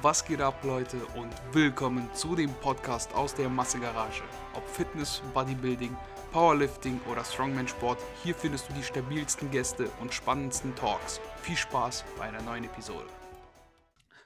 [0.00, 4.22] Was geht ab, Leute, und willkommen zu dem Podcast aus der Massegarage.
[4.54, 5.96] Ob Fitness, Bodybuilding,
[6.30, 11.20] Powerlifting oder Strongman-Sport, hier findest du die stabilsten Gäste und spannendsten Talks.
[11.42, 13.06] Viel Spaß bei einer neuen Episode.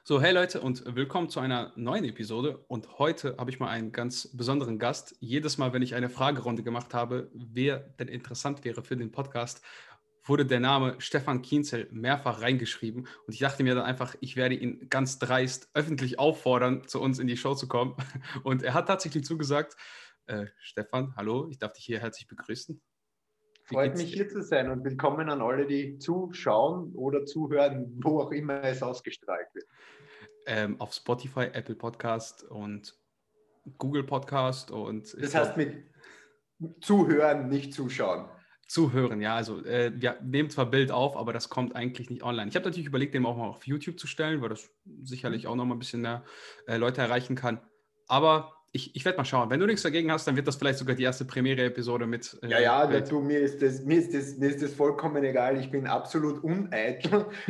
[0.03, 2.57] So, hey Leute und willkommen zu einer neuen Episode.
[2.67, 5.15] Und heute habe ich mal einen ganz besonderen Gast.
[5.21, 9.63] Jedes Mal, wenn ich eine Fragerunde gemacht habe, wer denn interessant wäre für den Podcast,
[10.23, 13.07] wurde der Name Stefan Kienzel mehrfach reingeschrieben.
[13.27, 17.19] Und ich dachte mir dann einfach, ich werde ihn ganz dreist öffentlich auffordern, zu uns
[17.19, 17.95] in die Show zu kommen.
[18.43, 19.75] Und er hat tatsächlich zugesagt.
[20.25, 22.81] Äh, Stefan, hallo, ich darf dich hier herzlich begrüßen.
[23.67, 28.19] Wie Freut mich hier zu sein und willkommen an alle, die zuschauen oder zuhören, wo
[28.19, 29.65] auch immer es ausgestrahlt wird.
[30.47, 32.93] Ähm, auf Spotify, Apple Podcast und
[33.77, 35.15] Google Podcast und.
[35.17, 35.85] Das heißt mit
[36.81, 38.29] zuhören, nicht zuschauen.
[38.67, 39.35] Zuhören, ja.
[39.35, 42.49] Also äh, wir nehmen zwar Bild auf, aber das kommt eigentlich nicht online.
[42.49, 44.69] Ich habe natürlich überlegt, den auch mal auf YouTube zu stellen, weil das
[45.03, 46.23] sicherlich auch noch mal ein bisschen mehr
[46.67, 47.61] äh, Leute erreichen kann.
[48.07, 49.51] Aber ich, ich werde mal schauen.
[49.51, 52.39] Wenn du nichts dagegen hast, dann wird das vielleicht sogar die erste Premiere-Episode mit.
[52.41, 55.59] Äh, ja, ja, du, mir ist, das, mir, ist das, mir ist das vollkommen egal.
[55.59, 57.27] Ich bin absolut uneitel,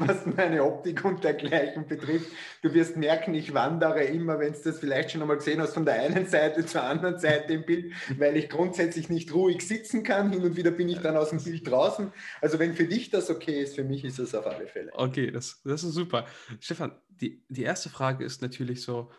[0.00, 2.28] was meine Optik und dergleichen betrifft.
[2.62, 5.84] Du wirst merken, ich wandere immer, wenn du das vielleicht schon einmal gesehen hast, von
[5.84, 10.32] der einen Seite zur anderen Seite im Bild, weil ich grundsätzlich nicht ruhig sitzen kann.
[10.32, 12.12] Hin und wieder bin ich dann aus dem Bild draußen.
[12.40, 14.90] Also, wenn für dich das okay ist, für mich ist das auf alle Fälle.
[14.94, 16.26] Okay, das, das ist super.
[16.58, 19.12] Stefan, die, die erste Frage ist natürlich so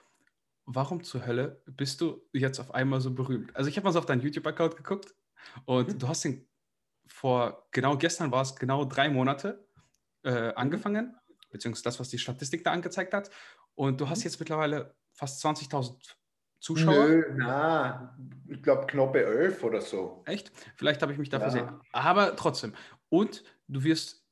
[0.65, 3.55] warum zur Hölle bist du jetzt auf einmal so berühmt?
[3.55, 5.13] Also ich habe mal so auf deinen YouTube-Account geguckt
[5.65, 5.99] und mhm.
[5.99, 6.47] du hast den
[7.07, 9.65] vor, genau gestern war es genau drei Monate
[10.23, 10.53] äh, mhm.
[10.55, 11.15] angefangen,
[11.51, 13.29] beziehungsweise das, was die Statistik da angezeigt hat.
[13.75, 14.25] Und du hast mhm.
[14.25, 15.95] jetzt mittlerweile fast 20.000
[16.59, 17.07] Zuschauer.
[17.07, 20.23] Nö, na, ich glaube knappe 11 oder so.
[20.25, 20.51] Echt?
[20.75, 21.41] Vielleicht habe ich mich da ja.
[21.41, 21.69] versehen.
[21.91, 22.73] Aber trotzdem.
[23.09, 24.25] Und du wirst,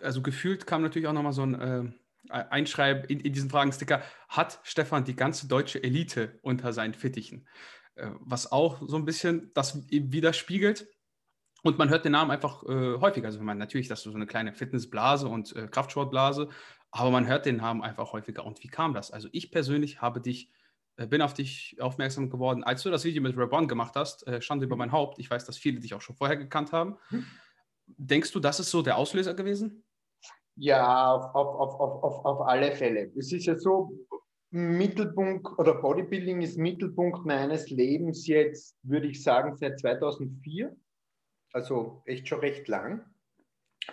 [0.00, 1.60] also gefühlt kam natürlich auch nochmal so ein...
[1.60, 1.92] Äh,
[2.28, 7.46] einschreiben in, in diesen Fragensticker, hat Stefan die ganze deutsche Elite unter seinen Fittichen?
[8.00, 10.86] Äh, was auch so ein bisschen das widerspiegelt.
[11.62, 13.26] Und man hört den Namen einfach äh, häufiger.
[13.26, 16.48] Also man natürlich, das ist so eine kleine Fitnessblase und äh, Kraftsportblase,
[16.90, 18.46] aber man hört den Namen einfach häufiger.
[18.46, 19.10] Und wie kam das?
[19.10, 20.50] Also ich persönlich habe dich,
[20.96, 24.40] äh, bin auf dich aufmerksam geworden, als du das Video mit Rabon gemacht hast, äh,
[24.40, 25.18] Schande über mein Haupt.
[25.18, 26.96] Ich weiß, dass viele dich auch schon vorher gekannt haben.
[27.08, 27.26] Hm.
[27.86, 29.84] Denkst du, das ist so der Auslöser gewesen?
[30.62, 33.10] Ja, auf, auf, auf, auf, auf alle Fälle.
[33.16, 33.92] Es ist ja so,
[34.50, 40.76] Mittelpunkt oder Bodybuilding ist Mittelpunkt meines Lebens jetzt, würde ich sagen, seit 2004.
[41.54, 43.06] Also echt schon recht lang.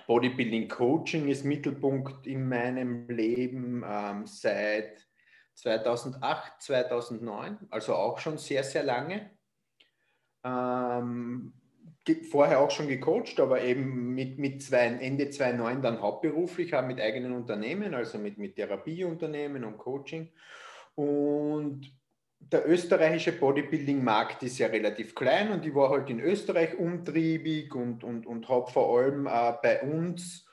[0.08, 5.08] Bodybuilding Coaching ist Mittelpunkt in meinem Leben ähm, seit
[5.54, 9.32] 2008, 2009, also auch schon sehr, sehr lange.
[10.44, 11.54] Ähm,
[12.16, 17.00] vorher auch schon gecoacht, aber eben mit, mit zwei, Ende 2009 dann hauptberuflich, auch mit
[17.00, 20.30] eigenen Unternehmen, also mit, mit Therapieunternehmen und Coaching.
[20.96, 21.92] Und
[22.40, 28.04] der österreichische Bodybuilding-Markt ist ja relativ klein und ich war halt in Österreich umtriebig und,
[28.04, 30.46] und, und habe vor allem äh, bei uns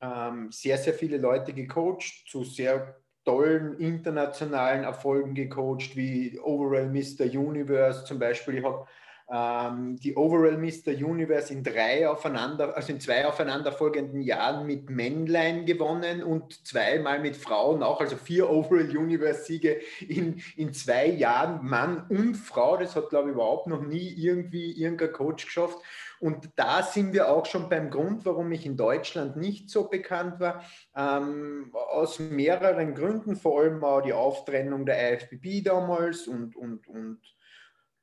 [0.00, 7.24] ähm, sehr, sehr viele Leute gecoacht, zu sehr tollen internationalen Erfolgen gecoacht, wie Overall Mr.
[7.24, 8.58] Universe zum Beispiel.
[8.58, 8.86] Ich habe
[9.30, 10.92] ähm, die Overall Mr.
[10.92, 17.36] Universe in drei aufeinander, also in zwei aufeinanderfolgenden Jahren mit Männlein gewonnen und zweimal mit
[17.36, 22.76] Frauen auch, also vier Overall Universe Siege in, in zwei Jahren, Mann und Frau.
[22.76, 25.78] Das hat, glaube ich, überhaupt noch nie irgendwie irgendein Coach geschafft.
[26.22, 30.38] Und da sind wir auch schon beim Grund, warum ich in Deutschland nicht so bekannt
[30.38, 30.64] war.
[30.94, 37.20] Ähm, aus mehreren Gründen, vor allem auch die Auftrennung der IFBB damals und, und, und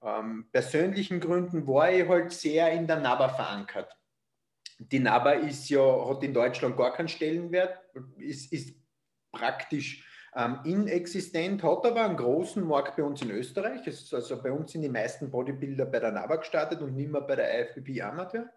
[0.01, 3.95] ähm, persönlichen Gründen war ich halt sehr in der NABA verankert.
[4.79, 7.77] Die NABA ist ja, hat in Deutschland gar keinen Stellenwert,
[8.17, 8.75] ist, ist
[9.31, 10.05] praktisch
[10.35, 13.81] ähm, inexistent, hat aber einen großen Markt bei uns in Österreich.
[13.85, 17.35] Also bei uns sind die meisten Bodybuilder bei der NABA gestartet und nicht mehr bei
[17.35, 18.49] der IFBB Amateur.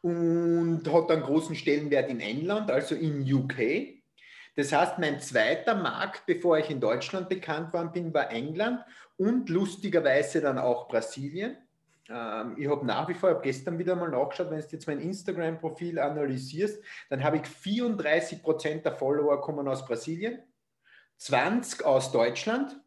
[0.00, 4.01] Und hat einen großen Stellenwert in England, also in UK.
[4.54, 8.80] Das heißt, mein zweiter Markt, bevor ich in Deutschland bekannt worden bin, war England
[9.16, 11.56] und lustigerweise dann auch Brasilien.
[12.08, 14.86] Ähm, ich habe nach wie vor, ich habe gestern wieder mal nachgeschaut, wenn du jetzt
[14.86, 20.42] mein Instagram-Profil analysierst, dann habe ich 34 Prozent der Follower kommen aus Brasilien,
[21.16, 22.78] 20 aus Deutschland,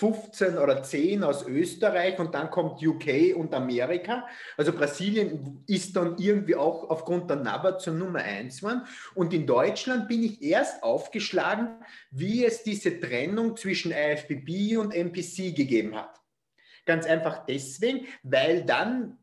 [0.00, 4.26] 15 oder 10 aus Österreich und dann kommt UK und Amerika.
[4.56, 8.86] Also Brasilien ist dann irgendwie auch aufgrund der NABA zur Nummer 1 geworden.
[9.14, 15.54] Und in Deutschland bin ich erst aufgeschlagen, wie es diese Trennung zwischen IFBB und MPC
[15.54, 16.18] gegeben hat.
[16.86, 19.18] Ganz einfach deswegen, weil dann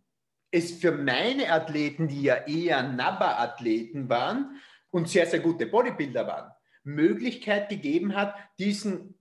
[0.52, 6.52] es für meine Athleten, die ja eher NABA-Athleten waren und sehr, sehr gute Bodybuilder waren,
[6.84, 9.17] Möglichkeit gegeben hat, diesen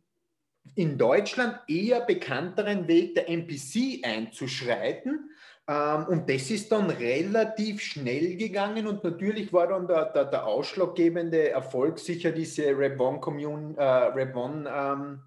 [0.75, 5.31] in Deutschland eher bekannteren Weg der NPC einzuschreiten.
[5.69, 10.47] Ähm, und das ist dann relativ schnell gegangen und natürlich war dann der, der, der
[10.47, 15.23] ausschlaggebende Erfolg sicher diese Rap One, Commune, äh, Rap One ähm,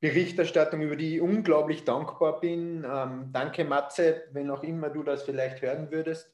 [0.00, 2.86] Berichterstattung, über die ich unglaublich dankbar bin.
[2.90, 6.32] Ähm, danke Matze, wenn auch immer du das vielleicht hören würdest,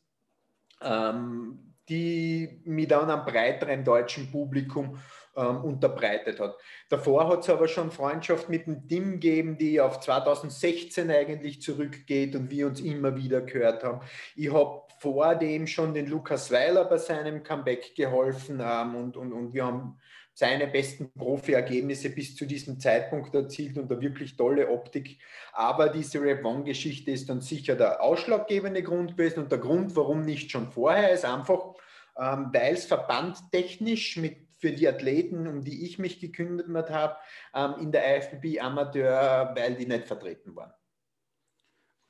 [0.82, 4.98] ähm, die mich dann am breiteren deutschen Publikum
[5.36, 6.56] ähm, unterbreitet hat.
[6.88, 12.34] Davor hat es aber schon Freundschaft mit dem Tim gegeben, die auf 2016 eigentlich zurückgeht
[12.34, 14.00] und wir uns immer wieder gehört haben.
[14.34, 19.32] Ich habe vor dem schon den Lukas Weiler bei seinem Comeback geholfen ähm, und, und,
[19.32, 19.98] und wir haben
[20.36, 25.18] seine besten Profi-Ergebnisse bis zu diesem Zeitpunkt erzielt und eine wirklich tolle Optik.
[25.54, 30.20] Aber diese Rap One-Geschichte ist dann sicher der ausschlaggebende Grund gewesen und der Grund, warum
[30.20, 31.74] nicht schon vorher, ist einfach,
[32.18, 37.16] ähm, weil es verbandtechnisch mit für die Athleten, um die ich mich gekümmert habe,
[37.54, 40.72] ähm, in der IFBB Amateur, weil die nicht vertreten waren.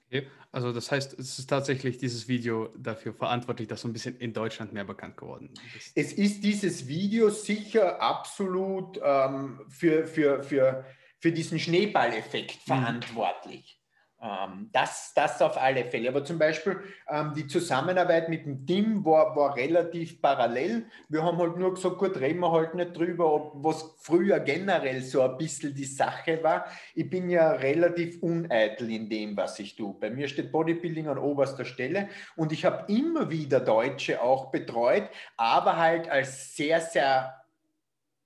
[0.06, 0.28] Okay.
[0.52, 4.32] Also das heißt, es ist tatsächlich dieses Video dafür verantwortlich, dass so ein bisschen in
[4.32, 5.92] Deutschland mehr bekannt geworden ist.
[5.94, 10.86] Es ist dieses Video sicher absolut ähm, für, für, für,
[11.18, 12.72] für diesen Schneeballeffekt mhm.
[12.72, 13.75] verantwortlich.
[14.22, 16.08] Ähm, das, das auf alle Fälle.
[16.08, 20.86] Aber zum Beispiel ähm, die Zusammenarbeit mit dem Team war, war relativ parallel.
[21.10, 25.02] Wir haben halt nur gesagt, gut, reden wir halt nicht drüber, ob, was früher generell
[25.02, 26.64] so ein bisschen die Sache war.
[26.94, 29.94] Ich bin ja relativ uneitel in dem, was ich tue.
[30.00, 35.10] Bei mir steht Bodybuilding an oberster Stelle und ich habe immer wieder Deutsche auch betreut,
[35.36, 37.34] aber halt als sehr, sehr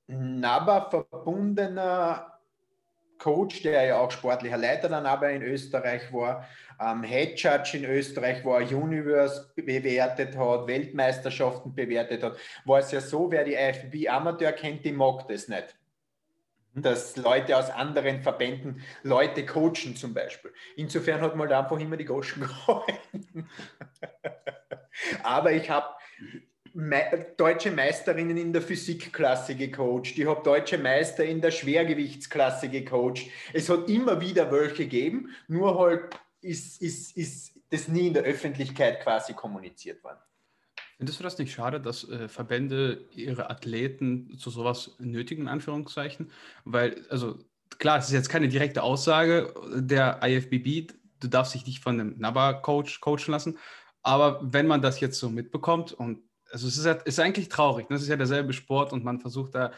[0.06, 2.29] nabber verbundener
[3.20, 6.48] Coach, der ja auch sportlicher Leiter dann aber in Österreich war,
[6.80, 13.00] ähm, Head Judge in Österreich war, Universe bewertet hat, Weltmeisterschaften bewertet hat, war es ja
[13.00, 15.76] so, wer die IFBB Amateur kennt, die mag das nicht.
[16.72, 16.82] Mhm.
[16.82, 20.52] Dass Leute aus anderen Verbänden Leute coachen zum Beispiel.
[20.76, 23.48] Insofern hat man da einfach immer die Goschen gehalten.
[25.22, 25.88] aber ich habe
[26.72, 33.26] Me deutsche Meisterinnen in der Physikklasse gecoacht, ich habe deutsche Meister in der Schwergewichtsklasse gecoacht.
[33.52, 36.02] Es hat immer wieder welche gegeben, nur halt
[36.40, 40.18] ist, ist, ist das nie in der Öffentlichkeit quasi kommuniziert worden.
[40.96, 46.30] Findest du das nicht schade, dass äh, Verbände ihre Athleten zu sowas nötigen, in Anführungszeichen?
[46.64, 47.38] Weil, also
[47.78, 52.18] klar, es ist jetzt keine direkte Aussage der IFBB, du darfst dich nicht von einem
[52.18, 53.58] NABA-Coach coachen lassen,
[54.02, 56.20] aber wenn man das jetzt so mitbekommt und
[56.50, 57.88] also es ist, ja, ist eigentlich traurig.
[57.90, 57.96] Ne?
[57.96, 59.72] Es ist ja derselbe Sport und man versucht da.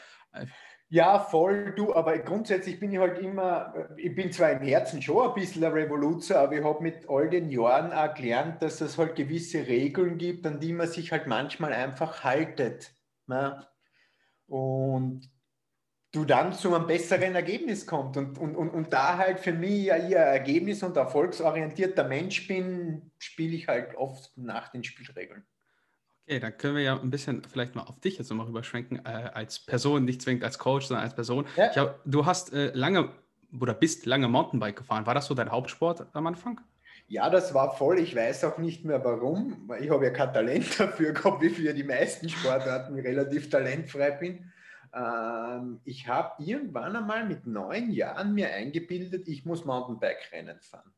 [0.89, 5.27] Ja, voll, du, aber grundsätzlich bin ich halt immer, ich bin zwar im Herzen schon
[5.27, 8.99] ein bisschen ein Revoluzer, aber ich habe mit all den Jahren auch gelernt, dass es
[8.99, 12.95] halt gewisse Regeln gibt, an die man sich halt manchmal einfach haltet.
[13.27, 13.67] Ne?
[14.47, 15.31] Und
[16.13, 18.19] du dann zu einem besseren Ergebnis kommst.
[18.19, 23.11] Und, und, und, und da halt für mich ja ihr ergebnis- und erfolgsorientierter Mensch bin,
[23.19, 25.47] spiele ich halt oft nach den Spielregeln.
[26.25, 29.31] Okay, dann können wir ja ein bisschen vielleicht mal auf dich jetzt nochmal rüberschwenken, äh,
[29.35, 31.47] als Person, nicht zwingend als Coach, sondern als Person.
[31.57, 31.75] Ja.
[31.75, 33.11] Hab, du hast äh, lange
[33.61, 35.05] oder bist lange Mountainbike gefahren.
[35.07, 36.61] War das so dein Hauptsport am Anfang?
[37.09, 37.99] Ja, das war voll.
[37.99, 39.71] Ich weiß auch nicht mehr warum.
[39.81, 44.53] Ich habe ja kein Talent dafür gehabt, wie für die meisten Sportarten relativ talentfrei bin.
[44.95, 50.93] Ähm, ich habe irgendwann einmal mit neun Jahren mir eingebildet, ich muss Mountainbike-Rennen fahren.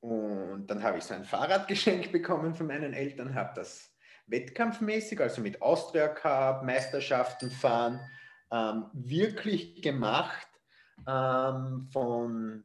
[0.00, 3.91] Und dann habe ich so ein Fahrrad geschenkt bekommen von meinen Eltern, habe das
[4.32, 8.00] wettkampfmäßig, also mit Austria Cup, Meisterschaften fahren,
[8.50, 10.48] ähm, wirklich gemacht
[11.06, 12.64] ähm, von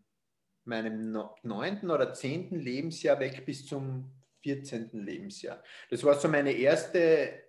[0.64, 4.90] meinem neunten oder zehnten Lebensjahr weg bis zum 14.
[4.94, 5.64] Lebensjahr.
[5.90, 7.44] Das war so meine erste,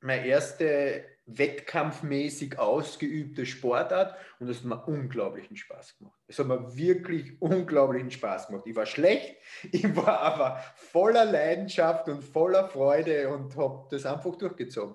[0.00, 1.04] meine erste
[1.38, 6.18] wettkampfmäßig ausgeübte Sportart und es hat mir unglaublichen Spaß gemacht.
[6.26, 8.64] Es hat mir wirklich unglaublichen Spaß gemacht.
[8.66, 9.36] Ich war schlecht,
[9.72, 14.94] ich war aber voller Leidenschaft und voller Freude und habe das einfach durchgezogen.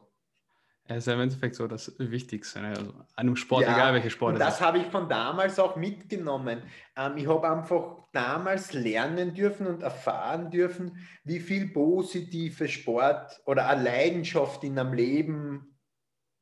[0.90, 2.62] Ja, ist ja im Endeffekt so das Wichtigste.
[2.62, 2.70] Ne?
[2.70, 4.48] Also einem Sport, ja, egal welche Sport es ist.
[4.48, 6.62] Das habe ich von damals auch mitgenommen.
[6.96, 13.68] Ähm, ich habe einfach damals lernen dürfen und erfahren dürfen, wie viel positive Sport oder
[13.68, 15.77] eine Leidenschaft in einem Leben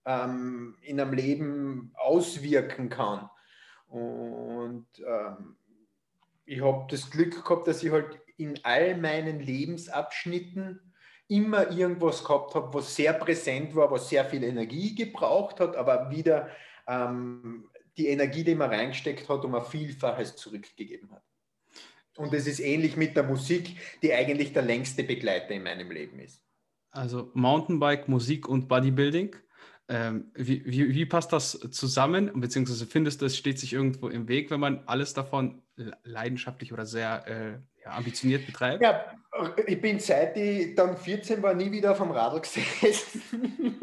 [0.06, 3.30] ähm, in einem Leben auswirken kann.
[3.88, 5.58] Und ähm,
[6.46, 10.80] ich habe das Glück gehabt, dass ich halt in all meinen Lebensabschnitten
[11.28, 16.12] immer irgendwas gehabt habe, was sehr präsent war, was sehr viel Energie gebraucht hat, aber
[16.12, 16.50] wieder
[16.88, 21.24] ähm, die Energie, die man reingesteckt hat, um ein Vielfaches zurückgegeben hat.
[22.18, 26.20] Und es ist ähnlich mit der Musik, die eigentlich der längste Begleiter in meinem Leben
[26.20, 26.42] ist.
[26.92, 29.36] Also Mountainbike, Musik und Bodybuilding
[29.88, 32.32] Ähm, wie, wie, wie, passt das zusammen?
[32.34, 35.62] Beziehungsweise findest du, es steht sich irgendwo im Weg, wenn man alles davon
[36.04, 38.82] leidenschaftlich oder sehr äh, ja, ambitioniert betreibt?
[38.82, 39.06] Ja,
[39.68, 42.40] ich bin seit ich dann 14 war nie wieder auf dem Radl
[42.82, 43.80] gesessen.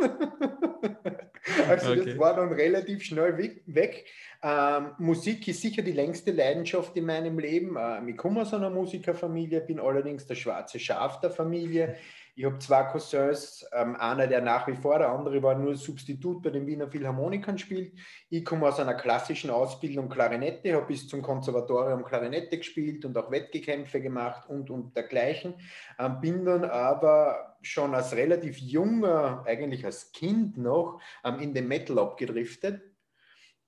[1.69, 2.05] also okay.
[2.05, 3.63] das war dann relativ schnell weg.
[3.67, 4.07] weg.
[4.43, 7.77] Ähm, Musik ist sicher die längste Leidenschaft in meinem Leben.
[7.79, 11.97] Ähm, ich komme aus einer Musikerfamilie, bin allerdings der schwarze Schaf der Familie.
[12.35, 16.43] Ich habe zwei Cousins, ähm, einer, der nach wie vor, der andere war nur Substitut
[16.43, 17.93] bei den Wiener Philharmonikern spielt.
[18.31, 23.31] Ich komme aus einer klassischen Ausbildung Klarinette, habe bis zum Konservatorium Klarinette gespielt und auch
[23.31, 25.55] Wettgekämpfe gemacht und, und dergleichen.
[25.99, 31.69] Ähm, bin dann aber schon als relativ junger, eigentlich als Kind noch, ähm, in den
[31.69, 32.92] Metal abgedriftet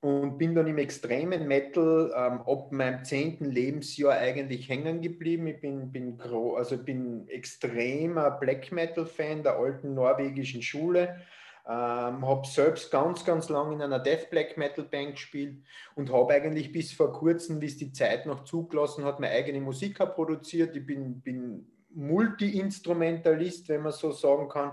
[0.04, 5.46] und bin dann im extremen Metal ähm, ab meinem zehnten Lebensjahr eigentlich hängen geblieben.
[5.46, 11.22] Ich bin, bin, also bin extremer Black Metal-Fan der alten norwegischen Schule.
[11.66, 15.62] Ähm, habe selbst ganz, ganz lange in einer Death Black Metal Band gespielt
[15.94, 19.62] und habe eigentlich bis vor kurzem, wie es die Zeit noch zugelassen hat, meine eigene
[19.62, 20.76] Musik produziert.
[20.76, 24.72] Ich bin, bin Multi-Instrumentalist, wenn man so sagen kann.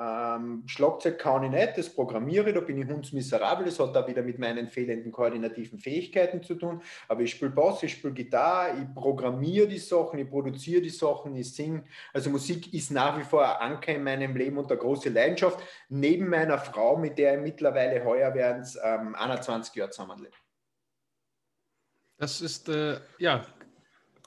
[0.00, 4.22] Ähm, Schlagzeug kann ich nicht, das programmiere, da bin ich hundsmiserabel, das hat da wieder
[4.22, 8.94] mit meinen fehlenden koordinativen Fähigkeiten zu tun, aber ich spiele Bass, ich spiele Gitarre, ich
[8.94, 13.44] programmiere die Sachen, ich produziere die Sachen, ich singe, also Musik ist nach wie vor
[13.44, 17.42] ein Anker in meinem Leben und eine große Leidenschaft, neben meiner Frau, mit der ich
[17.42, 20.36] mittlerweile heuer werden ähm, 21 Jahre zusammenleben.
[22.18, 23.44] Das ist, äh, ja,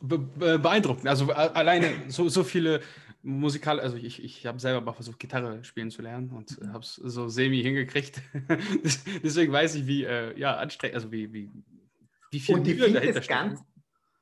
[0.01, 1.07] beeindruckend.
[1.07, 2.81] Also äh, alleine so, so viele
[3.23, 6.73] musikal, also ich, ich habe selber mal versucht, Gitarre spielen zu lernen und mhm.
[6.73, 8.21] habe es so semi hingekriegt.
[9.23, 11.49] Deswegen weiß ich, wie äh, ja, anstrengend, also wie, wie,
[12.31, 13.57] wie viel und Mühe dahinter steckt.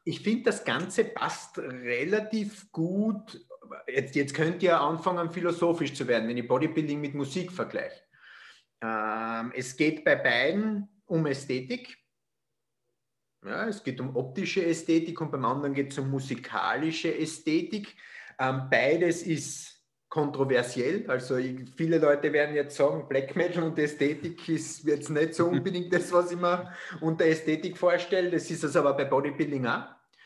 [0.05, 3.45] Ich finde, das Ganze passt relativ gut.
[3.87, 8.01] Jetzt, jetzt könnt ihr anfangen, philosophisch zu werden, wenn ich Bodybuilding mit Musik vergleiche.
[8.81, 11.97] Ähm, es geht bei beiden um Ästhetik.
[13.45, 17.95] Ja, es geht um optische Ästhetik und beim anderen geht es um musikalische Ästhetik.
[18.39, 19.79] Ähm, beides ist
[20.09, 21.05] kontroversiell.
[21.07, 21.37] Also
[21.75, 26.11] viele Leute werden jetzt sagen, Black Metal und Ästhetik ist jetzt nicht so unbedingt das,
[26.11, 28.31] was ich mir unter Ästhetik vorstelle.
[28.31, 29.85] Das ist es aber bei Bodybuilding auch.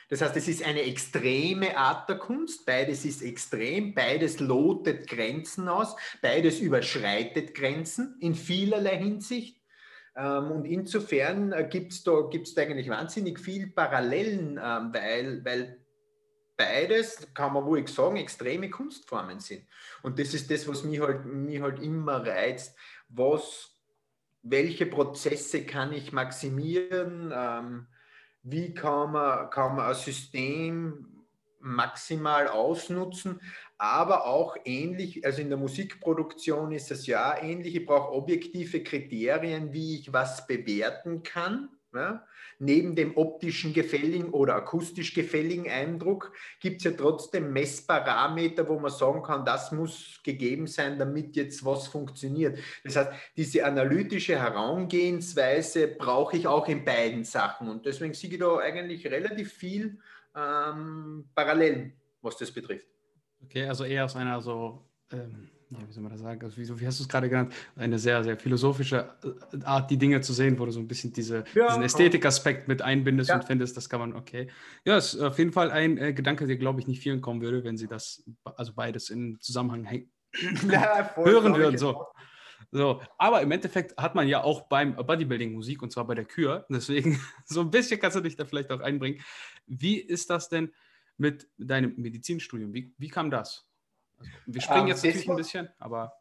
[0.10, 2.66] Das heißt, es ist eine extreme Art der Kunst.
[2.66, 9.60] Beides ist extrem, beides lotet Grenzen aus, beides überschreitet Grenzen in vielerlei Hinsicht.
[10.16, 15.44] Ähm, und insofern äh, gibt es da, gibt's da eigentlich wahnsinnig viel Parallelen, ähm, weil,
[15.44, 15.83] weil
[16.58, 19.66] beides, kann man wohl sagen, extreme Kunstformen sind.
[20.02, 22.78] Und das ist das, was mich halt, mich halt immer reizt.
[23.10, 23.76] Was,
[24.42, 27.32] welche Prozesse kann ich maximieren?
[27.36, 27.88] Ähm,
[28.44, 31.14] wie kann man, kann man ein System
[31.64, 33.40] maximal ausnutzen,
[33.78, 39.72] aber auch ähnlich, also in der Musikproduktion ist es ja ähnlich, ich brauche objektive Kriterien,
[39.72, 41.70] wie ich was bewerten kann.
[41.94, 42.26] Ja?
[42.64, 48.92] Neben dem optischen gefälligen oder akustisch gefälligen Eindruck gibt es ja trotzdem Messparameter, wo man
[48.92, 52.58] sagen kann, das muss gegeben sein, damit jetzt was funktioniert.
[52.84, 58.40] Das heißt, diese analytische Herangehensweise brauche ich auch in beiden Sachen und deswegen sehe ich
[58.40, 60.00] da eigentlich relativ viel
[60.36, 62.88] ähm, parallel, was das betrifft.
[63.44, 66.44] Okay, also eher aus einer so ähm ja, wie soll man das sagen?
[66.44, 67.54] Also, wie, wie hast du es gerade genannt?
[67.76, 71.14] Eine sehr, sehr philosophische äh, Art, die Dinge zu sehen, wo du so ein bisschen
[71.14, 73.36] diese, ja, diesen Ästhetikaspekt mit einbindest ja.
[73.38, 74.48] und findest, das kann man, okay.
[74.86, 77.64] Ja, ist auf jeden Fall ein äh, Gedanke, der, glaube ich, nicht vielen kommen würde,
[77.64, 80.08] wenn sie das, also beides in Zusammenhang
[80.70, 81.78] ja, hören würden.
[81.78, 82.06] So.
[82.72, 86.26] So, aber im Endeffekt hat man ja auch beim Bodybuilding Musik und zwar bei der
[86.26, 86.66] Kür.
[86.70, 89.22] Deswegen, so ein bisschen kannst du dich da vielleicht auch einbringen.
[89.68, 90.74] Wie ist das denn
[91.18, 92.74] mit deinem Medizinstudium?
[92.74, 93.68] Wie, wie kam das?
[94.46, 96.14] Wir springen ähm, jetzt natürlich war, ein bisschen, aber.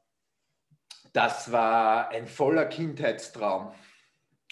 [1.12, 3.72] Das war ein voller Kindheitstraum.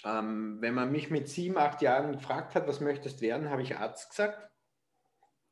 [0.05, 3.63] Ähm, wenn man mich mit sieben, acht Jahren gefragt hat, was möchtest du werden, habe
[3.63, 4.51] ich Arzt gesagt.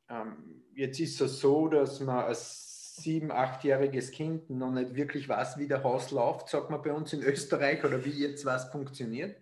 [0.09, 5.57] Ähm, jetzt ist es so, dass man als sieben, achtjähriges Kind noch nicht wirklich weiß,
[5.57, 9.41] wie der Haus läuft, sagt man bei uns in Österreich, oder wie jetzt was funktioniert.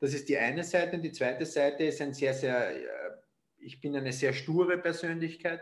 [0.00, 0.96] Das ist die eine Seite.
[0.96, 2.84] Und die zweite Seite ist ein sehr, sehr, äh,
[3.58, 5.60] ich bin eine sehr sture Persönlichkeit.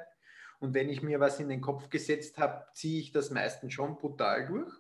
[0.61, 3.97] Und wenn ich mir was in den Kopf gesetzt habe, ziehe ich das meistens schon
[3.97, 4.73] brutal durch.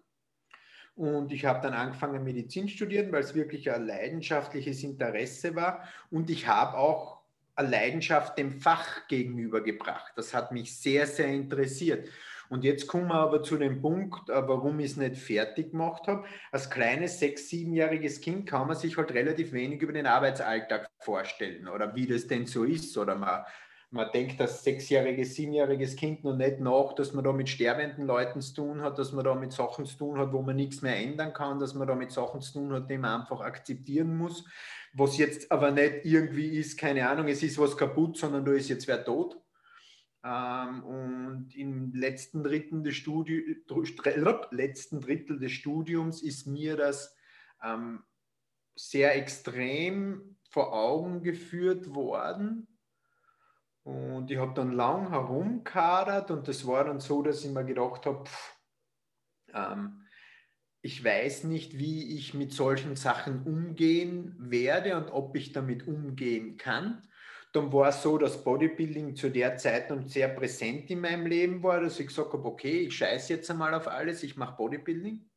[0.95, 5.89] Und ich habe dann angefangen, Medizin zu studieren, weil es wirklich ein leidenschaftliches Interesse war.
[6.11, 7.21] Und ich habe auch
[7.55, 10.13] eine Leidenschaft dem Fach gegenübergebracht.
[10.17, 12.09] Das hat mich sehr, sehr interessiert.
[12.51, 16.09] Und jetzt kommen wir aber zu dem Punkt, äh, warum ich es nicht fertig gemacht
[16.09, 16.25] habe.
[16.51, 21.69] Als kleines sechs-, siebenjähriges Kind kann man sich halt relativ wenig über den Arbeitsalltag vorstellen
[21.69, 22.99] oder wie das denn so ist.
[22.99, 23.45] Oder man
[23.93, 28.41] Man denkt als sechsjähriges, siebenjähriges Kind noch nicht nach, dass man da mit sterbenden Leuten
[28.41, 30.97] zu tun hat, dass man da mit Sachen zu tun hat, wo man nichts mehr
[30.97, 34.45] ändern kann, dass man da mit Sachen zu tun hat, die man einfach akzeptieren muss.
[34.93, 38.69] Was jetzt aber nicht irgendwie ist, keine Ahnung, es ist was kaputt, sondern da ist
[38.69, 39.37] jetzt wer tot.
[40.23, 43.65] Ähm, und im letzten Drittel, des Studi
[44.51, 47.17] letzten Drittel des Studiums ist mir das
[47.65, 48.05] ähm,
[48.77, 52.67] sehr extrem vor Augen geführt worden.
[53.83, 58.05] Und ich habe dann lang herumkadert und das war dann so, dass ich mir gedacht
[58.07, 58.25] habe,
[59.55, 60.07] ähm,
[60.83, 66.57] ich weiß nicht, wie ich mit solchen Sachen umgehen werde und ob ich damit umgehen
[66.57, 67.07] kann.
[67.53, 71.63] Dann war es so, dass Bodybuilding zu der Zeit noch sehr präsent in meinem Leben
[71.63, 75.29] war, dass ich gesagt habe, okay, ich scheiße jetzt einmal auf alles, ich mache Bodybuilding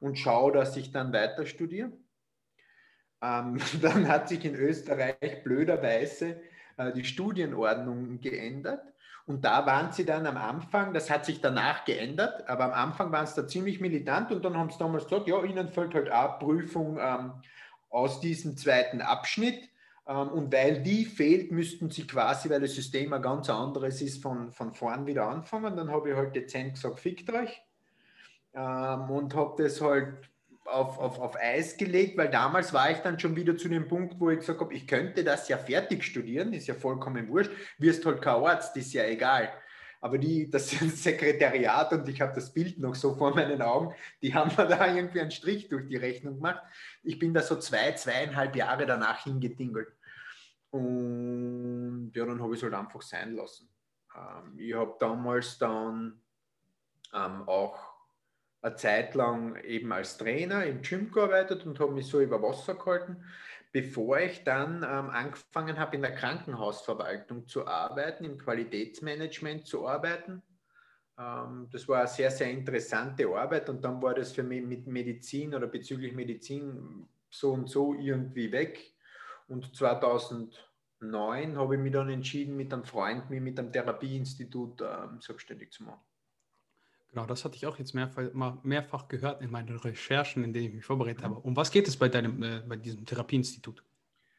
[0.00, 1.92] und schaue, dass ich dann weiter studiere.
[3.22, 6.40] Ähm, dann hat sich in Österreich blöderweise
[6.94, 8.82] die Studienordnung geändert.
[9.26, 13.10] Und da waren sie dann am Anfang, das hat sich danach geändert, aber am Anfang
[13.10, 16.12] waren sie da ziemlich militant und dann haben sie damals gesagt, ja, ihnen fällt halt
[16.12, 17.32] auch Prüfung ähm,
[17.88, 19.70] aus diesem zweiten Abschnitt.
[20.06, 24.22] Ähm, und weil die fehlt, müssten sie quasi, weil das System ein ganz anderes ist,
[24.22, 25.74] von, von vorn wieder anfangen.
[25.76, 27.62] Dann habe ich halt dezent gesagt, fickt euch.
[28.52, 30.30] Ähm, und habe das halt
[30.64, 34.18] auf, auf, auf Eis gelegt, weil damals war ich dann schon wieder zu dem Punkt,
[34.18, 38.04] wo ich gesagt habe, ich könnte das ja fertig studieren, ist ja vollkommen wurscht, wirst
[38.06, 39.52] halt kein Arzt, ist ja egal.
[40.00, 40.70] Aber die, das
[41.02, 44.94] Sekretariat und ich habe das Bild noch so vor meinen Augen, die haben mir da
[44.94, 46.62] irgendwie einen Strich durch die Rechnung gemacht.
[47.02, 49.88] Ich bin da so zwei, zweieinhalb Jahre danach hingedingelt.
[50.70, 53.68] Und ja, dann habe ich es halt einfach sein lassen.
[54.14, 56.20] Ähm, ich habe damals dann
[57.14, 57.93] ähm, auch
[58.64, 62.74] eine Zeit lang eben als Trainer im Gym gearbeitet und habe mich so über Wasser
[62.74, 63.22] gehalten,
[63.72, 70.42] bevor ich dann ähm, angefangen habe, in der Krankenhausverwaltung zu arbeiten, im Qualitätsmanagement zu arbeiten.
[71.18, 74.86] Ähm, das war eine sehr, sehr interessante Arbeit und dann war das für mich mit
[74.86, 78.94] Medizin oder bezüglich Medizin so und so irgendwie weg.
[79.46, 85.20] Und 2009 habe ich mich dann entschieden, mit einem Freund mich mit einem Therapieinstitut ähm,
[85.20, 86.00] selbstständig zu machen.
[87.14, 88.24] Genau, das hatte ich auch jetzt mehrfach,
[88.64, 91.36] mehrfach gehört in meinen Recherchen, in denen ich mich vorbereitet habe.
[91.36, 93.84] Um was geht es bei, deinem, äh, bei diesem Therapieinstitut?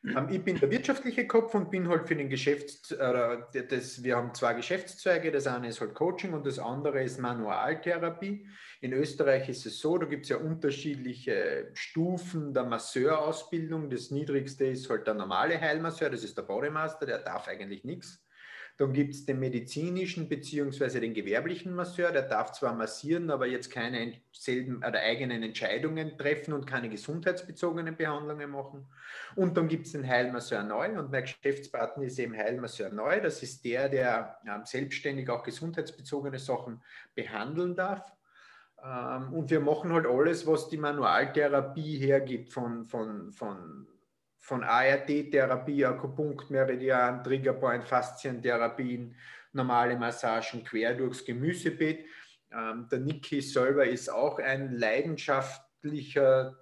[0.03, 2.91] Ähm, ich bin der wirtschaftliche Kopf und bin halt für den Geschäfts...
[2.91, 3.37] Äh,
[3.69, 5.31] das, wir haben zwei Geschäftszweige.
[5.31, 8.45] Das eine ist halt Coaching und das andere ist Manualtherapie.
[8.81, 13.89] In Österreich ist es so, da gibt es ja unterschiedliche Stufen der Masseurausbildung.
[13.89, 18.21] Das niedrigste ist halt der normale Heilmasseur, das ist der Bodymaster, der darf eigentlich nichts.
[18.77, 20.99] Dann gibt es den medizinischen bzw.
[20.99, 26.53] den gewerblichen Masseur, der darf zwar massieren, aber jetzt keine selben oder eigenen Entscheidungen treffen
[26.53, 28.85] und keine gesundheitsbezogenen Behandlungen machen.
[29.35, 33.21] Und dann gibt es den Heilmasseur Neu und mein Geschäftspartner ist eben Heilmasseur Neu.
[33.21, 36.81] Das ist der, der ähm, selbstständig auch gesundheitsbezogene Sachen
[37.13, 38.11] behandeln darf.
[38.83, 43.87] Ähm, und wir machen halt alles, was die Manualtherapie hergibt, von, von, von
[44.45, 49.15] von ART-Therapie, Akupunkt, Meridian, Triggerpoint, Faszientherapien,
[49.53, 52.05] normale Massagen quer durchs Gemüsebeet.
[52.51, 56.59] Ähm, der Niki selber ist auch ein leidenschaftlicher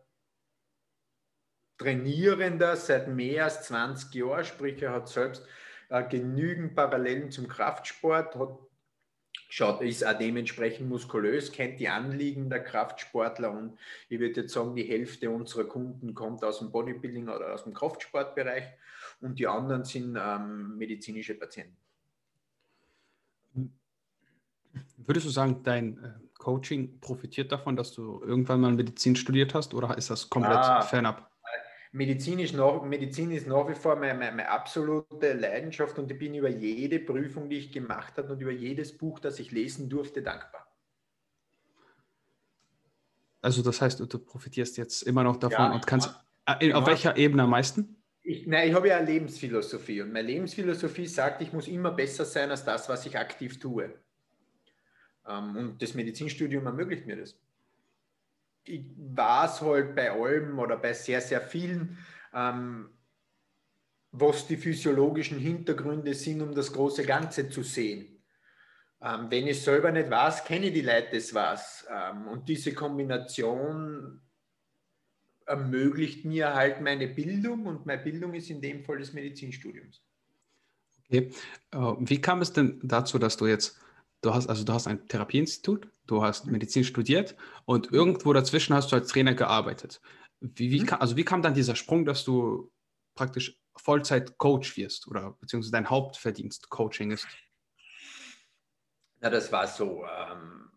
[1.78, 5.46] Trainierender seit mehr als 20 Jahren, sprich er hat selbst
[5.90, 8.60] äh, genügend Parallelen zum Kraftsport, hat
[9.54, 13.78] schaut, ist auch dementsprechend muskulös, kennt die Anliegen der Kraftsportler und
[14.10, 17.76] ich würde jetzt sagen, die Hälfte unserer Kunden kommt aus dem Bodybuilding oder aus dem
[17.76, 18.64] Kraftsportbereich
[19.22, 21.78] und die anderen sind ähm, medizinische Patienten.
[24.98, 29.76] Würdest du sagen, dein äh, Coaching profitiert davon, dass du irgendwann mal Medizin studiert hast
[29.76, 31.30] oder ist das komplett ah, fernab?
[31.94, 36.18] Medizin ist nach, Medizin ist nach wie vor meine, meine, meine, absolute Leidenschaft und ich
[36.18, 39.90] bin über jede Prüfung, die ich gemacht habe und über jedes Buch, das ich lesen
[39.90, 40.68] durfte, dankbar.
[43.42, 46.16] Also das heißt, du profitierst jetzt immer noch davon ja, und kannst,
[46.48, 48.02] äh, auf welcher Ebene am meisten?
[48.24, 52.26] Ich, nein, ich habe ja eine Lebensphilosophie und meine Lebensphilosophie sagt, ich muss immer besser
[52.26, 53.94] sein als das, was ich aktiv tue.
[55.28, 57.38] Ähm, und das Medizinstudium ermöglicht mir das
[58.66, 61.98] ich weiß halt bei allem oder bei sehr, sehr vielen,
[62.34, 62.90] ähm,
[64.12, 68.24] was die physiologischen Hintergründe sind, um das große Ganze zu sehen.
[69.02, 71.86] Ähm, wenn ich selber nicht weiß, kenne ich die Leute das was.
[71.90, 74.22] Ähm, und diese Kombination
[75.46, 80.02] ermöglicht mir halt meine Bildung und meine Bildung ist in dem Fall des Medizinstudiums.
[81.06, 81.32] Okay.
[81.76, 83.78] Uh, wie kam es denn dazu, dass du jetzt
[84.24, 86.54] du hast, also du hast ein Therapieinstitut, du hast mhm.
[86.54, 87.36] Medizin studiert
[87.66, 90.02] und irgendwo dazwischen hast du als Trainer gearbeitet.
[90.40, 90.86] Wie, wie mhm.
[90.86, 92.72] kam, also wie kam dann dieser Sprung, dass du
[93.16, 97.28] praktisch Vollzeit-Coach wirst oder beziehungsweise dein Hauptverdienst Coaching ist?
[99.20, 100.06] Na, das war so.
[100.06, 100.72] Ähm,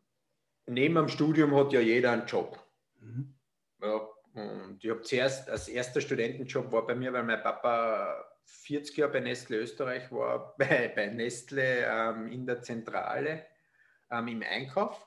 [0.67, 2.65] neben dem Studium hat ja jeder einen Job.
[3.01, 3.35] Mhm.
[3.83, 8.97] Ja, und ich habe zuerst, als erster Studentenjob war bei mir, weil mein Papa 40
[8.97, 13.47] Jahre bei Nestle Österreich war, bei, bei Nestle ähm, in der Zentrale
[14.11, 15.07] ähm, im Einkauf.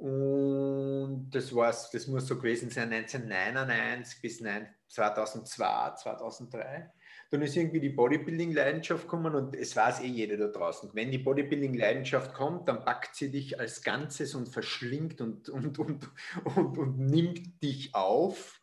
[0.00, 4.42] Und das, war's, das muss so gewesen sein 1999 bis
[4.88, 6.90] 2002, 2003.
[7.30, 10.88] Dann ist irgendwie die Bodybuilding-Leidenschaft gekommen und es weiß eh jeder da draußen.
[10.94, 16.08] Wenn die Bodybuilding-Leidenschaft kommt, dann packt sie dich als Ganzes und verschlingt und, und, und,
[16.56, 18.62] und, und nimmt dich auf.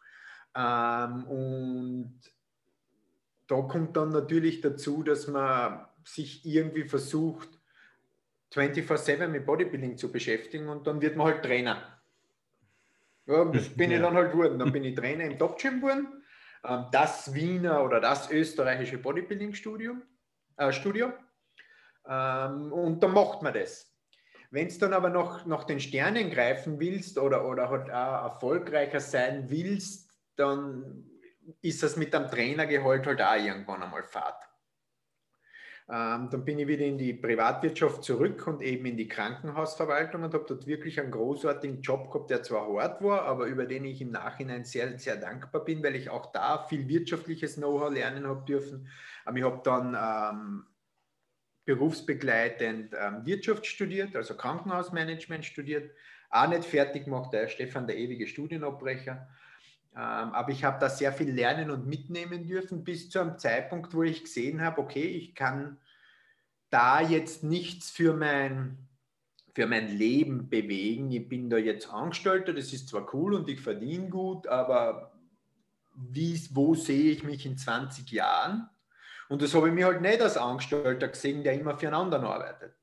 [0.56, 2.20] Ähm, und
[3.46, 7.57] da kommt dann natürlich dazu, dass man sich irgendwie versucht,
[8.54, 11.98] 24-7 mit Bodybuilding zu beschäftigen und dann wird man halt Trainer.
[13.26, 13.98] Ja, das bin ja.
[13.98, 14.58] ich dann halt geworden.
[14.58, 16.24] Dann bin ich Trainer im Top Gym geworden.
[16.64, 19.96] Ähm, das Wiener oder das österreichische Bodybuilding-Studio.
[20.58, 21.12] Äh, Studio.
[22.08, 23.94] Ähm, und dann macht man das.
[24.50, 29.02] Wenn du dann aber noch nach den Sternen greifen willst oder, oder halt auch erfolgreicher
[29.02, 31.04] sein willst, dann
[31.62, 34.47] ist das mit dem Trainergehalt halt auch irgendwann einmal Fahrt.
[35.90, 40.34] Ähm, dann bin ich wieder in die Privatwirtschaft zurück und eben in die Krankenhausverwaltung und
[40.34, 44.02] habe dort wirklich einen großartigen Job gehabt, der zwar hart war, aber über den ich
[44.02, 48.44] im Nachhinein sehr, sehr dankbar bin, weil ich auch da viel wirtschaftliches Know-how lernen habe
[48.46, 48.90] dürfen.
[49.24, 50.66] Aber ich habe dann ähm,
[51.64, 55.92] berufsbegleitend ähm, Wirtschaft studiert, also Krankenhausmanagement studiert,
[56.30, 59.30] auch nicht fertig gemacht, der Stefan, der ewige Studienabbrecher.
[59.98, 63.96] Ähm, aber ich habe da sehr viel lernen und mitnehmen dürfen, bis zu einem Zeitpunkt,
[63.96, 65.78] wo ich gesehen habe, okay, ich kann
[66.70, 68.78] da jetzt nichts für mein,
[69.56, 71.12] für mein Leben bewegen.
[71.12, 75.14] Ich bin da jetzt Angestellter, das ist zwar cool und ich verdiene gut, aber
[75.96, 78.70] wie, wo sehe ich mich in 20 Jahren?
[79.30, 82.26] Und das habe ich mir halt nicht als Angestellter gesehen, der immer für einen anderen
[82.26, 82.77] arbeitet.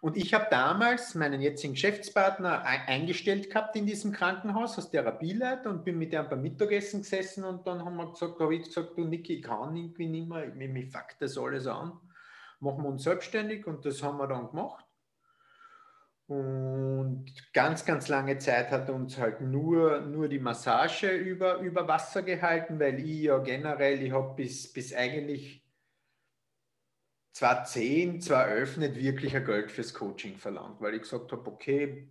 [0.00, 5.84] Und ich habe damals meinen jetzigen Geschäftspartner eingestellt gehabt in diesem Krankenhaus als Therapieleiter und
[5.84, 9.04] bin mit ihm beim Mittagessen gesessen und dann haben wir gesagt, habe ich gesagt, du
[9.04, 11.98] Niki, ich kann irgendwie nicht mehr, mir, mir fuckt das alles an,
[12.60, 14.84] machen wir uns selbstständig und das haben wir dann gemacht.
[16.28, 22.22] Und ganz, ganz lange Zeit hat uns halt nur, nur die Massage über, über Wasser
[22.22, 25.64] gehalten, weil ich ja generell, ich habe bis, bis eigentlich
[27.38, 32.08] 2010, 2011 nicht wirklich ein Geld fürs Coaching verlangt, weil ich gesagt habe, okay,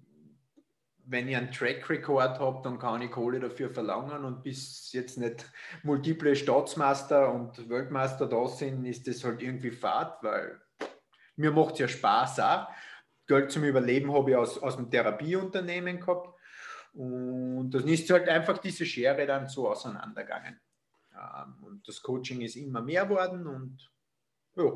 [1.03, 5.17] wenn ich einen Track Record habe, dann kann ich Kohle dafür verlangen und bis jetzt
[5.17, 5.51] nicht
[5.83, 10.61] multiple Staatsmeister und Weltmeister da sind, ist das halt irgendwie fad, weil
[11.35, 12.67] mir macht es ja Spaß auch.
[13.27, 16.33] Geld zum Überleben habe ich aus, aus dem Therapieunternehmen gehabt
[16.93, 20.57] und dann ist halt einfach diese Schere dann so auseinandergegangen.
[21.11, 23.91] Ähm, und das Coaching ist immer mehr geworden und
[24.55, 24.71] ja,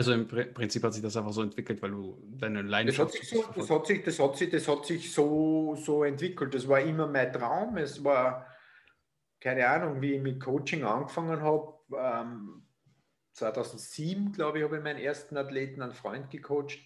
[0.00, 3.12] also im Prinzip hat sich das einfach so entwickelt, weil du deine Leidenschaft.
[3.12, 6.04] Das hat sich so, das hat sich, das hat sich, das hat sich so, so
[6.04, 6.54] entwickelt.
[6.54, 7.76] Das war immer mein Traum.
[7.76, 8.46] Es war,
[9.40, 11.74] keine Ahnung, wie ich mit Coaching angefangen habe.
[11.94, 12.66] Ähm,
[13.32, 16.78] 2007, glaube ich, habe ich meinen ersten Athleten, einen Freund gecoacht.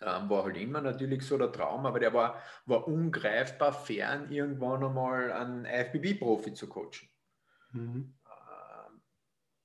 [0.00, 4.82] Ähm, war halt immer natürlich so der Traum, aber der war, war ungreifbar fern, irgendwann
[4.82, 7.10] einmal einen IFBB-Profi zu coachen.
[7.72, 8.15] Mhm.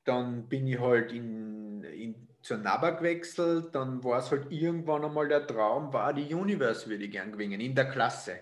[0.04, 5.28] Dann bin ich halt in, in zur NABA gewechselt, dann war es halt irgendwann einmal
[5.28, 8.40] der Traum, war die Universe würde ich gern gewinnen, in der Klasse.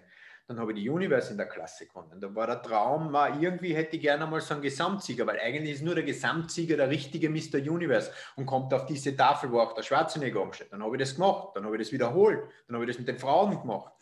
[0.47, 2.19] Dann habe ich die Universe in der Klasse gewonnen.
[2.19, 5.75] Da war der Traum, war, irgendwie hätte ich gerne mal so einen Gesamtsieger, weil eigentlich
[5.75, 7.57] ist nur der Gesamtsieger der richtige Mr.
[7.57, 10.69] Universe und kommt auf diese Tafel, wo auch der Schwarzenegger umsteht.
[10.71, 13.07] Dann habe ich das gemacht, dann habe ich das wiederholt, dann habe ich das mit
[13.07, 13.93] den Frauen gemacht.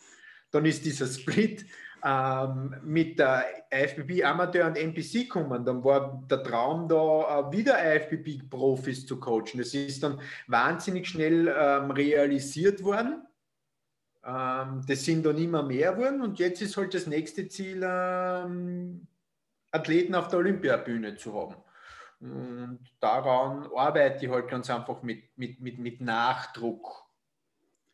[0.50, 1.66] Dann ist dieser Split
[2.04, 7.76] ähm, mit der IFBB Amateur und NPC kommen, dann war der Traum da, äh, wieder
[7.96, 9.58] IFBB-Profis zu coachen.
[9.58, 13.26] Das ist dann wahnsinnig schnell ähm, realisiert worden.
[14.24, 19.06] Ähm, das sind dann immer mehr geworden und jetzt ist halt das nächste Ziel, ähm,
[19.70, 21.56] Athleten auf der Olympiabühne zu haben.
[22.20, 27.06] Und daran arbeite ich halt ganz einfach mit, mit, mit, mit Nachdruck.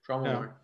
[0.02, 0.40] Schauen wir ja.
[0.40, 0.60] mal.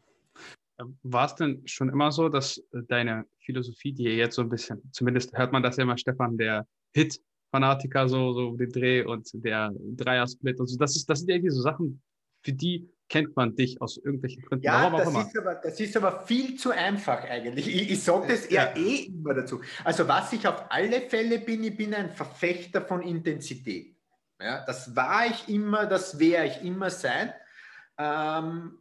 [1.03, 5.37] War es denn schon immer so, dass deine Philosophie, die jetzt so ein bisschen, zumindest
[5.37, 10.61] hört man das ja immer, Stefan, der Hit-Fanatiker, so, so den Dreh und der Dreier-Split
[10.61, 12.03] und so, das, ist, das sind irgendwie so Sachen,
[12.43, 14.65] für die kennt man dich aus irgendwelchen Gründen.
[14.65, 17.67] Ja, das ist, aber, das ist aber viel zu einfach eigentlich.
[17.67, 18.83] Ich, ich sage das eher ja.
[18.83, 19.61] eh immer dazu.
[19.85, 23.97] Also was ich auf alle Fälle bin, ich bin ein Verfechter von Intensität.
[24.41, 27.33] Ja, das war ich immer, das werde ich immer sein.
[27.99, 28.79] Ähm,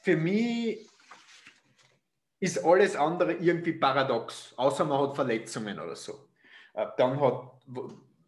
[0.00, 0.88] für mich
[2.44, 6.28] ist alles andere irgendwie paradox, außer man hat Verletzungen oder so.
[6.74, 7.52] Äh, dann hat,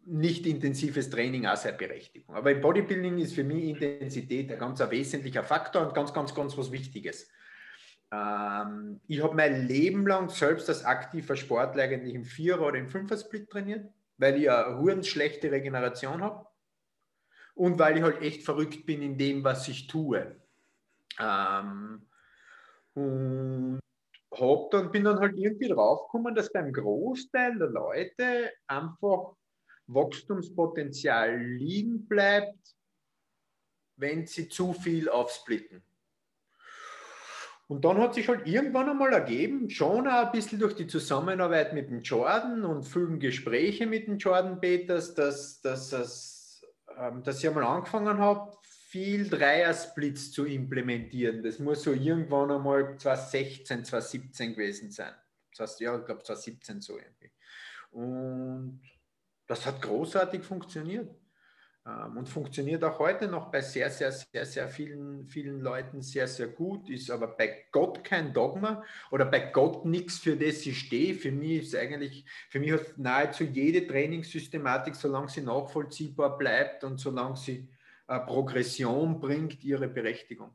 [0.06, 2.34] nicht intensives Training auch seine Berechtigung.
[2.34, 6.34] Aber im Bodybuilding ist für mich Intensität ein ganz ein wesentlicher Faktor und ganz, ganz,
[6.34, 7.28] ganz was Wichtiges.
[8.10, 12.88] Ähm, ich habe mein Leben lang selbst als aktiver Sportler eigentlich im Vierer- oder im
[12.88, 16.46] Fünfer-Split trainiert, weil ich eine hurens schlechte Regeneration habe
[17.54, 20.36] und weil ich halt echt verrückt bin in dem, was ich tue.
[21.20, 22.06] Ähm,
[22.94, 23.80] und
[24.38, 29.34] hab dann, bin dann halt irgendwie draufgekommen, dass beim Großteil der Leute einfach
[29.86, 32.76] Wachstumspotenzial liegen bleibt,
[33.96, 35.82] wenn sie zu viel aufsplitten.
[37.68, 41.72] Und dann hat sich halt irgendwann einmal ergeben, schon auch ein bisschen durch die Zusammenarbeit
[41.72, 46.64] mit dem Jordan und vielen Gespräche mit dem Jordan Peters, dass, dass, dass,
[46.96, 48.55] ähm, dass ich einmal angefangen habe,
[48.88, 51.42] viel Dreier-Splits zu implementieren.
[51.42, 55.12] Das muss so irgendwann einmal 2016, 2017 gewesen sein.
[55.50, 57.32] Das heißt, ja, ich glaube 2017 so irgendwie.
[57.90, 58.80] Und
[59.48, 61.12] das hat großartig funktioniert.
[61.84, 66.28] Ähm, und funktioniert auch heute noch bei sehr, sehr, sehr, sehr vielen, vielen Leuten sehr,
[66.28, 70.78] sehr gut, ist aber bei Gott kein Dogma oder bei Gott nichts, für das ich
[70.78, 71.14] stehe.
[71.14, 76.98] Für mich ist eigentlich, für mich hat nahezu jede Trainingssystematik, solange sie nachvollziehbar bleibt und
[76.98, 77.68] solange sie
[78.06, 80.54] Progression bringt, ihre Berechtigung.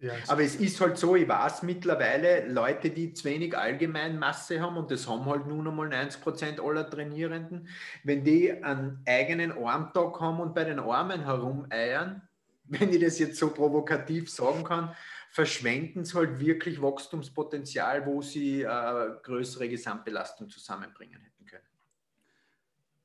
[0.00, 4.76] Ja, Aber es ist halt so, ich weiß mittlerweile, Leute, die zu wenig Allgemeinmasse haben,
[4.76, 7.68] und das haben halt nun einmal 90 Prozent aller Trainierenden,
[8.04, 12.22] wenn die einen eigenen Armtag haben und bei den Armen herumeiern,
[12.64, 14.94] wenn ich das jetzt so provokativ sagen kann,
[15.30, 21.66] verschwenden sie halt wirklich Wachstumspotenzial, wo sie äh, größere Gesamtbelastung zusammenbringen hätten können.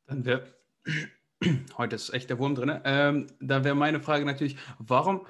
[0.06, 0.54] Dann wäre,
[1.78, 5.26] heute ist echt der Wurm drin, ähm, da wäre meine Frage natürlich, warum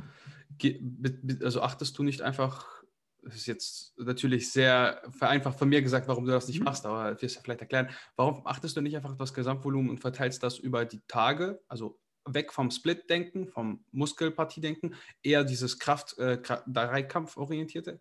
[1.42, 2.84] also achtest du nicht einfach,
[3.22, 6.66] das ist jetzt natürlich sehr vereinfacht von mir gesagt, warum du das nicht mhm.
[6.66, 10.44] machst, aber wirst ja vielleicht erklären, warum achtest du nicht einfach das Gesamtvolumen und verteilst
[10.44, 18.00] das über die Tage, also weg vom Split-Denken, vom Muskelpartie-Denken, eher dieses Kraft, äh, Dreikampf-orientierte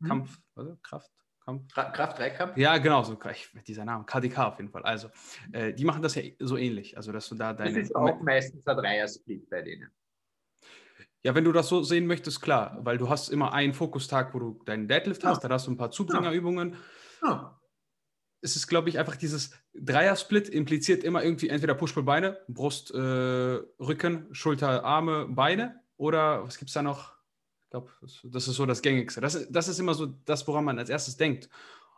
[0.00, 0.06] mhm.
[0.06, 1.10] Kampf, also Kraft,
[1.44, 1.74] Kampf.
[1.74, 2.56] Kraft-Dreikampf?
[2.56, 3.18] Ja, genau, so
[3.66, 4.82] dieser Name, KDK auf jeden Fall.
[4.82, 5.08] Also,
[5.52, 7.74] äh, die machen das ja so ähnlich, also dass du da deine...
[7.74, 9.90] Das ist auch meistens ein Dreier-Split bei denen.
[11.22, 14.38] Ja, wenn du das so sehen möchtest, klar, weil du hast immer einen Fokustag, wo
[14.38, 15.42] du deinen Deadlift hast, ja.
[15.42, 16.76] dann hast du ein paar Zubringerübungen.
[17.22, 17.58] Ja.
[18.42, 24.28] Es ist, glaube ich, einfach dieses Dreier-Split impliziert immer irgendwie entweder Push-Pull-Beine, Brust, äh, Rücken,
[24.34, 27.13] Schulter, Arme, Beine oder was gibt es da noch?
[27.74, 29.20] Ich glaube, das ist so das Gängigste.
[29.20, 31.48] Das, das ist immer so das, woran man als erstes denkt.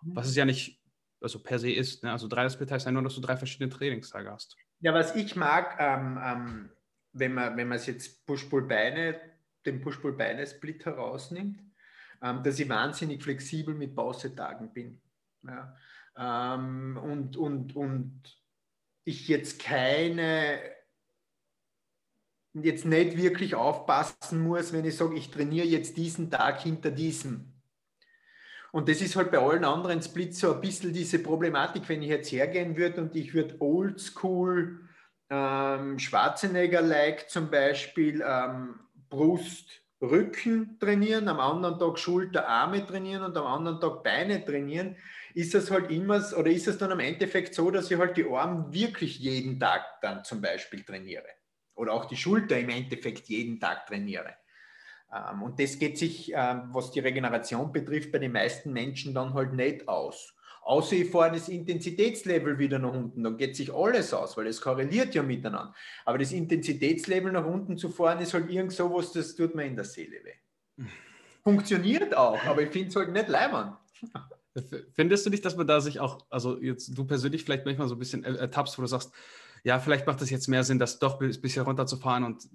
[0.02, 0.80] Was es ja nicht
[1.20, 2.02] also per se ist.
[2.02, 2.12] Ne?
[2.12, 4.56] Also Dreier-Split heißt ja nur, dass du drei verschiedene Trainingstage hast.
[4.80, 6.70] Ja, was ich mag, ähm, ähm
[7.18, 9.18] wenn man, wenn man es jetzt Push-Pull-Beine,
[9.64, 11.62] den Push-Pull-Beine-Split herausnimmt,
[12.22, 15.00] ähm, dass ich wahnsinnig flexibel mit Pausetagen bin.
[15.42, 15.74] Ja.
[16.18, 18.22] Ähm, und, und, und
[19.04, 20.60] ich jetzt keine,
[22.62, 27.52] jetzt nicht wirklich aufpassen muss, wenn ich sage, ich trainiere jetzt diesen Tag hinter diesem.
[28.72, 32.10] Und das ist halt bei allen anderen Splits so ein bisschen diese Problematik, wenn ich
[32.10, 34.80] jetzt hergehen würde und ich würde oldschool
[35.30, 43.36] ähm, Schwarzenegger-like zum Beispiel ähm, Brust, Rücken trainieren, am anderen Tag Schulter, Arme trainieren und
[43.36, 44.96] am anderen Tag Beine trainieren,
[45.34, 48.28] ist das halt immer, oder ist es dann im Endeffekt so, dass ich halt die
[48.28, 51.35] Arme wirklich jeden Tag dann zum Beispiel trainiere?
[51.76, 54.34] Oder auch die Schulter im Endeffekt jeden Tag trainiere.
[55.14, 59.34] Ähm, und das geht sich, ähm, was die Regeneration betrifft, bei den meisten Menschen dann
[59.34, 60.34] halt nicht aus.
[60.62, 64.60] Außer ich fahre das Intensitätslevel wieder nach unten, dann geht sich alles aus, weil es
[64.60, 65.72] korreliert ja miteinander.
[66.04, 69.76] Aber das Intensitätslevel nach unten zu fahren, ist halt irgend sowas, das tut mir in
[69.76, 70.84] der Seele weh.
[71.44, 73.74] Funktioniert auch, aber ich finde es halt nicht leibend.
[74.94, 77.94] Findest du nicht, dass man da sich auch, also jetzt du persönlich vielleicht manchmal so
[77.94, 79.12] ein bisschen ertappst, wo du sagst,
[79.66, 82.48] ja, vielleicht macht es jetzt mehr Sinn, das doch ein bisschen runterzufahren und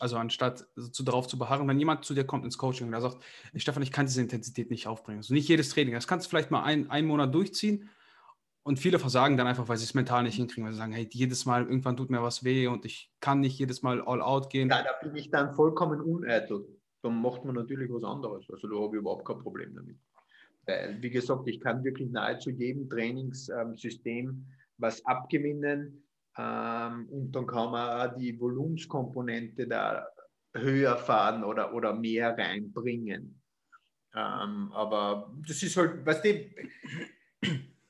[0.00, 3.00] also anstatt zu, darauf zu beharren, wenn jemand zu dir kommt ins Coaching und er
[3.00, 3.24] sagt,
[3.54, 5.20] Stefan, ich kann diese Intensität nicht aufbringen.
[5.20, 5.94] Also nicht jedes Training.
[5.94, 7.88] Das kannst du vielleicht mal ein, einen Monat durchziehen
[8.64, 11.08] und viele versagen dann einfach, weil sie es mental nicht hinkriegen, weil sie sagen, hey,
[11.10, 14.50] jedes Mal, irgendwann tut mir was weh und ich kann nicht jedes Mal all out
[14.50, 14.68] gehen.
[14.68, 16.66] Ja, da bin ich dann vollkommen uneitel.
[17.00, 18.44] Dann macht man natürlich was anderes.
[18.50, 19.96] Also da habe ich überhaupt kein Problem damit.
[20.66, 24.44] Weil, wie gesagt, ich kann wirklich nahezu jedem Trainingssystem
[24.78, 26.04] was abgewinnen
[26.36, 30.06] ähm, und dann kann man auch die Volumenskomponente da
[30.54, 33.40] höher fahren oder, oder mehr reinbringen.
[34.14, 36.50] Ähm, aber das ist halt, weißt du,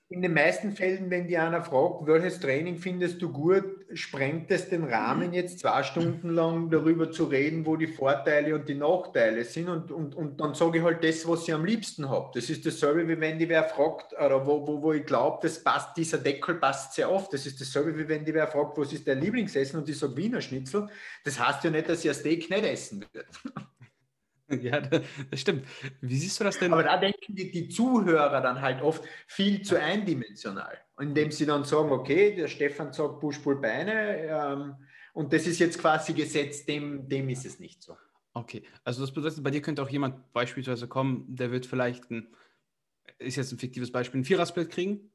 [0.08, 4.68] in den meisten Fällen, wenn die einer fragt, welches Training findest du gut, sprengt es
[4.68, 9.44] den Rahmen jetzt zwei Stunden lang darüber zu reden, wo die Vorteile und die Nachteile
[9.44, 12.30] sind und, und, und dann sage ich halt das, was ich am liebsten habe.
[12.34, 15.62] Das ist dasselbe, wie wenn die wer fragt, oder wo, wo, wo ich glaube, das
[15.62, 17.32] passt, dieser Deckel passt sehr oft.
[17.32, 20.16] Das ist dasselbe, wie wenn die wer fragt, was ist dein Lieblingsessen und ich sage
[20.16, 20.88] Wiener Schnitzel.
[21.24, 23.26] Das heißt ja nicht, dass ich ein Steak nicht essen würde.
[24.62, 25.66] Ja, das stimmt.
[26.00, 26.72] Wie siehst du das denn?
[26.72, 31.64] Aber da denken die, die Zuhörer dann halt oft viel zu eindimensional, indem sie dann
[31.64, 34.74] sagen, okay, der Stefan sagt Push-Pull-Beine ähm,
[35.12, 37.96] und das ist jetzt quasi gesetzt, dem, dem ist es nicht so.
[38.34, 42.34] Okay, also das bedeutet, bei dir könnte auch jemand beispielsweise kommen, der wird vielleicht ein,
[43.18, 45.10] ist jetzt ein fiktives Beispiel, ein Vierersplit kriegen,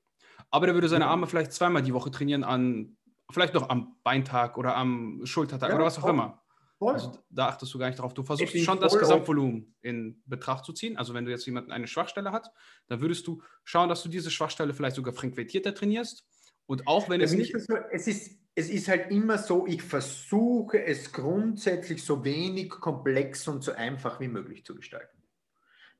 [0.52, 2.98] aber der würde seine Arme vielleicht zweimal die Woche trainieren an,
[3.32, 6.43] vielleicht noch am Beintag oder am Schultertag ja, oder was auch immer.
[6.80, 8.14] Also da achtest du gar nicht drauf.
[8.14, 10.98] Du versuchst schon das Gesamtvolumen in Betracht zu ziehen.
[10.98, 12.52] Also wenn du jetzt jemanden eine Schwachstelle hat,
[12.88, 16.26] dann würdest du schauen, dass du diese Schwachstelle vielleicht sogar frequentierter trainierst.
[16.66, 17.58] Und auch wenn es nicht.
[17.60, 23.48] So, es, ist, es ist halt immer so, ich versuche es grundsätzlich so wenig komplex
[23.48, 25.24] und so einfach wie möglich zu gestalten.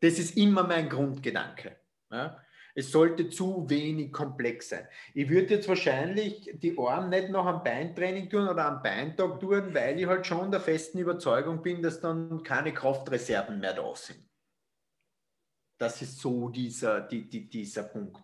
[0.02, 1.78] Das ist immer mein Grundgedanke.
[2.12, 2.43] Ja?
[2.76, 4.88] Es sollte zu wenig komplex sein.
[5.14, 9.74] Ich würde jetzt wahrscheinlich die Arme nicht noch am Beintraining tun oder am Beintag tun,
[9.74, 14.28] weil ich halt schon der festen Überzeugung bin, dass dann keine Kraftreserven mehr da sind.
[15.78, 18.18] Das ist so dieser, die, die, dieser Punkt.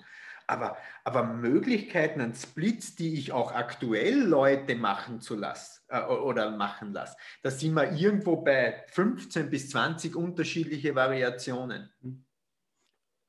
[0.48, 6.50] Aber, aber Möglichkeiten an Splits, die ich auch aktuell Leute machen zu lassen äh, oder
[6.50, 11.92] machen lasse, da sind wir irgendwo bei 15 bis 20 unterschiedliche Variationen.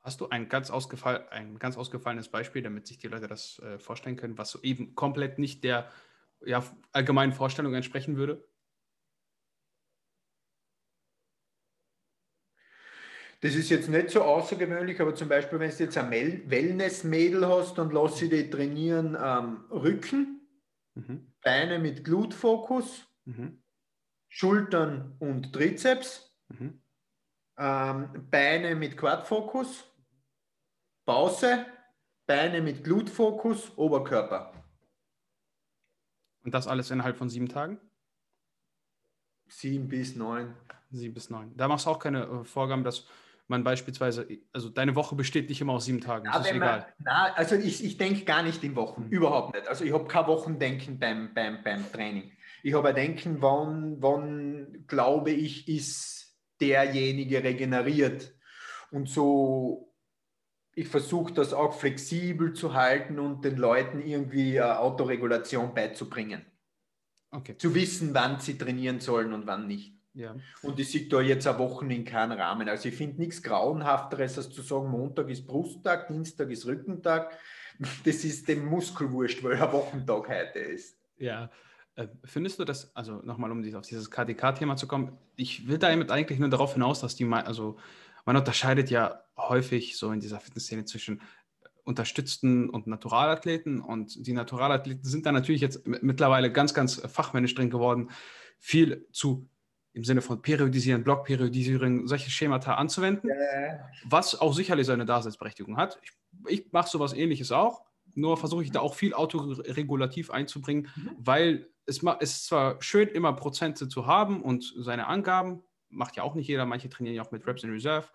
[0.03, 3.77] Hast du ein ganz, ausgefall, ein ganz ausgefallenes Beispiel, damit sich die Leute das äh,
[3.77, 5.91] vorstellen können, was so eben komplett nicht der
[6.43, 8.43] ja, allgemeinen Vorstellung entsprechen würde?
[13.41, 17.75] Das ist jetzt nicht so außergewöhnlich, aber zum Beispiel, wenn du jetzt ein Wellness-Mädel hast,
[17.77, 20.47] dann lass sie die trainieren ähm, Rücken,
[20.93, 21.33] mhm.
[21.43, 23.63] Beine mit Glutfokus, mhm.
[24.29, 26.81] Schultern und Trizeps, mhm.
[27.57, 29.90] ähm, Beine mit Quadfokus
[31.05, 31.65] Pause,
[32.27, 34.53] Beine mit Glutfokus, Oberkörper.
[36.43, 37.79] Und das alles innerhalb von sieben Tagen?
[39.47, 40.55] Sieben bis neun.
[40.91, 41.55] Sieben bis neun.
[41.57, 43.05] Da machst du auch keine äh, Vorgaben, dass
[43.47, 46.25] man beispielsweise, also deine Woche besteht nicht immer aus sieben Tagen.
[46.25, 46.79] Das ja, ist egal.
[46.79, 49.09] Man, na, also ich, ich denke gar nicht in Wochen, mhm.
[49.09, 49.67] überhaupt nicht.
[49.67, 52.31] Also ich habe kein Wochendenken beim, beim, beim Training.
[52.63, 58.33] Ich habe ein Denken, wann, wann glaube ich, ist derjenige regeneriert.
[58.91, 59.90] Und so
[60.73, 66.45] ich versuche das auch flexibel zu halten und den Leuten irgendwie äh, Autoregulation beizubringen.
[67.31, 67.57] Okay.
[67.57, 69.95] Zu wissen, wann sie trainieren sollen und wann nicht.
[70.13, 70.35] Ja.
[70.61, 72.67] Und ich sehe da jetzt eine Woche in keinem Rahmen.
[72.67, 77.37] Also ich finde nichts Grauenhafteres, als zu sagen, Montag ist Brusttag, Dienstag ist Rückentag.
[78.05, 80.99] Das ist dem Muskelwurst, weil er Wochentag heute ist.
[81.17, 81.49] Ja.
[81.95, 86.11] Äh, findest du das, also nochmal, um auf dieses KDK-Thema zu kommen, ich will damit
[86.11, 87.79] eigentlich nur darauf hinaus, dass die, also
[88.25, 91.21] man unterscheidet ja häufig so in dieser Fitnessszene zwischen
[91.83, 93.81] unterstützten und Naturalathleten.
[93.81, 98.11] Und die Naturalathleten sind da natürlich jetzt mittlerweile ganz, ganz fachmännisch drin geworden,
[98.59, 99.47] viel zu
[99.93, 103.79] im Sinne von Periodisieren, Blockperiodisieren, solche Schemata anzuwenden, ja.
[104.05, 105.99] was auch sicherlich seine Daseinsberechtigung hat.
[106.01, 106.11] Ich,
[106.47, 107.81] ich mache sowas ähnliches auch,
[108.13, 111.11] nur versuche ich da auch viel autoregulativ einzubringen, mhm.
[111.17, 116.23] weil es, es ist zwar schön, immer Prozente zu haben und seine Angaben, macht ja
[116.23, 118.07] auch nicht jeder, manche trainieren ja auch mit Reps in Reserve.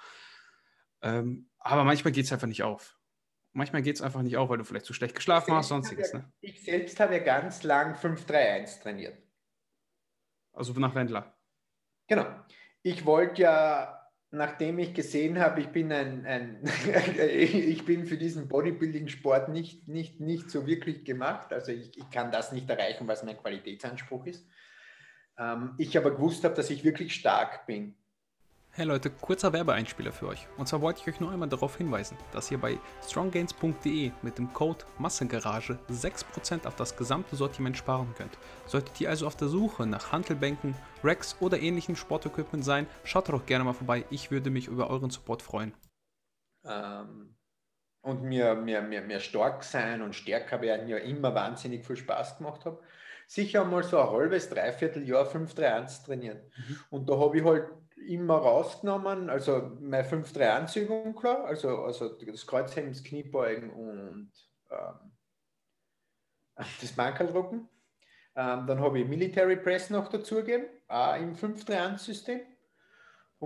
[1.03, 2.99] Ähm, aber manchmal geht es einfach nicht auf.
[3.53, 6.13] Manchmal geht es einfach nicht auf, weil du vielleicht zu schlecht geschlafen hast, sonstiges.
[6.13, 6.33] Ja, ne?
[6.41, 9.17] Ich selbst habe ja ganz lang 5-3-1 trainiert.
[10.53, 11.35] Also nach Wendler.
[12.07, 12.27] Genau.
[12.83, 16.63] Ich wollte ja, nachdem ich gesehen habe, ich bin ein, ein
[17.19, 21.53] ich bin für diesen Bodybuilding-Sport nicht, nicht, nicht so wirklich gemacht.
[21.53, 24.47] Also ich, ich kann das nicht erreichen, was mein Qualitätsanspruch ist
[25.39, 27.95] ähm, ich aber gewusst habe, dass ich wirklich stark bin.
[28.77, 30.47] Hey Leute, kurzer Werbeeinspieler für euch.
[30.59, 34.53] Und zwar wollte ich euch nur einmal darauf hinweisen, dass ihr bei stronggains.de mit dem
[34.53, 38.37] Code Massengarage 6% auf das gesamte Sortiment sparen könnt.
[38.67, 43.47] Solltet ihr also auf der Suche nach Handelbänken, Racks oder ähnlichem Sportequipment sein, schaut doch
[43.47, 44.05] gerne mal vorbei.
[44.11, 45.73] Ich würde mich über euren Support freuen.
[46.67, 47.35] Ähm,
[48.03, 52.37] und mir, mir, mir, mir stark sein und stärker werden ja immer wahnsinnig viel Spaß
[52.37, 52.79] gemacht habe
[53.27, 56.39] sicher mal so ein halbes, dreiviertel Jahr 5-3-1 trainieren.
[56.39, 56.79] Mhm.
[56.91, 57.69] Und da habe ich halt
[58.07, 64.33] immer rausgenommen, also meine 5-3-1-Übung, klar, also, also das Kreuzheben, das Kniebeugen und
[64.71, 65.13] ähm,
[66.81, 67.69] das Bankerldrucken.
[68.37, 72.41] Ähm, dann habe ich Military Press noch dazugegeben, auch im 5-3-1-System.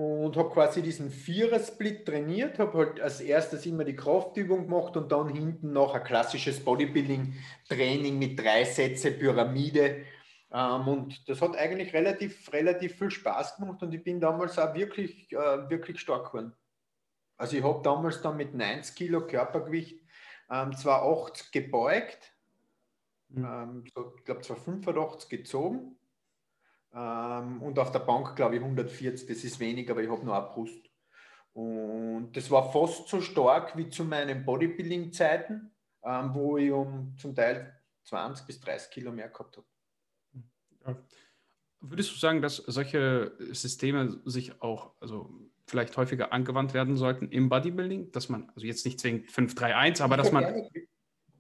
[0.01, 5.13] Und habe quasi diesen Vierer-Split trainiert, habe halt als erstes immer die Kraftübung gemacht und
[5.13, 10.07] dann hinten noch ein klassisches Bodybuilding-Training mit drei Sätze Pyramide.
[10.53, 14.75] Ähm, und das hat eigentlich relativ, relativ viel Spaß gemacht und ich bin damals auch
[14.75, 16.55] wirklich, äh, wirklich stark geworden.
[17.37, 20.01] Also ich habe damals dann mit 90 Kilo Körpergewicht
[20.51, 22.33] ähm, zwar 80 gebeugt,
[23.29, 23.45] mhm.
[23.45, 26.00] ähm, so, ich glaube zwar 85 gezogen
[26.95, 30.37] ähm, und auf der Bank, glaube ich, 140, das ist wenig, aber ich habe nur
[30.37, 30.91] eine Brust.
[31.53, 35.71] Und das war fast so stark wie zu meinen Bodybuilding-Zeiten,
[36.05, 39.67] ähm, wo ich um zum Teil 20 bis 30 Kilo mehr gehabt habe.
[40.87, 40.97] Ja.
[41.81, 45.31] Würdest du sagen, dass solche Systeme sich auch, also
[45.67, 50.17] vielleicht häufiger angewandt werden sollten im Bodybuilding, dass man, also jetzt nicht zwingend 531, aber
[50.17, 50.69] dass man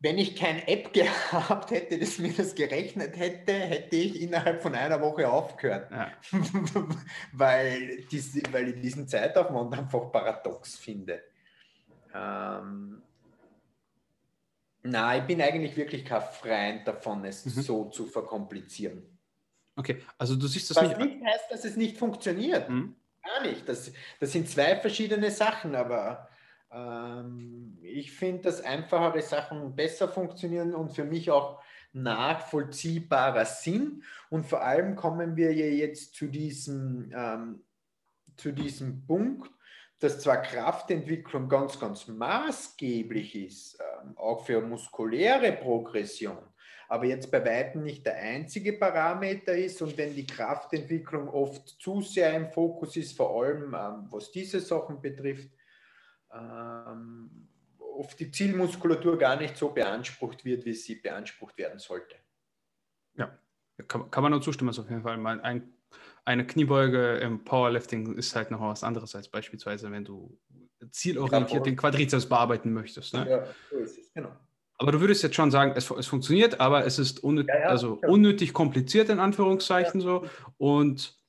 [0.01, 4.74] wenn ich kein App gehabt hätte, das mir das gerechnet hätte, hätte ich innerhalb von
[4.74, 5.90] einer Woche aufgehört.
[5.90, 6.11] Ja.
[7.32, 11.22] weil, diese, weil ich diesen Zeitaufwand einfach paradox finde.
[12.14, 13.03] Ähm,
[14.82, 17.62] na, ich bin eigentlich wirklich kein Freund davon, es mhm.
[17.62, 19.18] so zu verkomplizieren.
[19.76, 20.98] Okay, also du siehst das Was nicht.
[20.98, 22.68] Was nicht heißt, dass es nicht funktioniert.
[22.68, 22.96] Mhm.
[23.22, 23.68] Gar nicht.
[23.68, 26.30] Das, das sind zwei verschiedene Sachen, aber
[26.73, 31.61] ähm, ich finde, dass einfachere Sachen besser funktionieren und für mich auch
[31.93, 34.05] nachvollziehbarer sind.
[34.29, 37.64] Und vor allem kommen wir ja jetzt zu diesem, ähm,
[38.37, 39.51] zu diesem Punkt,
[39.99, 46.39] dass zwar Kraftentwicklung ganz, ganz maßgeblich ist, ähm, auch für muskuläre Progression,
[46.89, 52.01] aber jetzt bei weitem nicht der einzige Parameter ist und wenn die Kraftentwicklung oft zu
[52.01, 55.51] sehr im Fokus ist, vor allem ähm, was diese Sachen betrifft,
[56.35, 62.16] ähm, oft die Zielmuskulatur gar nicht so beansprucht wird, wie sie beansprucht werden sollte.
[63.14, 63.37] Ja,
[63.89, 65.24] kann, kann man nur zustimmen, auf jeden Fall.
[65.43, 65.72] Ein,
[66.24, 70.39] eine Kniebeuge im Powerlifting ist halt noch was anderes als beispielsweise, wenn du
[70.91, 73.14] zielorientiert den Quadrizeps bearbeiten möchtest.
[73.14, 73.28] Ne?
[73.28, 74.33] Ja, so ist es, genau.
[74.78, 77.66] Aber du würdest jetzt schon sagen, es, es funktioniert, aber es ist unnötig, ja, ja,
[77.66, 80.24] also unnötig kompliziert in Anführungszeichen so
[80.57, 81.20] und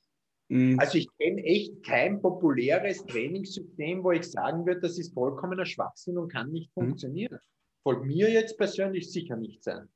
[0.52, 0.78] Mhm.
[0.78, 6.18] Also ich kenne echt kein populäres Trainingssystem, wo ich sagen würde, das ist vollkommener Schwachsinn
[6.18, 6.82] und kann nicht mhm.
[6.82, 7.38] funktionieren.
[7.82, 9.88] Folgt mir jetzt persönlich sicher nicht sein.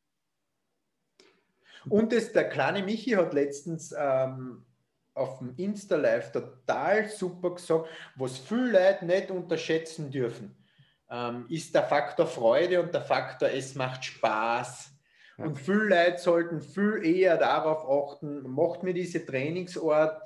[1.91, 4.65] Und das, der kleine Michi hat letztens ähm,
[5.13, 10.57] auf dem Insta-Live total super gesagt, was viele Leute nicht unterschätzen dürfen,
[11.11, 14.91] ähm, ist der Faktor Freude und der Faktor, es macht Spaß.
[15.37, 15.45] Ja.
[15.45, 20.23] Und viele Leute sollten viel eher darauf achten, macht mir diese Trainingsort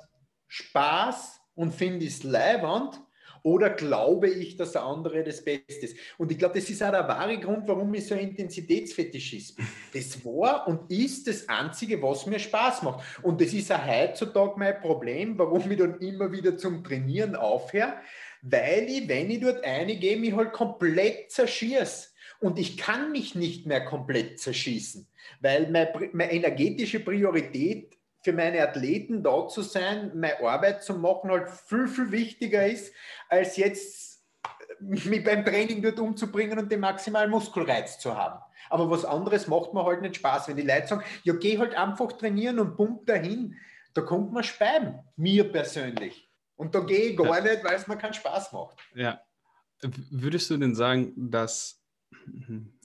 [0.51, 2.99] Spaß und finde es leibend
[3.41, 5.95] oder glaube ich, dass der andere das Beste ist?
[6.17, 9.65] Und ich glaube, das ist auch der wahre Grund, warum ich so ein Intensitätsfetischist bin.
[9.93, 13.03] Das war und ist das Einzige, was mir Spaß macht.
[13.23, 17.93] Und das ist auch heutzutage mein Problem, warum ich dann immer wieder zum Trainieren aufhöre,
[18.41, 22.09] weil ich, wenn ich dort eingehe, mich halt komplett zerschieße.
[22.41, 25.07] Und ich kann mich nicht mehr komplett zerschießen,
[25.39, 31.31] weil meine, meine energetische Priorität für meine Athleten da zu sein, meine Arbeit zu machen,
[31.31, 32.93] halt viel, viel wichtiger ist,
[33.29, 34.23] als jetzt
[34.79, 38.39] mich beim Training dort umzubringen und den maximalen Muskelreiz zu haben.
[38.69, 40.47] Aber was anderes macht mir halt nicht Spaß.
[40.47, 43.55] Wenn die Leute sagen, ja, geh halt einfach trainieren und pump dahin,
[43.93, 46.29] da kommt man speiben, mir persönlich.
[46.55, 47.41] Und da gehe ich gar ja.
[47.41, 48.77] nicht, weil es mir keinen Spaß macht.
[48.95, 49.19] Ja.
[50.11, 51.81] Würdest du denn sagen, dass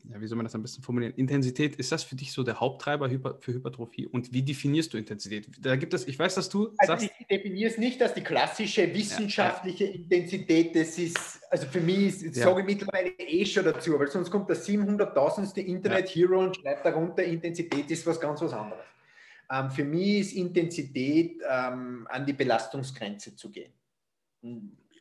[0.09, 1.14] ja, wie soll man das am besten formulieren?
[1.14, 3.09] Intensität, ist das für dich so der Haupttreiber
[3.40, 4.07] für Hypertrophie?
[4.07, 5.48] Und wie definierst du Intensität?
[5.61, 6.72] Da gibt es, ich weiß, dass du.
[6.78, 9.96] Also sagst, ich definiere es nicht als die klassische wissenschaftliche ja, ja.
[9.96, 10.76] Intensität.
[10.76, 12.44] Das ist, also für mich ist, ja.
[12.44, 15.59] sage ich mittlerweile eh schon dazu, weil sonst kommt der 700.000.
[15.59, 18.84] Internet-Hero und schreibt darunter, Intensität ist was ganz was anderes.
[19.50, 23.72] Ähm, für mich ist Intensität ähm, an die Belastungsgrenze zu gehen.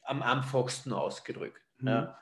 [0.03, 1.61] Am einfachsten ausgedrückt.
[1.79, 1.87] Mhm.
[1.87, 2.19] Ja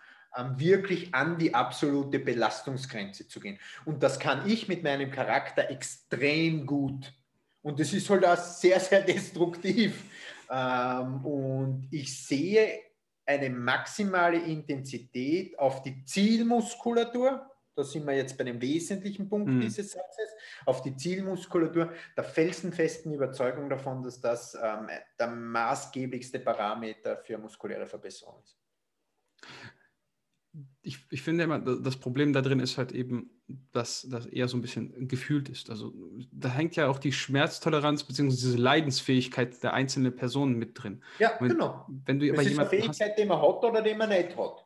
[0.55, 3.59] wirklich an die absolute Belastungsgrenze zu gehen.
[3.85, 7.13] Und das kann ich mit meinem Charakter extrem gut.
[7.61, 10.03] Und das ist halt auch sehr, sehr destruktiv.
[10.49, 12.79] Ähm, und ich sehe
[13.25, 17.49] eine maximale Intensität auf die Zielmuskulatur.
[17.75, 19.61] Da sind wir jetzt bei dem wesentlichen Punkt mhm.
[19.61, 20.29] dieses Satzes,
[20.65, 27.87] auf die Zielmuskulatur, der felsenfesten Überzeugung davon, dass das ähm, der maßgeblichste Parameter für muskuläre
[27.87, 28.62] Verbesserung ist
[30.85, 33.29] ich, ich finde immer, das Problem da drin ist halt eben,
[33.71, 35.69] dass das eher so ein bisschen gefühlt ist.
[35.69, 35.93] Also
[36.31, 38.29] da hängt ja auch die Schmerztoleranz bzw.
[38.29, 41.01] diese Leidensfähigkeit der einzelnen Personen mit drin.
[41.19, 41.87] Ja, wenn, genau.
[42.05, 44.65] Wenn du das ist eine Fähigkeit, hast, die man hat oder die man nicht hat.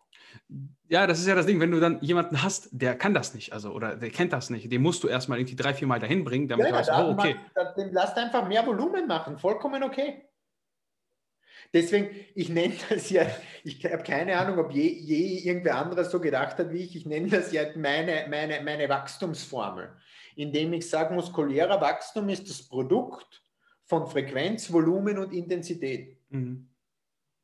[0.89, 3.53] Ja, das ist ja das Ding, wenn du dann jemanden hast, der kann das nicht,
[3.53, 6.23] also oder der kennt das nicht, den musst du erstmal irgendwie drei, vier Mal dahin
[6.23, 7.35] bringen, damit ja, du weißt, oh, okay.
[7.55, 10.26] Man, dann, lass einfach mehr Volumen machen, vollkommen okay.
[11.73, 13.25] Deswegen, ich nenne das ja,
[13.63, 17.05] ich habe keine Ahnung, ob je, je irgendwer anderes so gedacht hat wie ich, ich
[17.05, 19.91] nenne das ja meine, meine, meine Wachstumsformel,
[20.35, 23.43] indem ich sage, muskulärer Wachstum ist das Produkt
[23.85, 26.17] von Frequenz, Volumen und Intensität.
[26.29, 26.69] Mhm.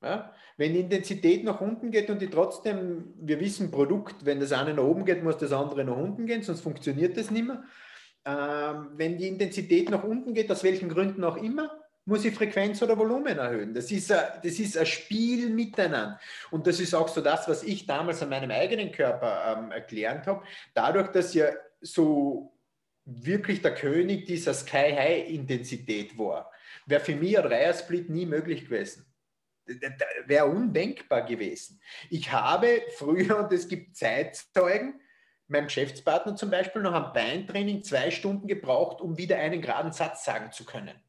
[0.01, 0.33] Ja?
[0.57, 4.73] Wenn die Intensität nach unten geht und die trotzdem, wir wissen, Produkt, wenn das eine
[4.73, 7.63] nach oben geht, muss das andere nach unten gehen, sonst funktioniert das nicht mehr.
[8.25, 12.81] Ähm, wenn die Intensität nach unten geht, aus welchen Gründen auch immer, muss ich Frequenz
[12.81, 13.73] oder Volumen erhöhen.
[13.73, 16.19] Das ist, ein, das ist ein Spiel miteinander.
[16.51, 20.27] Und das ist auch so das, was ich damals an meinem eigenen Körper ähm, erklärt
[20.27, 20.43] habe.
[20.73, 21.47] Dadurch, dass ja
[21.81, 22.57] so
[23.05, 26.51] wirklich der König dieser Sky-High-Intensität war,
[26.85, 29.05] wäre für mich ein Dreiersplit nie möglich gewesen.
[30.25, 31.81] Wäre undenkbar gewesen.
[32.09, 34.99] Ich habe früher, und es gibt Zeitzeugen,
[35.47, 40.25] meinem Geschäftspartner zum Beispiel noch am Beintraining zwei Stunden gebraucht, um wieder einen geraden Satz
[40.25, 40.99] sagen zu können.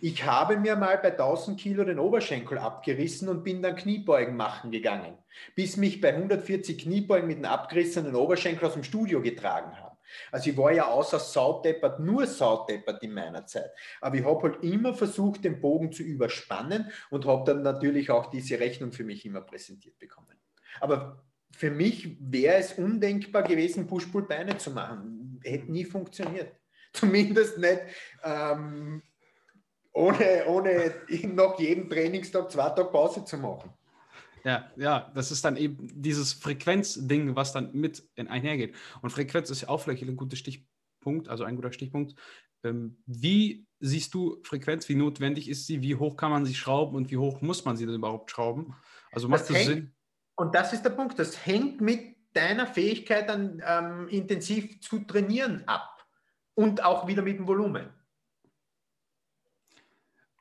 [0.00, 4.70] Ich habe mir mal bei 1000 Kilo den Oberschenkel abgerissen und bin dann Kniebeugen machen
[4.70, 5.18] gegangen,
[5.54, 9.94] bis mich bei 140 Kniebeugen mit einem abgerissenen Oberschenkel aus dem Studio getragen haben.
[10.30, 13.70] Also ich war ja außer saudeppert, nur saudeppert in meiner Zeit.
[14.00, 18.30] Aber ich habe halt immer versucht, den Bogen zu überspannen und habe dann natürlich auch
[18.30, 20.36] diese Rechnung für mich immer präsentiert bekommen.
[20.80, 21.24] Aber
[21.56, 25.40] für mich wäre es undenkbar gewesen, Push-Pull-Beine zu machen.
[25.42, 26.52] Hätte nie funktioniert.
[26.92, 27.80] Zumindest nicht
[28.22, 29.02] ähm,
[29.94, 30.92] ohne, ohne
[31.34, 33.70] nach jedem Trainingstag zwei Tage Pause zu machen.
[34.44, 38.74] Ja, ja, das ist dann eben dieses Frequenzding, was dann mit einhergeht.
[39.00, 42.14] Und Frequenz ist ja auch vielleicht ein guter Stichpunkt, also ein guter Stichpunkt.
[42.62, 44.88] Ähm, wie siehst du Frequenz?
[44.88, 45.80] Wie notwendig ist sie?
[45.80, 48.74] Wie hoch kann man sie schrauben und wie hoch muss man sie denn überhaupt schrauben?
[49.12, 49.94] Also macht das, das Sinn?
[50.36, 51.18] Und das ist der Punkt.
[51.18, 56.04] Das hängt mit deiner Fähigkeit an ähm, intensiv zu trainieren ab
[56.54, 57.88] und auch wieder mit dem Volumen.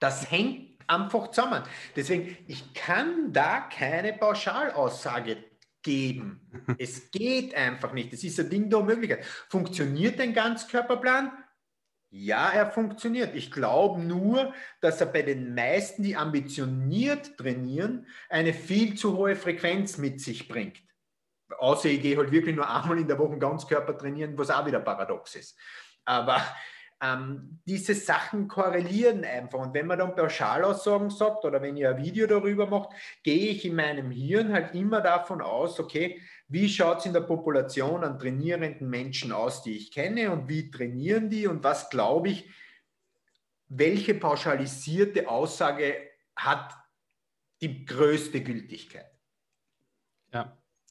[0.04, 1.64] Das hängt einfach zusammen.
[1.96, 5.38] Deswegen, ich kann da keine Pauschalaussage
[5.82, 6.42] geben.
[6.78, 8.12] Es geht einfach nicht.
[8.12, 9.24] Es ist ein Ding der Möglichkeit.
[9.48, 11.32] Funktioniert ein Ganzkörperplan?
[12.10, 13.34] Ja, er funktioniert.
[13.34, 19.38] Ich glaube nur, dass er bei den meisten, die ambitioniert trainieren, eine viel zu hohe
[19.38, 20.84] Frequenz mit sich bringt.
[21.60, 24.82] Außer ich gehe halt wirklich nur einmal in der Woche Ganzkörper trainieren, was auch wieder
[24.82, 25.58] paradox ist.
[26.04, 26.42] Aber
[27.04, 29.60] ähm, diese Sachen korrelieren einfach.
[29.60, 32.92] Und wenn man dann Pauschalaussagen sagt oder wenn ihr ein Video darüber macht,
[33.24, 37.22] gehe ich in meinem Hirn halt immer davon aus, okay, wie schaut es in der
[37.22, 42.30] Population an trainierenden Menschen aus, die ich kenne und wie trainieren die und was glaube
[42.30, 42.50] ich,
[43.68, 45.96] welche pauschalisierte Aussage
[46.36, 46.74] hat
[47.62, 49.13] die größte Gültigkeit?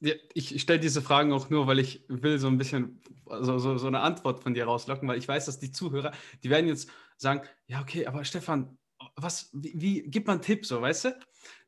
[0.05, 3.01] Ja, ich stelle diese Fragen auch nur, weil ich will so ein bisschen
[3.41, 6.11] so, so, so eine Antwort von dir rauslocken, weil ich weiß, dass die Zuhörer,
[6.43, 8.77] die werden jetzt sagen, ja, okay, aber Stefan,
[9.15, 11.19] was, wie, wie gibt man Tipps, so, weißt du?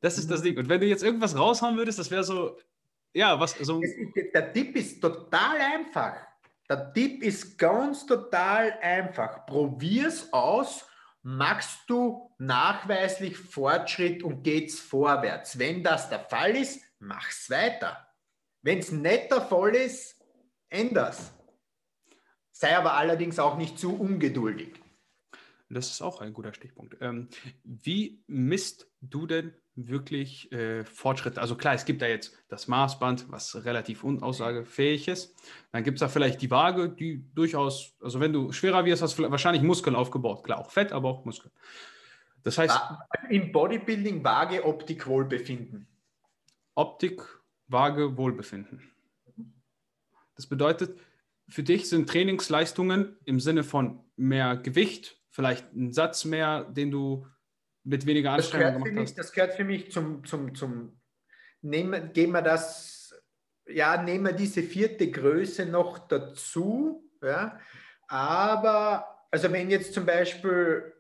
[0.01, 0.45] Das ist das mhm.
[0.45, 0.59] Ding.
[0.59, 2.59] Und wenn du jetzt irgendwas raushauen würdest, das wäre so,
[3.13, 3.81] ja, was, so.
[4.35, 6.17] Der Tipp ist total einfach.
[6.69, 9.47] Der Tipp ist ganz total einfach.
[9.47, 10.85] Probier's aus.
[11.23, 15.59] Machst du nachweislich Fortschritt und geht's vorwärts?
[15.59, 18.04] Wenn das der Fall ist, mach's weiter.
[18.65, 20.17] Wenn es nicht der Fall ist,
[20.71, 21.35] änder's.
[22.51, 24.81] Sei aber allerdings auch nicht zu ungeduldig.
[25.69, 26.97] Das ist auch ein guter Stichpunkt.
[27.03, 27.29] Ähm,
[27.63, 31.43] wie misst du denn wirklich äh, Fortschritte?
[31.43, 35.35] Also klar, es gibt da jetzt das Maßband, was relativ unaussagefähig ist.
[35.73, 39.19] Dann gibt es da vielleicht die Waage, die durchaus, also wenn du schwerer wirst, hast
[39.19, 40.43] du wahrscheinlich Muskeln aufgebaut.
[40.43, 41.53] Klar, auch Fett, aber auch Muskeln.
[42.45, 42.81] Das heißt.
[43.29, 45.87] Im Bodybuilding Waage, Optik, Wohlbefinden.
[46.75, 47.23] Optik,
[47.69, 48.83] Waage, Wohlbefinden.
[50.37, 50.99] Das bedeutet,
[51.49, 57.27] für dich sind Trainingsleistungen im Sinne von mehr Gewicht, vielleicht ein Satz mehr, den du
[57.85, 59.19] mit weniger Anstrengung gemacht mich, hast.
[59.19, 61.01] Das gehört für mich zum, zum, zum
[61.61, 63.15] nehmen, gehen wir das,
[63.67, 67.59] ja, nehmen wir diese vierte Größe noch dazu, ja,
[68.09, 70.94] aber, also wenn jetzt zum Beispiel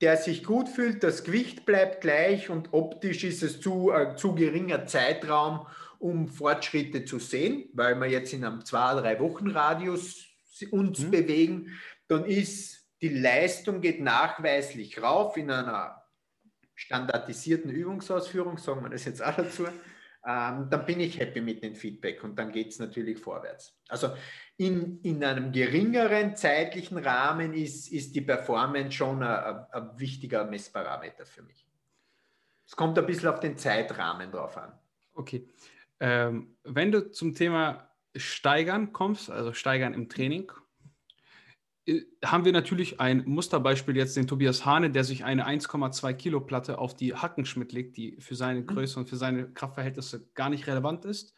[0.00, 4.34] der sich gut fühlt, das Gewicht bleibt gleich und optisch ist es zu, äh, zu
[4.34, 5.66] geringer Zeitraum,
[5.98, 10.26] um Fortschritte zu sehen, weil wir jetzt in einem zwei, drei Wochen Radius
[10.70, 11.10] uns mhm.
[11.10, 11.78] bewegen,
[12.08, 16.02] dann ist die Leistung geht nachweislich rauf in einer
[16.74, 19.66] standardisierten Übungsausführung, sagen wir das jetzt auch dazu,
[20.26, 23.78] ähm, dann bin ich happy mit dem Feedback und dann geht es natürlich vorwärts.
[23.88, 24.10] Also
[24.58, 31.26] in, in einem geringeren zeitlichen Rahmen ist, ist die Performance schon ein, ein wichtiger Messparameter
[31.26, 31.66] für mich.
[32.66, 34.72] Es kommt ein bisschen auf den Zeitrahmen drauf an.
[35.14, 35.48] Okay.
[36.00, 40.50] Ähm, wenn du zum Thema Steigern kommst, also Steigern im Training,
[41.86, 46.40] äh, haben wir natürlich ein Musterbeispiel jetzt, den Tobias Hane, der sich eine 1,2 Kilo
[46.40, 48.66] Platte auf die Hackenschmidt legt, die für seine mhm.
[48.66, 51.34] Größe und für seine Kraftverhältnisse gar nicht relevant ist.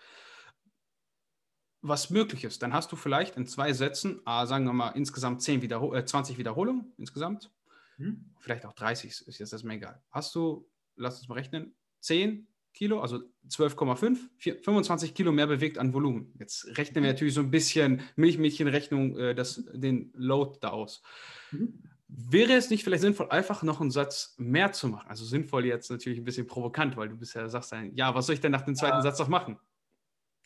[1.80, 5.42] Was möglich ist, dann hast du vielleicht in zwei Sätzen, ah, sagen wir mal insgesamt
[5.42, 7.50] 10 Wiederhol äh, 20 Wiederholungen insgesamt,
[7.98, 8.30] mhm.
[8.38, 10.02] vielleicht auch 30, ist jetzt erstmal egal.
[10.10, 15.92] Hast du, lass uns mal rechnen, 10 Kilo, also 12,5, 25 Kilo mehr bewegt an
[15.92, 16.32] Volumen.
[16.38, 17.08] Jetzt rechnen wir mhm.
[17.08, 21.02] natürlich so ein bisschen Milchmädchenrechnung äh, das, den Load da aus.
[21.50, 21.82] Mhm.
[22.08, 25.08] Wäre es nicht vielleicht sinnvoll, einfach noch einen Satz mehr zu machen?
[25.08, 28.40] Also sinnvoll jetzt natürlich ein bisschen provokant, weil du bisher sagst, ja, was soll ich
[28.40, 29.02] denn nach dem zweiten ja.
[29.02, 29.58] Satz noch machen?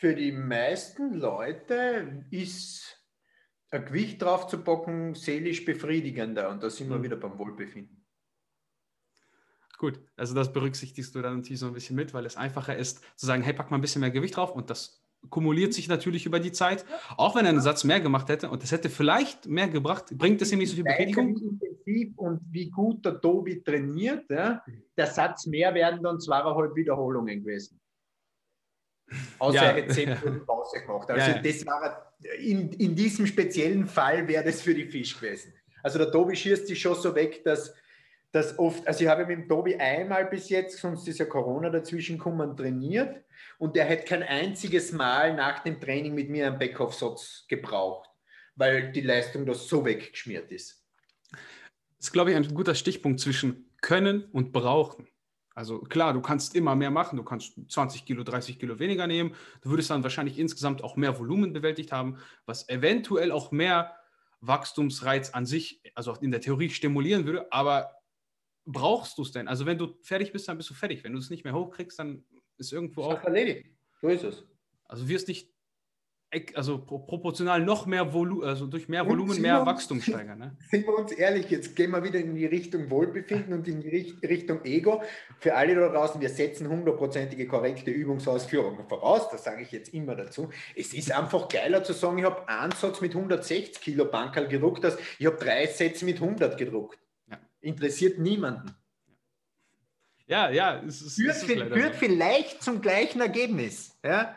[0.02, 3.00] Für die meisten Leute ist
[3.70, 7.04] ein Gewicht drauf zu packen seelisch befriedigender und da sind wir mhm.
[7.04, 8.04] wieder beim Wohlbefinden.
[9.78, 13.04] Gut, also das berücksichtigst du dann natürlich so ein bisschen mit, weil es einfacher ist
[13.14, 16.26] zu sagen, hey, pack mal ein bisschen mehr Gewicht drauf und das kumuliert sich natürlich
[16.26, 16.84] über die Zeit.
[17.16, 20.40] Auch wenn er einen Satz mehr gemacht hätte und das hätte vielleicht mehr gebracht, bringt
[20.40, 20.84] das ihm nicht so viel?
[20.84, 24.64] Wie intensiv und wie gut der Tobi trainiert, ja,
[24.96, 27.80] der Satz mehr werden dann zweieinhalb Wiederholungen gewesen.
[29.38, 29.76] Außer ja.
[29.76, 31.10] er Minuten Pause gemacht.
[31.10, 31.42] Also ja, ja.
[31.42, 35.52] das war in, in diesem speziellen Fall wäre das für die Fisch gewesen.
[35.82, 37.74] Also der Tobi schießt sich schon so weg, dass
[38.32, 41.68] dass oft, also ich habe mit dem Tobi einmal bis jetzt, sonst ist ja Corona
[41.68, 43.22] dazwischen gekommen, trainiert
[43.58, 48.08] und der hat kein einziges Mal nach dem Training mit mir einen Backoff-Satz gebraucht,
[48.56, 50.82] weil die Leistung da so weggeschmiert ist.
[51.30, 55.06] Das ist, glaube ich, ein guter Stichpunkt zwischen können und brauchen.
[55.54, 59.34] Also klar, du kannst immer mehr machen, du kannst 20 Kilo, 30 Kilo weniger nehmen,
[59.60, 63.94] du würdest dann wahrscheinlich insgesamt auch mehr Volumen bewältigt haben, was eventuell auch mehr
[64.40, 67.92] Wachstumsreiz an sich, also in der Theorie stimulieren würde, aber
[68.64, 69.48] brauchst du es denn?
[69.48, 71.04] Also wenn du fertig bist, dann bist du fertig.
[71.04, 72.24] Wenn du es nicht mehr hochkriegst, dann
[72.58, 73.22] ist irgendwo auch...
[73.24, 73.70] erledigt.
[74.00, 74.44] So ist es.
[74.84, 75.51] Also wirst nicht
[76.54, 80.38] also proportional noch mehr Volumen, also durch mehr Volumen mehr uns, Wachstum steigern.
[80.38, 80.56] Ne?
[80.70, 84.16] Sind wir uns ehrlich, jetzt gehen wir wieder in die Richtung Wohlbefinden und in die
[84.22, 85.02] Richtung Ego.
[85.38, 90.14] Für alle da draußen, wir setzen hundertprozentige korrekte Übungsausführungen voraus, das sage ich jetzt immer
[90.14, 90.48] dazu.
[90.74, 94.84] Es ist einfach geiler zu sagen, ich habe einen Satz mit 160 Kilo Bankerl gedruckt,
[94.84, 96.98] als ich habe drei Sätze mit 100 gedruckt
[97.62, 98.74] interessiert niemanden.
[100.26, 104.36] Ja, ja, es ist, führt, es führt vielleicht zum gleichen Ergebnis, ja,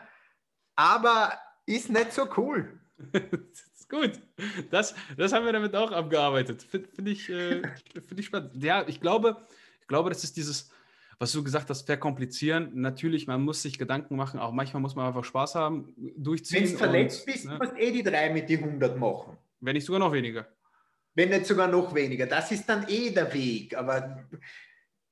[0.74, 1.32] aber
[1.66, 2.68] ist nicht so cool.
[3.12, 3.22] das
[3.78, 4.12] ist gut.
[4.70, 6.62] Das, das haben wir damit auch abgearbeitet.
[6.62, 7.62] Finde find ich, äh,
[7.92, 8.62] find ich spannend.
[8.62, 9.36] Ja, ich glaube,
[9.80, 10.70] ich glaube, das ist dieses,
[11.18, 12.70] was du gesagt hast, verkomplizieren.
[12.74, 16.64] Natürlich, man muss sich Gedanken machen, auch manchmal muss man einfach Spaß haben, durchziehen.
[16.64, 17.58] Wenn du verletzt bist, ne?
[17.58, 19.36] musst du eh die drei mit die 100 machen.
[19.60, 20.46] Wenn nicht sogar noch weniger
[21.16, 22.26] wenn nicht sogar noch weniger.
[22.26, 24.22] Das ist dann eh der Weg, aber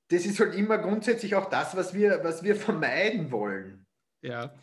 [0.08, 3.86] das ist halt immer grundsätzlich auch das, was wir, was wir vermeiden wollen.
[4.20, 4.54] Ja.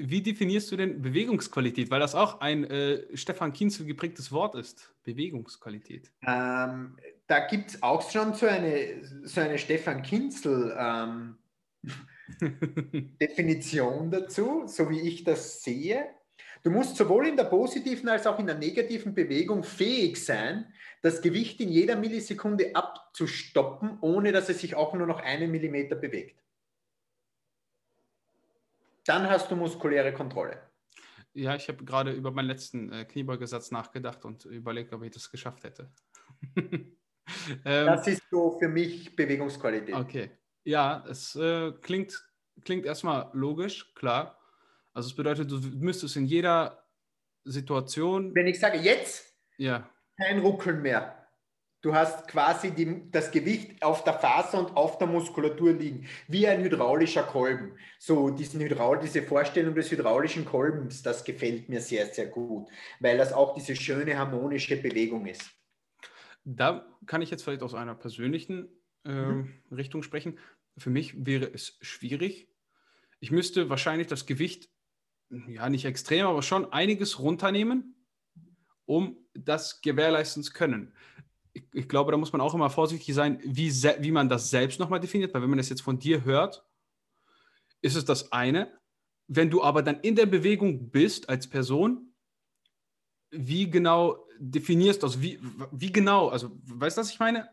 [0.00, 1.90] Wie definierst du denn Bewegungsqualität?
[1.90, 4.94] Weil das auch ein äh, Stefan Kienzel geprägtes Wort ist.
[5.02, 6.12] Bewegungsqualität.
[6.24, 6.96] Ähm,
[7.26, 11.38] da gibt es auch schon so eine, so eine Stefan Kienzel ähm,
[13.20, 16.06] Definition dazu, so wie ich das sehe.
[16.62, 20.72] Du musst sowohl in der positiven als auch in der negativen Bewegung fähig sein,
[21.02, 25.96] das Gewicht in jeder Millisekunde abzustoppen, ohne dass es sich auch nur noch einen Millimeter
[25.96, 26.40] bewegt.
[29.08, 30.60] Dann hast du muskuläre Kontrolle.
[31.32, 35.30] Ja, ich habe gerade über meinen letzten äh, Kniebeugesatz nachgedacht und überlegt, ob ich das
[35.30, 35.90] geschafft hätte.
[36.56, 36.94] ähm,
[37.64, 39.94] das ist so für mich Bewegungsqualität.
[39.94, 40.30] Okay.
[40.64, 42.22] Ja, es äh, klingt,
[42.64, 44.38] klingt erstmal logisch, klar.
[44.92, 46.84] Also es bedeutet, du müsstest in jeder
[47.44, 48.34] Situation.
[48.34, 49.88] Wenn ich sage jetzt, ja.
[50.18, 51.17] kein Ruckeln mehr.
[51.80, 56.48] Du hast quasi die, das Gewicht auf der Faser und auf der Muskulatur liegen, wie
[56.48, 57.72] ein hydraulischer Kolben.
[58.00, 62.68] So diesen Hydraul, diese Vorstellung des hydraulischen Kolbens, das gefällt mir sehr, sehr gut,
[62.98, 65.48] weil das auch diese schöne harmonische Bewegung ist.
[66.44, 68.68] Da kann ich jetzt vielleicht aus einer persönlichen
[69.04, 69.62] äh, mhm.
[69.70, 70.38] Richtung sprechen.
[70.76, 72.48] Für mich wäre es schwierig.
[73.20, 74.68] Ich müsste wahrscheinlich das Gewicht
[75.30, 77.94] ja nicht extrem, aber schon einiges runternehmen,
[78.84, 80.94] um das gewährleisten zu können.
[81.58, 84.78] Ich, ich glaube, da muss man auch immer vorsichtig sein, wie, wie man das selbst
[84.78, 86.64] nochmal definiert, weil wenn man das jetzt von dir hört,
[87.80, 88.78] ist es das eine.
[89.26, 92.14] Wenn du aber dann in der Bewegung bist als Person,
[93.30, 95.20] wie genau definierst du das?
[95.20, 95.38] Wie,
[95.72, 96.28] wie genau?
[96.28, 97.48] Also, weißt du, was ich meine?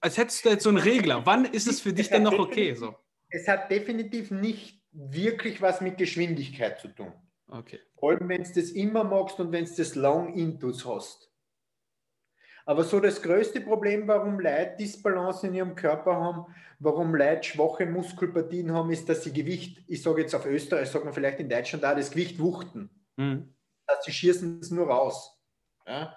[0.00, 1.26] Als hättest du jetzt so einen Regler.
[1.26, 2.74] Wann ist es für dich denn noch okay?
[2.74, 2.94] So?
[3.28, 7.12] Es hat definitiv nicht wirklich was mit Geschwindigkeit zu tun.
[7.48, 7.80] Okay.
[7.98, 11.33] Vor allem, wenn du das immer magst und wenn du das Long Intus hast.
[12.66, 16.46] Aber so das größte Problem, warum Leute Disbalance in ihrem Körper haben,
[16.78, 21.06] warum Leute schwache Muskelpartien haben, ist, dass sie Gewicht, ich sage jetzt auf Österreich, sagen
[21.06, 22.90] wir vielleicht in Deutschland da, das Gewicht wuchten.
[23.16, 23.54] Mhm.
[23.86, 25.38] Dass sie schießen es nur raus.
[25.86, 26.16] Ja?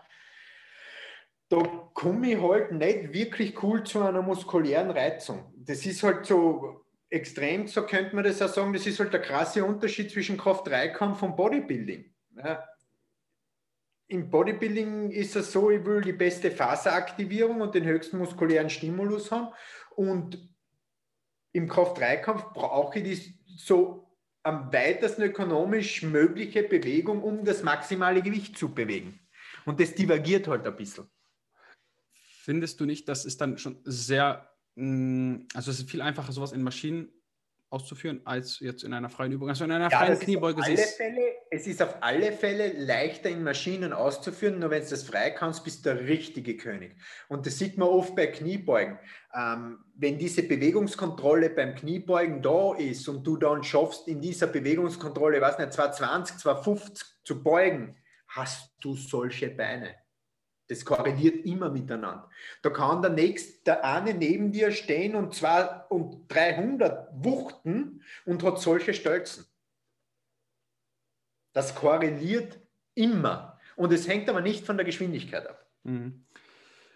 [1.50, 1.58] da
[1.93, 5.54] komme ich halt nicht wirklich cool zu einer muskulären Reizung.
[5.56, 9.22] Das ist halt so extrem, so könnte man das auch sagen, das ist halt der
[9.22, 12.14] krasse Unterschied zwischen Kraft-3-Kampf und Bodybuilding.
[12.36, 12.64] Ja.
[14.10, 19.32] Im Bodybuilding ist es so, ich will die beste Faseraktivierung und den höchsten muskulären Stimulus
[19.32, 19.49] haben.
[19.95, 20.55] Und
[21.51, 24.08] im Kraft-3-Kampf brauche ich die so
[24.43, 29.20] am weitesten ökonomisch mögliche Bewegung, um das maximale Gewicht zu bewegen.
[29.66, 31.10] Und das divergiert halt ein bisschen.
[32.43, 36.53] Findest du nicht, das ist dann schon sehr, mm, also es ist viel einfacher, sowas
[36.53, 37.12] in Maschinen
[37.70, 39.49] auszuführen, als jetzt in einer freien Übung.
[39.49, 43.43] Also in einer ja, freien Kniebeuge siehst Fälle, Es ist auf alle Fälle leichter in
[43.43, 46.95] Maschinen auszuführen, nur wenn du das frei kannst, bist du der richtige König.
[47.28, 48.97] Und das sieht man oft bei Kniebeugen.
[49.36, 55.41] Ähm, wenn diese Bewegungskontrolle beim Kniebeugen da ist und du dann schaffst, in dieser Bewegungskontrolle,
[55.41, 57.97] was nicht, 220, 250 zu beugen,
[58.28, 59.95] hast du solche Beine.
[60.68, 62.30] Das korreliert immer miteinander.
[62.61, 68.43] Da kann der nächste, der eine neben dir stehen und zwei und 300 wuchten und
[68.43, 69.45] hat solche Stölzen.
[71.53, 72.59] Das korreliert
[72.95, 73.59] immer.
[73.78, 75.65] Und es hängt aber nicht von der Geschwindigkeit ab.
[75.84, 76.26] Mhm.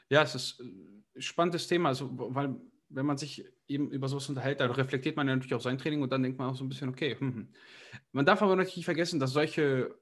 [0.09, 2.55] Ja, es ist ein spannendes Thema, also, weil
[2.89, 6.01] wenn man sich eben über sowas unterhält, dann reflektiert man ja natürlich auch sein Training
[6.01, 7.47] und dann denkt man auch so ein bisschen, okay, hm, hm.
[8.11, 9.93] man darf aber natürlich nicht vergessen, dass solche äh,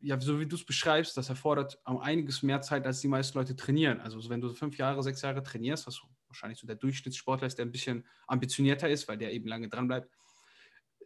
[0.00, 3.56] ja, so wie du es beschreibst, das erfordert einiges mehr Zeit, als die meisten Leute
[3.56, 4.00] trainieren.
[4.00, 7.66] Also wenn du fünf Jahre, sechs Jahre trainierst, was wahrscheinlich so der Durchschnittssportler ist, der
[7.66, 10.10] ein bisschen ambitionierter ist, weil der eben lange dran bleibt,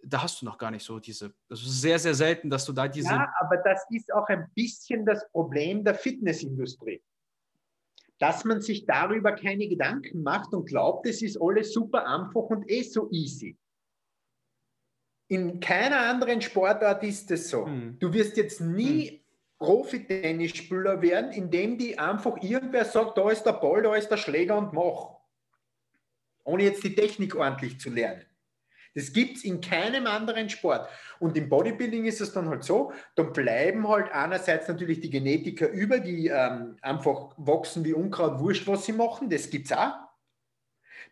[0.03, 2.72] da hast du noch gar nicht so diese, das ist sehr, sehr selten, dass du
[2.72, 3.09] da diese...
[3.09, 7.03] Ja, aber das ist auch ein bisschen das Problem der Fitnessindustrie.
[8.18, 12.70] Dass man sich darüber keine Gedanken macht und glaubt, es ist alles super einfach und
[12.70, 13.59] eh so easy.
[15.30, 17.64] In keiner anderen Sportart ist es so.
[17.64, 17.96] Hm.
[18.00, 19.20] Du wirst jetzt nie hm.
[19.60, 24.58] Profi-Tennisspieler werden, indem die einfach irgendwer sagt, da ist der Ball, da ist der Schläger
[24.58, 25.20] und mach.
[26.42, 28.24] Ohne jetzt die Technik ordentlich zu lernen.
[28.96, 30.88] Das gibt es in keinem anderen Sport.
[31.20, 35.68] Und im Bodybuilding ist es dann halt so, dann bleiben halt einerseits natürlich die Genetiker
[35.68, 40.09] über, die ähm, einfach wachsen wie Unkraut, wurscht, was sie machen, das gibt es auch.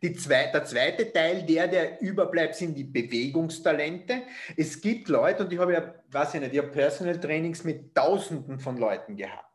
[0.01, 4.23] Zwei, der zweite Teil, der, der überbleibt, sind die Bewegungstalente.
[4.57, 7.95] Es gibt Leute, und ich habe ja, weiß ich nicht, ich habe Personal Trainings mit
[7.97, 9.53] Tausenden von Leuten gehabt.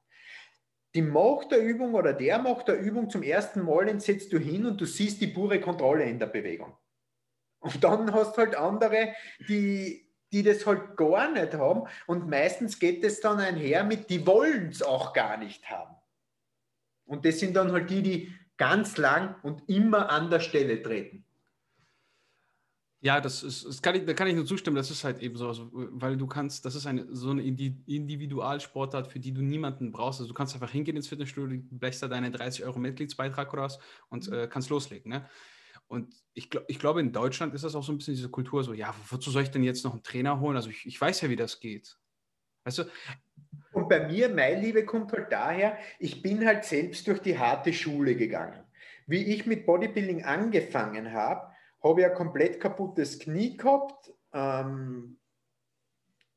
[0.96, 4.38] Die macht der Übung oder der macht der Übung zum ersten Mal, den setzt du
[4.38, 6.76] hin und du siehst die pure Kontrolle in der Bewegung.
[7.60, 9.14] Und dann hast du halt andere,
[9.48, 11.84] die, die das halt gar nicht haben.
[12.06, 15.96] Und meistens geht es dann einher mit, die wollen es auch gar nicht haben.
[17.06, 21.26] Und das sind dann halt die, die ganz lang und immer an der Stelle treten.
[23.04, 25.36] Ja, das ist, das kann ich, da kann ich nur zustimmen, das ist halt eben
[25.36, 29.92] so, also, weil du kannst, das ist eine so eine Individualsportart, für die du niemanden
[29.92, 30.22] brauchst.
[30.22, 33.80] Also du kannst einfach hingehen ins Fitnessstudio, blechst da deinen 30 Euro Mitgliedsbeitrag oder was
[34.08, 34.34] und mhm.
[34.34, 35.12] äh, kannst loslegen.
[35.12, 35.30] Ne?
[35.88, 38.64] Und ich, glaub, ich glaube, in Deutschland ist das auch so ein bisschen diese Kultur,
[38.64, 40.56] so, ja, wozu soll ich denn jetzt noch einen Trainer holen?
[40.56, 41.98] Also ich, ich weiß ja, wie das geht.
[42.64, 42.84] Weißt du,
[43.84, 47.74] und bei mir, meine Liebe kommt halt daher, ich bin halt selbst durch die harte
[47.74, 48.64] Schule gegangen.
[49.08, 51.52] Wie ich mit Bodybuilding angefangen habe,
[51.84, 55.20] habe ich ein komplett kaputtes Knie gehabt, ähm,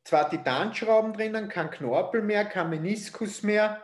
[0.02, 3.80] zwei Titanschrauben drinnen, kein Knorpel mehr, kein Meniskus mehr,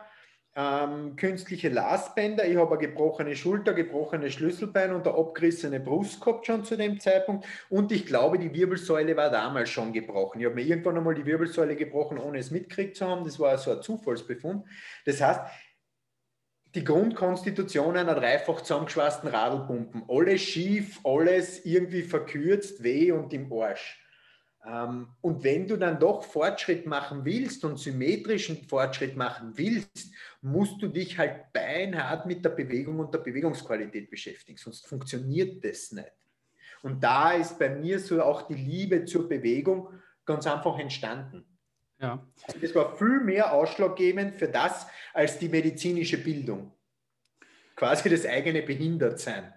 [0.55, 2.45] ähm, künstliche Lastbänder.
[2.45, 6.99] Ich habe eine gebrochene Schulter, gebrochene Schlüsselbein und eine abgerissene Brust gehabt schon zu dem
[6.99, 7.45] Zeitpunkt.
[7.69, 10.39] Und ich glaube, die Wirbelsäule war damals schon gebrochen.
[10.39, 13.25] Ich habe mir irgendwann einmal die Wirbelsäule gebrochen, ohne es mitgekriegt zu haben.
[13.25, 14.65] Das war so ein Zufallsbefund.
[15.05, 15.41] Das heißt,
[16.75, 20.03] die Grundkonstitution einer dreifach zusammengeschweißten Radlpumpen.
[20.07, 24.02] Alles schief, alles irgendwie verkürzt, weh und im Arsch.
[24.65, 30.11] Ähm, und wenn du dann doch Fortschritt machen willst und symmetrischen Fortschritt machen willst,
[30.41, 35.91] musst du dich halt beinhart mit der Bewegung und der Bewegungsqualität beschäftigen, sonst funktioniert das
[35.91, 36.11] nicht.
[36.81, 39.89] Und da ist bei mir so auch die Liebe zur Bewegung
[40.25, 41.45] ganz einfach entstanden.
[41.99, 42.25] Ja.
[42.45, 46.73] Also das war viel mehr ausschlaggebend für das als die medizinische Bildung.
[47.75, 49.53] Quasi das eigene Behindertsein.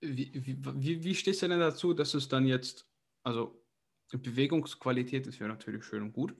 [0.00, 2.86] Wie, wie, wie stehst du denn dazu, dass es dann jetzt
[3.24, 3.60] also
[4.12, 6.36] Bewegungsqualität ist ja natürlich schön und gut.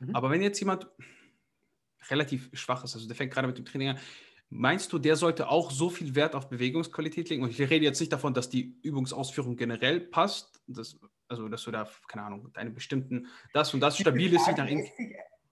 [0.00, 0.16] Mhm.
[0.16, 0.88] Aber wenn jetzt jemand
[2.10, 3.98] relativ schwach ist, also der fängt gerade mit dem Training an,
[4.50, 7.42] meinst du, der sollte auch so viel Wert auf Bewegungsqualität legen?
[7.42, 10.98] Und ich rede jetzt nicht davon, dass die Übungsausführung generell passt, dass,
[11.28, 14.48] also dass du da, keine Ahnung, deine bestimmten, das und das stabil ist.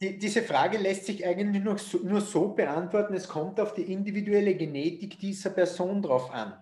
[0.01, 3.83] Die, diese Frage lässt sich eigentlich nur so, nur so beantworten, es kommt auf die
[3.83, 6.61] individuelle Genetik dieser Person drauf an.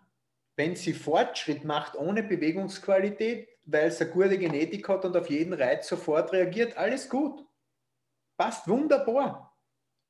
[0.57, 5.53] Wenn sie Fortschritt macht ohne Bewegungsqualität, weil es eine gute Genetik hat und auf jeden
[5.53, 7.45] Reiz sofort reagiert, alles gut.
[8.37, 9.57] Passt wunderbar.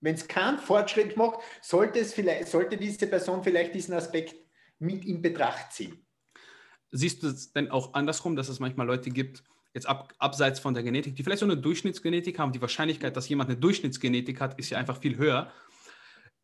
[0.00, 4.34] Wenn es keinen Fortschritt macht, sollte, es vielleicht, sollte diese Person vielleicht diesen Aspekt
[4.78, 6.06] mit in Betracht ziehen.
[6.90, 9.44] Siehst du es denn auch andersrum, dass es manchmal Leute gibt,
[9.74, 13.28] jetzt ab, abseits von der Genetik, die vielleicht so eine Durchschnittsgenetik haben, die Wahrscheinlichkeit, dass
[13.28, 15.52] jemand eine Durchschnittsgenetik hat, ist ja einfach viel höher,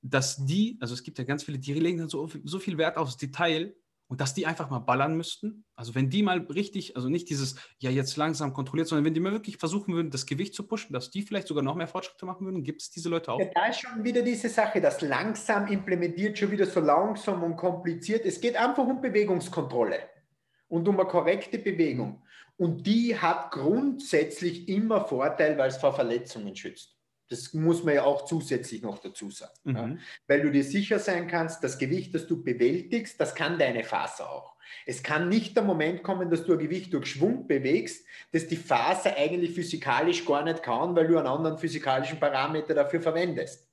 [0.03, 2.97] dass die, also es gibt ja ganz viele, die legen dann so, so viel Wert
[2.97, 3.75] aufs Detail
[4.09, 5.65] und dass die einfach mal ballern müssten.
[5.75, 9.21] Also wenn die mal richtig, also nicht dieses, ja jetzt langsam kontrolliert, sondern wenn die
[9.21, 12.27] mal wirklich versuchen würden, das Gewicht zu pushen, dass die vielleicht sogar noch mehr Fortschritte
[12.27, 13.41] machen würden, gibt es diese Leute auch?
[13.41, 17.57] Ja, da ist schon wieder diese Sache, das langsam implementiert schon wieder so langsam und
[17.57, 18.25] kompliziert.
[18.25, 19.99] Es geht einfach um Bewegungskontrolle
[20.69, 22.23] und um eine korrekte Bewegung.
[22.57, 26.96] Und die hat grundsätzlich immer Vorteil, weil es vor Verletzungen schützt.
[27.29, 29.53] Das muss man ja auch zusätzlich noch dazu sagen.
[29.65, 29.77] Mhm.
[29.77, 29.97] Ja?
[30.27, 34.31] Weil du dir sicher sein kannst, das Gewicht, das du bewältigst, das kann deine Faser
[34.31, 34.57] auch.
[34.85, 38.57] Es kann nicht der Moment kommen, dass du ein Gewicht durch Schwung bewegst, das die
[38.57, 43.66] Faser eigentlich physikalisch gar nicht kann, weil du einen anderen physikalischen Parameter dafür verwendest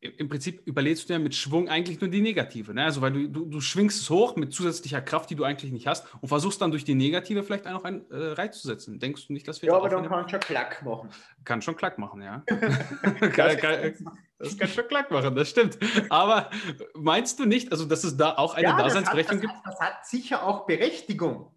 [0.00, 2.72] im Prinzip überlädst du ja mit Schwung eigentlich nur die negative.
[2.72, 2.84] Ne?
[2.84, 5.86] Also weil du, du, du, schwingst es hoch mit zusätzlicher Kraft, die du eigentlich nicht
[5.86, 8.98] hast und versuchst dann durch die negative vielleicht auch einen äh, Reiz zu setzen.
[8.98, 11.10] Denkst du nicht, dass wir Ja, aber dann kann schon Klack machen.
[11.44, 12.42] Kann schon Klack machen, ja.
[12.46, 13.94] kann, kann,
[14.38, 15.78] das kann schon Klack machen, das stimmt.
[16.08, 16.48] Aber
[16.94, 19.52] meinst du nicht, also dass es da auch eine ja, Daseinsberechtigung gibt?
[19.64, 21.54] Das, das hat sicher auch Berechtigung.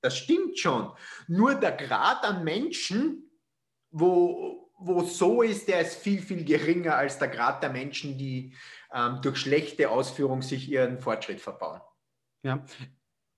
[0.00, 0.90] Das stimmt schon.
[1.28, 3.30] Nur der Grad an Menschen,
[3.92, 8.54] wo wo so ist, der ist viel, viel geringer als der Grad der Menschen, die
[8.92, 11.80] ähm, durch schlechte Ausführung sich ihren Fortschritt verbauen.
[12.42, 12.64] Ja,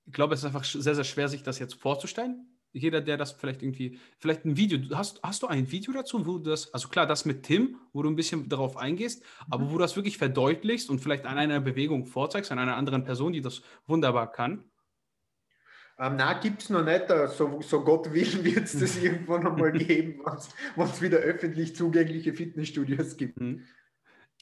[0.07, 2.47] ich glaube, es ist einfach sehr, sehr schwer, sich das jetzt vorzustellen.
[2.72, 6.38] Jeder, der das vielleicht irgendwie, vielleicht ein Video, hast, hast du ein Video dazu, wo
[6.38, 9.68] du das, also klar, das mit Tim, wo du ein bisschen darauf eingehst, aber mhm.
[9.68, 13.32] wo du das wirklich verdeutlichst und vielleicht an einer Bewegung vorzeigst, an einer anderen Person,
[13.32, 14.64] die das wunderbar kann?
[15.99, 17.09] Ähm, na, gibt es noch nicht.
[17.11, 20.20] Äh, so, so Gott will, wird es das irgendwann einmal geben,
[20.76, 23.40] wenn es wieder öffentlich zugängliche Fitnessstudios gibt.
[23.40, 23.64] Mhm.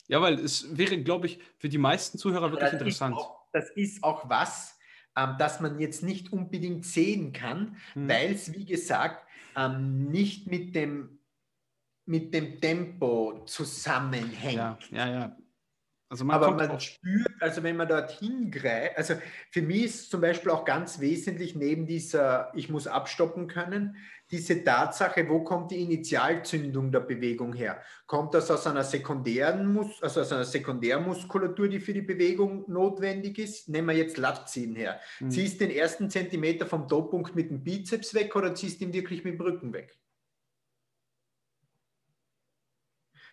[0.09, 3.16] Ja, weil es wäre, glaube ich, für die meisten Zuhörer wirklich das interessant.
[3.16, 4.78] Ist auch, das ist auch was,
[5.16, 8.09] ähm, das man jetzt nicht unbedingt sehen kann, mhm.
[8.09, 9.26] weil es, wie gesagt,
[9.57, 11.18] ähm, nicht mit dem,
[12.07, 14.55] mit dem Tempo zusammenhängt.
[14.55, 15.36] Ja, ja, ja.
[16.13, 19.15] Also man Aber man spürt, also wenn man dorthin greift, also
[19.51, 23.97] für mich ist zum Beispiel auch ganz wesentlich neben dieser, ich muss abstoppen können,
[24.31, 27.81] diese Tatsache, wo kommt die Initialzündung der Bewegung her?
[28.05, 33.39] Kommt das aus einer sekundären, Mus also aus einer Sekundärmuskulatur, die für die Bewegung notwendig
[33.39, 33.71] ist?
[33.71, 35.01] Nehmen wir jetzt Lattziehen her.
[35.19, 35.31] Mhm.
[35.31, 39.39] Ziehst den ersten Zentimeter vom Toppunkt mit dem Bizeps weg oder ziehst ihn wirklich mit
[39.39, 39.99] dem Rücken weg?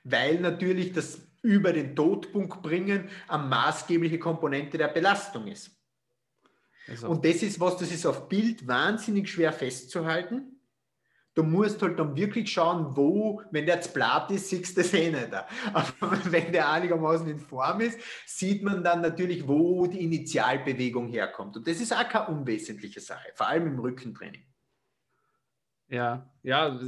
[0.06, 5.72] Weil natürlich das über den Todpunkt bringen, eine maßgebliche Komponente der Belastung ist.
[6.88, 7.08] Also.
[7.10, 10.56] Und das ist was, das ist auf Bild wahnsinnig schwer festzuhalten.
[11.36, 14.94] Du musst halt dann wirklich schauen, wo, wenn der jetzt platt ist, siehst du das
[14.94, 15.30] eh nicht.
[15.74, 21.56] Aber wenn der einigermaßen in Form ist, sieht man dann natürlich, wo die Initialbewegung herkommt.
[21.56, 24.49] Und das ist auch keine unwesentliche Sache, vor allem im Rückentraining.
[25.90, 26.80] Ja, ja,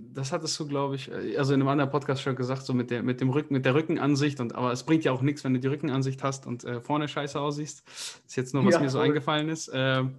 [0.00, 2.90] das hattest du, glaube ich, äh, also in einem anderen Podcast schon gesagt, so mit
[2.90, 5.52] der, mit dem Rücken, mit der Rückenansicht und aber es bringt ja auch nichts, wenn
[5.52, 7.86] du die Rückenansicht hast und äh, vorne scheiße aussiehst.
[7.86, 9.08] Das ist jetzt nur, was ja, mir so voll.
[9.08, 9.70] eingefallen ist.
[9.74, 10.14] Ähm,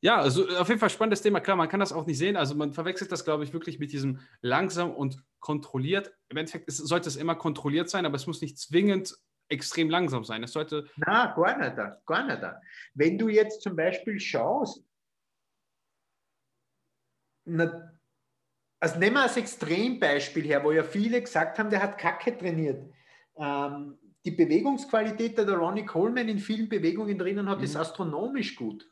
[0.00, 1.40] ja, also auf jeden Fall spannendes Thema.
[1.40, 2.36] Klar, man kann das auch nicht sehen.
[2.36, 6.12] Also man verwechselt das, glaube ich, wirklich mit diesem langsam und kontrolliert.
[6.30, 9.14] Im Endeffekt ist, sollte es immer kontrolliert sein, aber es muss nicht zwingend
[9.48, 10.42] extrem langsam sein.
[10.42, 10.86] Es sollte.
[10.96, 12.42] Na, gar nicht, gar nicht.
[12.94, 14.82] Wenn du jetzt zum Beispiel schaust,
[18.80, 22.90] also nehmen wir als Extrembeispiel her, wo ja viele gesagt haben, der hat Kacke trainiert.
[23.36, 27.64] Ähm, die Bewegungsqualität, die der Ronnie Coleman in vielen Bewegungen drinnen hat, mhm.
[27.64, 28.90] ist astronomisch gut.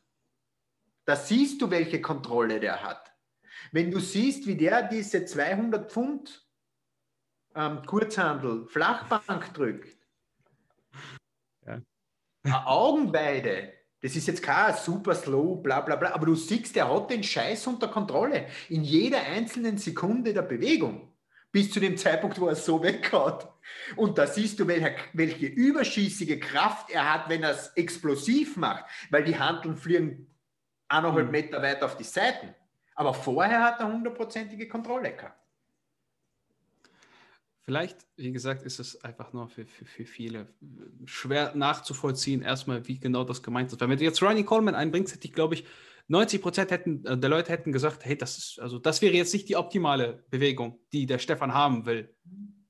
[1.05, 3.15] Da siehst du, welche Kontrolle der hat.
[3.73, 6.47] Wenn du siehst, wie der diese 200 Pfund
[7.55, 9.99] ähm, Kurzhandel, Flachbank drückt,
[11.67, 11.83] ja.
[12.67, 17.11] Augenweide, das ist jetzt kein super slow, bla bla bla, aber du siehst, der hat
[17.11, 21.13] den Scheiß unter Kontrolle in jeder einzelnen Sekunde der Bewegung.
[21.51, 23.49] Bis zu dem Zeitpunkt, wo er so weghaut.
[23.97, 28.85] Und da siehst du, welche, welche überschießige Kraft er hat, wenn er es explosiv macht,
[29.11, 30.27] weil die Handeln fliegen
[30.89, 31.33] eineinhalb mhm.
[31.33, 32.55] Meter weit auf die Seiten.
[32.95, 35.48] Aber vorher hat er hundertprozentige Kontrolle gehabt.
[37.69, 40.47] Vielleicht, wie gesagt, ist es einfach nur für, für, für viele
[41.05, 43.79] schwer nachzuvollziehen, erstmal, wie genau das gemeint ist.
[43.79, 45.67] Weil wenn du jetzt Ronnie Coleman einbringst, hätte ich, glaube ich,
[46.07, 49.35] 90 Prozent hätten, äh, der Leute hätten gesagt, hey, das ist, also das wäre jetzt
[49.35, 52.17] nicht die optimale Bewegung, die der Stefan haben will.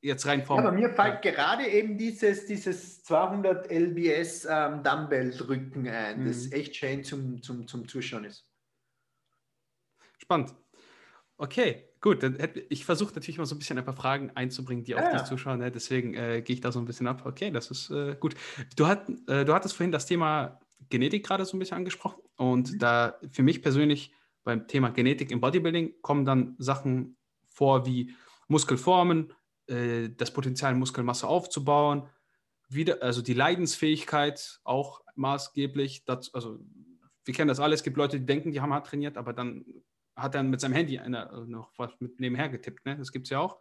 [0.01, 0.57] Jetzt rein vom.
[0.57, 1.30] Ja, aber mir fällt ja.
[1.30, 6.26] gerade eben dieses, dieses 200 LBS ähm, Dumbbell-Drücken ein, mhm.
[6.26, 8.51] das echt schön zum, zum, zum Zuschauen ist.
[10.18, 10.57] Spannend.
[11.36, 12.22] Okay, gut.
[12.22, 15.11] Dann hätte, ich versuche natürlich mal so ein bisschen ein paar Fragen einzubringen, die Ja,
[15.11, 15.24] dich ja.
[15.24, 15.59] zuschauen.
[15.59, 15.70] Ne?
[15.70, 17.22] Deswegen äh, gehe ich da so ein bisschen ab.
[17.26, 18.34] Okay, das ist äh, gut.
[18.76, 22.20] Du, hat, äh, du hattest vorhin das Thema Genetik gerade so ein bisschen angesprochen.
[22.36, 22.78] Und Mhm.
[22.78, 24.12] da für mich persönlich
[24.44, 27.16] beim Thema Genetik im Bodybuilding kommen dann Sachen
[27.49, 28.14] vor wie
[28.46, 29.32] Muskelformen,
[29.66, 32.09] äh, das Potenzial, Muskelmasse aufzubauen,
[32.70, 36.05] wieder, also die Leidensfähigkeit auch maßgeblich.
[36.05, 36.59] Dazu, also
[37.24, 37.74] wir kennen das alle.
[37.74, 39.64] Es gibt Leute, die denken, die haben hart trainiert, aber dann
[40.18, 42.84] hat er mit seinem Handy einer, äh, noch was mit nebenher getippt.
[42.86, 42.96] Ne?
[42.96, 43.58] Das gibt es ja auch.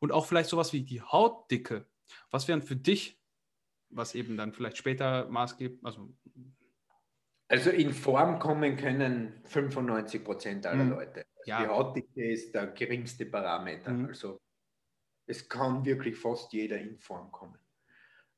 [0.00, 1.86] Und auch vielleicht sowas wie die Hautdicke.
[2.30, 3.20] Was wären für dich,
[3.90, 6.14] was eben dann vielleicht später maßgeblich, also
[7.48, 10.90] Also in Form kommen können 95 Prozent aller Mhm.
[10.90, 11.26] Leute.
[11.36, 11.62] Also Ja.
[11.62, 13.92] Die Hautdicke ist der geringste Parameter.
[13.92, 14.06] Mhm.
[14.06, 14.40] Also
[15.26, 17.58] es kann wirklich fast jeder in Form kommen.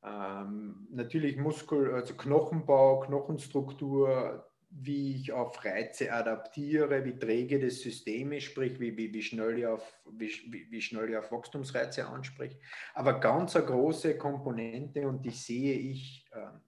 [0.02, 8.32] Ähm, natürlich Muskel, also Knochenbau, Knochenstruktur, wie ich auf Reize adaptiere, wie träge das System
[8.32, 10.28] ist, sprich wie, wie, wie, schnell ich auf, wie,
[10.70, 12.58] wie schnell ich auf Wachstumsreize anspreche.
[12.92, 16.60] Aber ganz eine große Komponente und die sehe ich ähm,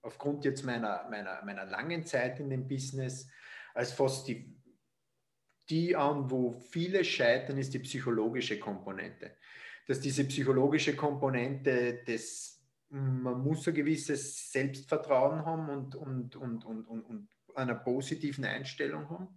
[0.00, 3.28] aufgrund jetzt meiner, meiner, meiner langen Zeit in dem Business
[3.74, 4.56] als fast die,
[5.68, 9.36] die an, wo viele scheitern, ist die psychologische Komponente.
[9.86, 12.53] Dass diese psychologische Komponente des
[12.94, 19.10] man muss ein gewisses Selbstvertrauen haben und, und, und, und, und, und einer positiven Einstellung
[19.10, 19.28] haben.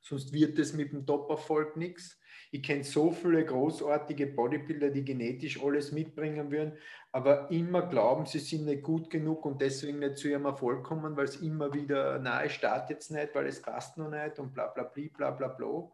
[0.00, 2.18] Sonst wird es mit dem Top-Erfolg nichts.
[2.52, 6.78] Ich kenne so viele großartige Bodybuilder, die genetisch alles mitbringen würden,
[7.12, 11.16] aber immer glauben, sie sind nicht gut genug und deswegen nicht zu ihrem Erfolg kommen,
[11.16, 14.54] weil es immer wieder, na, ich starte jetzt nicht, weil es passt noch nicht und
[14.54, 15.90] bla bla bla bla bla bla.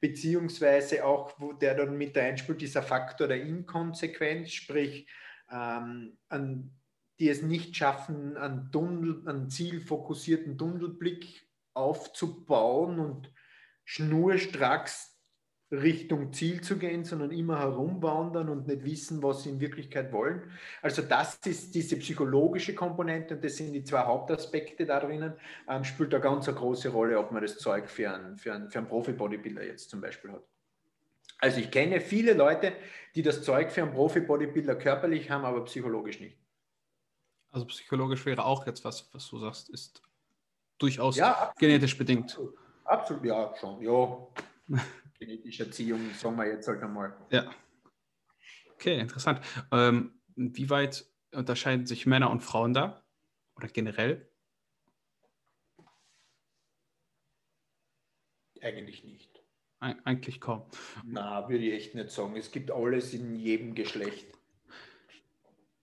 [0.00, 5.08] Beziehungsweise auch, wo der dann mit einspielt, dieser Faktor der Inkonsequenz, sprich,
[5.50, 6.70] ähm, an,
[7.18, 13.32] die es nicht schaffen, einen, Tunnel, einen zielfokussierten Tunnelblick aufzubauen und
[13.84, 15.18] schnurstracks
[15.70, 20.50] Richtung Ziel zu gehen, sondern immer herumwandern und nicht wissen, was sie in Wirklichkeit wollen.
[20.80, 25.34] Also das ist diese psychologische Komponente und das sind die zwei Hauptaspekte da drinnen,
[25.68, 28.70] ähm, spielt eine ganz eine große Rolle, ob man das Zeug für einen, für einen,
[28.70, 30.44] für einen Profi-Bodybuilder jetzt zum Beispiel hat.
[31.38, 32.72] Also ich kenne viele Leute,
[33.14, 36.36] die das Zeug für einen Profi-Bodybuilder körperlich haben, aber psychologisch nicht.
[37.50, 40.02] Also psychologisch wäre auch jetzt was, was du sagst, ist
[40.78, 42.30] durchaus Ja, genetisch bedingt.
[42.30, 43.80] Absolut, absolut ja, schon.
[43.82, 44.26] Ja,
[45.18, 47.16] genetische Erziehung, sagen wir jetzt halt einmal.
[47.30, 47.50] Ja.
[48.74, 49.40] Okay, interessant.
[49.72, 53.02] Ähm, wie weit unterscheiden sich Männer und Frauen da?
[53.56, 54.30] Oder generell?
[58.60, 59.37] Eigentlich nicht.
[59.80, 60.62] Eig eigentlich kaum.
[61.04, 62.36] Na, würde ich echt nicht sagen.
[62.36, 64.26] Es gibt alles in jedem Geschlecht.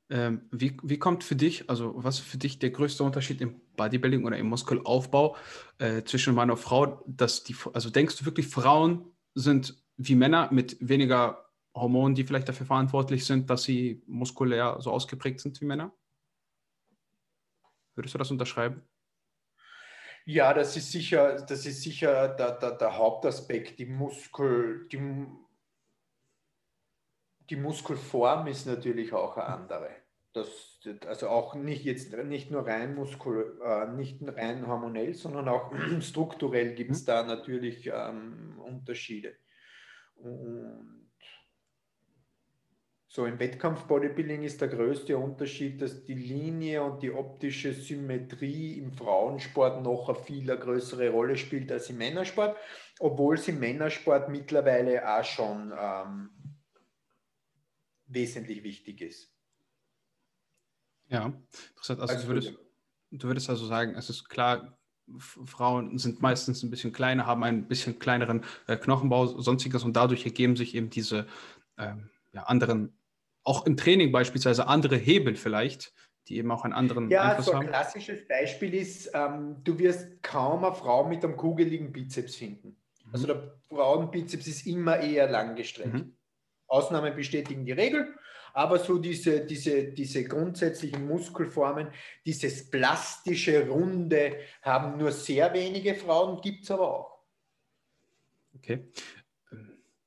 [0.09, 3.59] Ähm, wie, wie kommt für dich, also was ist für dich der größte Unterschied im
[3.75, 5.35] Bodybuilding oder im Muskelaufbau
[5.79, 7.03] äh, zwischen Mann und Frau?
[7.07, 12.47] Dass die, also denkst du wirklich, Frauen sind wie Männer mit weniger Hormonen, die vielleicht
[12.47, 15.91] dafür verantwortlich sind, dass sie muskulär so ausgeprägt sind wie Männer?
[17.95, 18.83] Würdest du das unterschreiben?
[20.27, 23.77] Ja, das ist sicher, das ist sicher der, der, der Hauptaspekt.
[23.77, 25.27] Die Muskel, die,
[27.49, 29.89] die Muskelform ist natürlich auch eine andere.
[30.33, 35.71] Das, also auch nicht jetzt nicht nur rein Muskel, äh, nicht rein hormonell, sondern auch
[36.01, 39.35] strukturell gibt es da natürlich ähm, Unterschiede.
[40.15, 41.04] Und
[43.15, 48.91] so im Wettkampf-Bodybuilding ist der größte Unterschied, dass die Linie und die optische Symmetrie im
[48.91, 52.57] Frauensport noch eine viel größere Rolle spielt als im Männersport,
[52.99, 56.29] obwohl es im Männersport mittlerweile auch schon ähm,
[58.07, 59.33] wesentlich wichtig ist.
[61.07, 61.27] Ja,
[61.69, 62.01] interessant.
[62.01, 62.53] Also, Also du, würdest,
[63.11, 64.77] du würdest also sagen, es ist klar,
[65.17, 70.25] Frauen sind meistens ein bisschen kleiner, haben einen bisschen kleineren äh, Knochenbau, sonstiges und dadurch
[70.25, 71.27] ergeben sich eben diese
[71.77, 72.91] ähm, ja, anderen,
[73.45, 75.93] auch im Training beispielsweise andere Hebel vielleicht,
[76.27, 77.67] die eben auch einen anderen Ja, Einfluss so ein haben.
[77.67, 82.75] klassisches Beispiel ist, ähm, du wirst kaum eine Frau mit einem kugeligen Bizeps finden.
[83.13, 85.93] Also der Frauenbizeps ist immer eher langgestreckt.
[85.93, 86.17] Mhm.
[86.67, 88.15] Ausnahmen bestätigen die Regel,
[88.53, 91.89] aber so diese, diese, diese grundsätzlichen Muskelformen,
[92.25, 97.19] dieses plastische, runde, haben nur sehr wenige Frauen, gibt es aber auch.
[98.55, 98.87] Okay.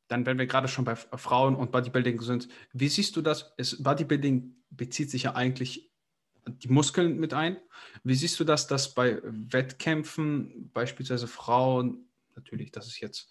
[0.08, 3.52] Dann, wenn wir gerade schon bei Frauen und Bodybuilding sind, wie siehst du das?
[3.56, 5.90] Es, Bodybuilding bezieht sich ja eigentlich
[6.46, 7.58] die Muskeln mit ein.
[8.04, 13.28] Wie siehst du das, dass bei Wettkämpfen beispielsweise Frauen, natürlich, das ist jetzt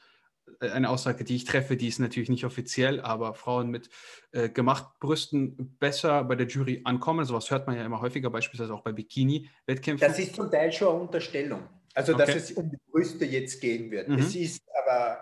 [0.60, 3.90] eine Aussage, die ich treffe, die ist natürlich nicht offiziell, aber Frauen mit
[4.32, 7.26] äh, gemachten Brüsten besser bei der Jury ankommen.
[7.26, 10.08] Sowas hört man ja immer häufiger, beispielsweise auch bei Bikini-Wettkämpfen.
[10.08, 11.68] Das ist zum Teil schon eine Unterstellung.
[11.94, 12.38] Also, dass Okay.
[12.38, 14.08] es um die Brüste jetzt gehen wird.
[14.08, 14.20] Mhm.
[14.20, 15.20] Es ist aber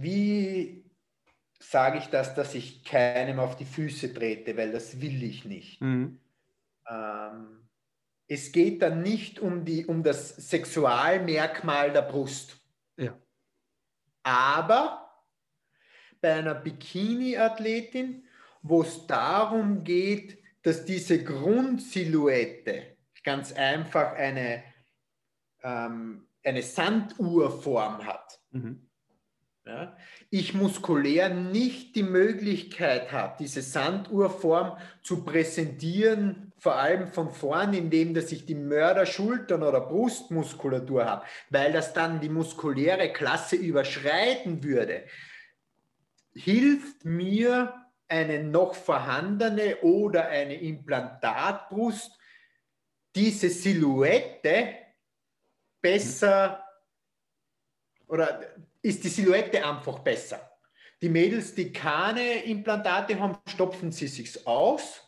[0.00, 0.82] wie
[1.62, 5.80] sage ich das, dass ich keinem auf die Füße trete, weil das will ich nicht.
[5.80, 6.20] Mhm.
[6.88, 7.68] Ähm,
[8.26, 12.56] es geht dann nicht um, die, um das Sexualmerkmal der Brust.
[12.96, 13.18] Ja.
[14.22, 15.24] Aber
[16.20, 18.24] bei einer Bikini-Athletin,
[18.62, 24.62] wo es darum geht, dass diese Grundsilhouette ganz einfach eine,
[25.62, 28.40] ähm, eine Sanduhrform hat.
[28.50, 28.88] Mhm
[29.64, 29.96] ja,
[30.30, 38.14] ich muskulär nicht die Möglichkeit habe, diese Sanduhrform zu präsentieren, vor allem von vorn, indem
[38.14, 45.04] dass ich die Mörderschultern oder Brustmuskulatur habe, weil das dann die muskuläre Klasse überschreiten würde,
[46.34, 47.74] hilft mir
[48.08, 52.18] eine noch vorhandene oder eine Implantatbrust,
[53.14, 54.74] diese Silhouette
[55.80, 56.64] besser
[58.06, 58.40] oder
[58.82, 60.50] ist die Silhouette einfach besser.
[61.00, 65.02] Die Mädels, die keine Implantate haben, stopfen sie sich aus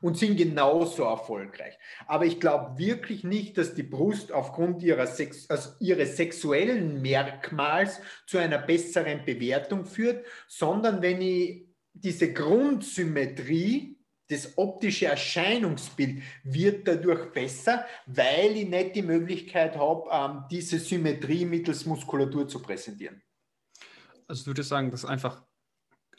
[0.00, 1.78] und sind genauso erfolgreich.
[2.06, 8.00] Aber ich glaube wirklich nicht, dass die Brust aufgrund ihrer Sex, also ihres sexuellen Merkmals
[8.26, 13.95] zu einer besseren Bewertung führt, sondern wenn ich diese Grundsymmetrie
[14.28, 21.44] das optische Erscheinungsbild wird dadurch besser, weil ich nicht die Möglichkeit habe, ähm, diese Symmetrie
[21.44, 23.22] mittels Muskulatur zu präsentieren.
[24.26, 25.44] Also du würdest sagen, dass einfach,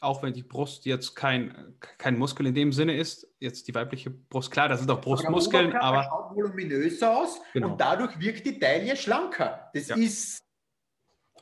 [0.00, 4.10] auch wenn die Brust jetzt kein, kein Muskel in dem Sinne ist, jetzt die weibliche
[4.10, 6.04] Brust, klar, das sind auch Brustmuskeln, aber...
[6.04, 7.72] schaut voluminöser aus genau.
[7.72, 9.70] und dadurch wirkt die Taille schlanker.
[9.74, 9.96] Das ja.
[9.96, 10.42] ist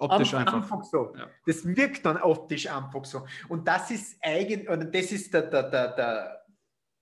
[0.01, 0.55] optisch einfach.
[0.55, 1.15] einfach so.
[1.17, 1.29] Ja.
[1.47, 3.25] Das wirkt dann optisch einfach so.
[3.49, 6.46] Und das ist eigentlich, das ist der, der, der, der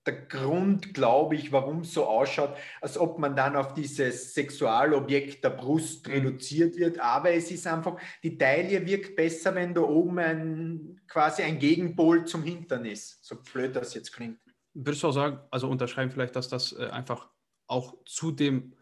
[0.05, 5.43] der Grund, glaube ich, warum es so ausschaut, als ob man dann auf dieses Sexualobjekt
[5.43, 6.13] der Brust mhm.
[6.13, 6.99] reduziert wird.
[6.99, 12.25] Aber es ist einfach, die Taille wirkt besser, wenn da oben ein, quasi ein Gegenpol
[12.25, 13.23] zum Hintern ist.
[13.25, 14.39] So blöd das jetzt klingt.
[14.73, 17.29] Würdest du auch sagen, also unterschreiben vielleicht, dass das äh, einfach
[17.67, 18.73] auch zu dem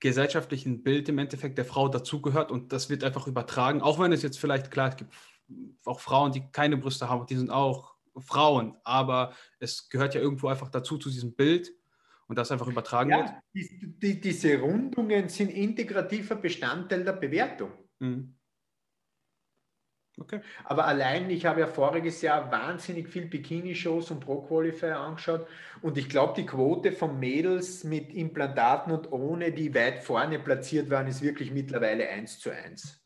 [0.00, 4.22] gesellschaftlichen Bild im Endeffekt der Frau dazugehört und das wird einfach übertragen, auch wenn es
[4.22, 5.14] jetzt vielleicht klar, es gibt
[5.84, 10.48] auch Frauen, die keine Brüste haben, die sind auch Frauen, aber es gehört ja irgendwo
[10.48, 11.72] einfach dazu, zu diesem Bild
[12.26, 13.30] und das einfach übertragen ja, wird.
[13.54, 17.72] Die, die, diese Rundungen sind integrativer Bestandteil der Bewertung.
[17.98, 18.36] Mhm.
[20.16, 20.40] Okay.
[20.62, 25.48] Aber allein, ich habe ja voriges Jahr wahnsinnig viel Bikini-Shows und Pro-Qualifier angeschaut
[25.82, 30.88] und ich glaube, die Quote von Mädels mit Implantaten und ohne, die weit vorne platziert
[30.88, 33.04] waren, ist wirklich mittlerweile 1 zu 1.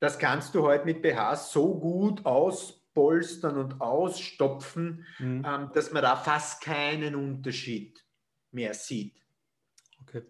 [0.00, 5.44] Das kannst du heute mit BHs so gut aus Polstern und Ausstopfen, mhm.
[5.46, 8.02] ähm, dass man da fast keinen Unterschied
[8.52, 9.22] mehr sieht.
[10.00, 10.22] Okay.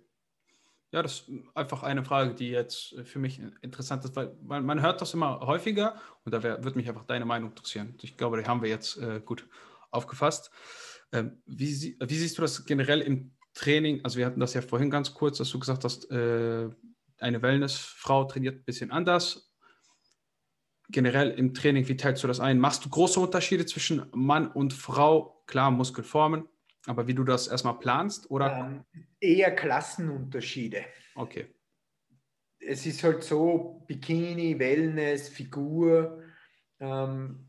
[0.90, 4.82] Ja, das ist einfach eine Frage, die jetzt für mich interessant ist, weil man, man
[4.82, 5.94] hört das immer häufiger
[6.24, 7.94] und da würde mich einfach deine Meinung interessieren.
[8.02, 9.48] Ich glaube, die haben wir jetzt äh, gut
[9.92, 10.50] aufgefasst.
[11.12, 14.04] Ähm, wie, wie, siehst du das generell im Training?
[14.04, 16.68] Also wir hatten das ja vorhin ganz kurz, dass du gesagt hast, äh,
[17.20, 19.45] eine Wellnessfrau trainiert ein bisschen anders
[20.88, 22.58] generell im Training, wie teilst du das ein?
[22.58, 25.42] Machst du große Unterschiede zwischen Mann und Frau?
[25.46, 26.48] Klar, Muskelformen,
[26.86, 28.30] aber wie du das erstmal planst?
[28.30, 28.56] Oder?
[28.56, 28.84] Ähm,
[29.20, 30.84] eher Klassenunterschiede.
[31.14, 31.46] Okay.
[32.58, 36.22] Es ist halt so, Bikini, Wellness, Figur.
[36.80, 37.45] Ähm,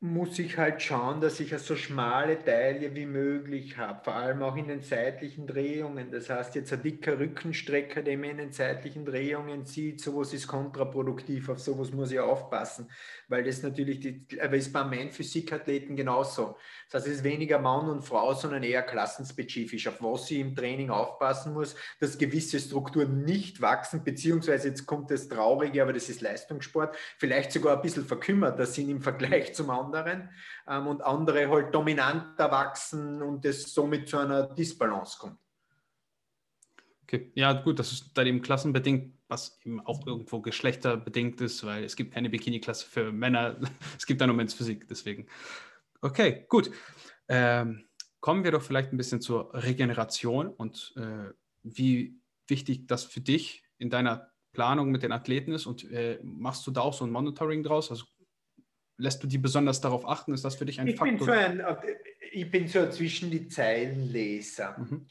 [0.00, 4.54] muss ich halt schauen, dass ich so schmale Taille wie möglich habe, vor allem auch
[4.54, 6.12] in den seitlichen Drehungen.
[6.12, 10.46] Das heißt, jetzt ein dicker Rückenstrecker, den man in den seitlichen Drehungen sieht, sowas ist
[10.46, 12.88] kontraproduktiv, auf sowas muss ich aufpassen,
[13.26, 16.56] weil das natürlich, die, aber ist beim Man-Physik-Athleten genauso.
[16.88, 20.54] Das heißt, es ist weniger Mann und Frau, sondern eher klassenspezifisch, auf was ich im
[20.54, 26.08] Training aufpassen muss, dass gewisse Strukturen nicht wachsen, beziehungsweise jetzt kommt das Traurige, aber das
[26.08, 31.48] ist Leistungssport, vielleicht sogar ein bisschen verkümmerter sind im Vergleich zum anderen ähm, und andere
[31.48, 35.38] halt dominanter wachsen und es somit zu einer Disbalance kommt.
[37.04, 41.84] Okay, ja gut, das ist dann eben klassenbedingt, was eben auch irgendwo geschlechterbedingt ist, weil
[41.84, 43.56] es gibt keine Bikini-Klasse für Männer,
[43.96, 45.26] es gibt da nur Men's Physik, deswegen.
[46.02, 46.70] Okay, gut.
[47.28, 47.86] Ähm,
[48.20, 51.32] kommen wir doch vielleicht ein bisschen zur Regeneration und äh,
[51.62, 56.66] wie wichtig das für dich in deiner Planung mit den Athleten ist und äh, machst
[56.66, 57.90] du da auch so ein Monitoring draus?
[57.90, 58.04] Also
[58.98, 60.34] lässt du die besonders darauf achten?
[60.34, 61.26] Ist das für dich ein ich Faktor?
[61.26, 61.78] Bin so ein,
[62.32, 64.76] ich bin so zwischen die Zeilen Leser.
[64.78, 65.06] Mhm.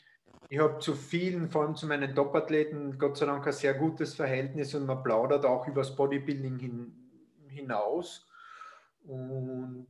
[0.49, 4.14] Ich habe zu vielen, vor allem zu meinen Top-Athleten, Gott sei Dank ein sehr gutes
[4.14, 6.93] Verhältnis und man plaudert auch über das Bodybuilding hin,
[7.49, 8.26] hinaus.
[9.03, 9.88] Und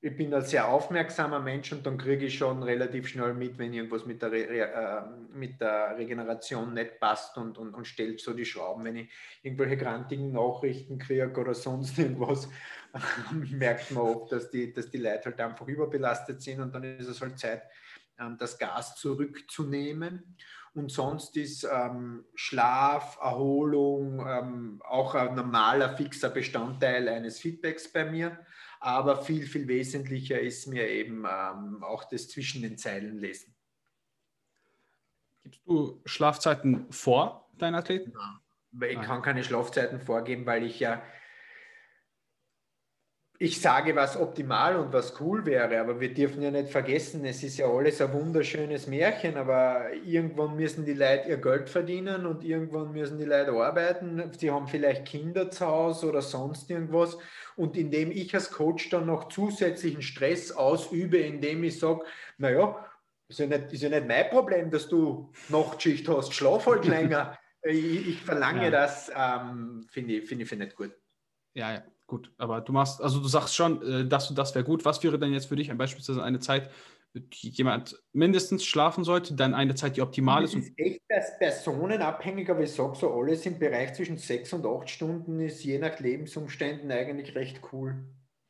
[0.00, 3.72] ich bin ein sehr aufmerksamer Mensch und dann kriege ich schon relativ schnell mit, wenn
[3.72, 8.32] irgendwas mit der, Re äh, mit der Regeneration nicht passt und, und, und stellt so
[8.32, 8.84] die Schrauben.
[8.84, 12.48] Wenn ich irgendwelche grantigen Nachrichten kriege oder sonst irgendwas,
[13.32, 17.08] merkt man oft, dass die, dass die Leute halt einfach überbelastet sind und dann ist
[17.08, 17.62] es halt Zeit,
[18.18, 20.36] ähm, das Gas zurückzunehmen.
[20.74, 28.04] Und sonst ist ähm, Schlaf, Erholung ähm, auch ein normaler, fixer Bestandteil eines Feedbacks bei
[28.04, 28.38] mir
[28.80, 33.54] aber viel, viel wesentlicher ist mir eben ähm, auch das zwischen den Zeilen lesen.
[35.42, 38.12] Gibst du Schlafzeiten vor deinen Athleten?
[38.12, 41.02] Ja, ich kann keine Schlafzeiten vorgeben, weil ich ja
[43.40, 47.44] ich sage, was optimal und was cool wäre, aber wir dürfen ja nicht vergessen, es
[47.44, 52.42] ist ja alles ein wunderschönes Märchen, aber irgendwann müssen die Leute ihr Geld verdienen und
[52.42, 54.32] irgendwann müssen die Leute arbeiten.
[54.36, 57.16] Sie haben vielleicht Kinder zu Hause oder sonst irgendwas.
[57.54, 62.00] Und indem ich als Coach dann noch zusätzlichen Stress ausübe, indem ich sage,
[62.38, 62.84] naja,
[63.28, 67.38] ist ja, nicht, ist ja nicht mein Problem, dass du Nachtschicht hast, schlaf halt länger.
[67.62, 68.70] ich, ich verlange ja.
[68.70, 70.92] das, ähm, finde ich, find ich find nicht gut.
[71.54, 71.84] Ja, ja.
[72.08, 74.86] Gut, aber du machst, also du sagst schon, äh, dass du das wäre gut.
[74.86, 76.70] Was wäre denn jetzt für dich beispielsweise eine Zeit,
[77.12, 80.54] die jemand mindestens schlafen sollte, dann eine Zeit, die optimal ist?
[80.54, 81.02] Das ist echt
[81.38, 85.78] personenabhängig, aber ich sage so, alles im Bereich zwischen sechs und acht Stunden ist je
[85.78, 88.06] nach Lebensumständen eigentlich recht cool.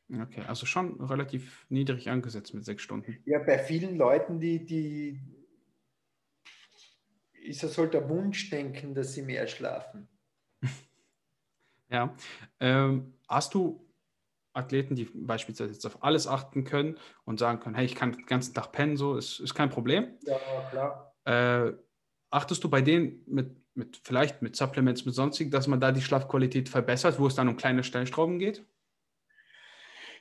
[0.08, 3.18] Okay, also schon relativ niedrig angesetzt mit sechs Stunden.
[3.26, 5.20] Ja, bei vielen Leuten, die, die
[7.42, 10.08] ist es halt der Wunschdenken, dass sie mehr schlafen.
[11.90, 12.14] Ja.
[12.60, 13.88] Ähm, hast du
[14.52, 18.26] Athleten, die beispielsweise jetzt auf alles achten können und sagen können, hey, ich kann den
[18.26, 20.18] ganzen Tag pennen, so ist, ist kein Problem.
[20.22, 20.36] Ja,
[20.70, 21.14] klar.
[21.24, 21.72] Äh,
[22.30, 26.00] achtest du bei denen mit, mit vielleicht mit Supplements, mit sonstigen, dass man da die
[26.00, 28.64] Schlafqualität verbessert, wo es dann um kleine Stellstrauben geht?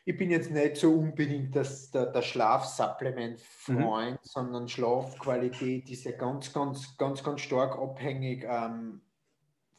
[0.06, 4.20] Ich bin jetzt nicht so unbedingt das, der, der Schlafsupplement-Freund, mhm.
[4.22, 9.02] sondern Schlafqualität ist ja ganz, ganz, ganz, ganz stark abhängig ähm,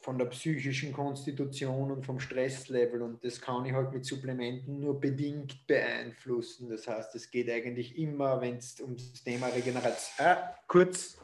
[0.09, 4.99] von der psychischen Konstitution und vom Stresslevel und das kann ich halt mit Supplementen nur
[4.99, 6.67] bedingt beeinflussen.
[6.67, 10.25] Das heißt, es geht eigentlich immer, wenn es um das Thema Regeneration.
[10.25, 11.19] Ah, kurz.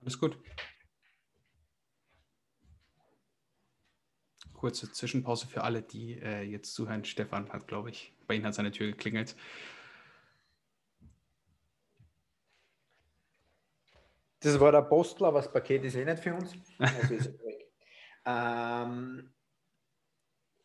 [0.00, 0.38] Alles gut.
[4.54, 7.04] Kurze Zwischenpause für alle, die äh, jetzt zuhören.
[7.04, 9.36] Stefan hat, glaube ich, bei Ihnen hat seine Tür geklingelt.
[14.40, 16.54] Das war der Postler, aber das Paket ist eh nicht für uns.
[16.78, 17.14] Also
[18.24, 19.32] ähm,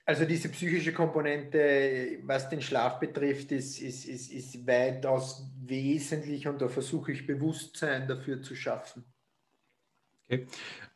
[0.06, 6.62] also diese psychische Komponente, was den Schlaf betrifft, ist, ist, ist, ist weitaus wesentlich und
[6.62, 9.04] da versuche ich Bewusstsein dafür zu schaffen.
[10.26, 10.48] Okay.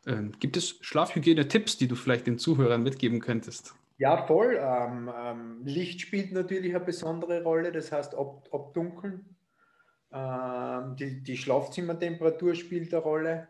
[0.08, 3.76] Ähm, gibt es Schlafhygiene-Tipps, die du vielleicht den Zuhörern mitgeben könntest?
[3.98, 4.58] Ja, voll.
[4.60, 9.36] Ähm, ähm, Licht spielt natürlich eine besondere Rolle, das heißt ob, abdunkeln.
[10.12, 13.48] Ähm, die, die Schlafzimmertemperatur spielt eine Rolle.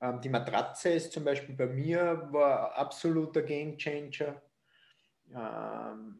[0.00, 4.42] Ähm, die Matratze ist zum Beispiel bei mir war absoluter Gamechanger.
[5.34, 6.18] Ähm,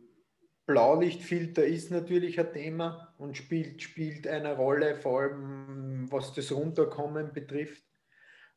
[0.66, 7.32] Blaulichtfilter ist natürlich ein Thema und spielt, spielt eine Rolle, vor allem was das Runterkommen
[7.32, 7.82] betrifft.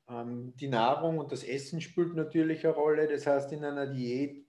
[0.07, 3.07] Ähm, die Nahrung und das Essen spielt natürlich eine Rolle.
[3.07, 4.42] Das heißt, in einer Diät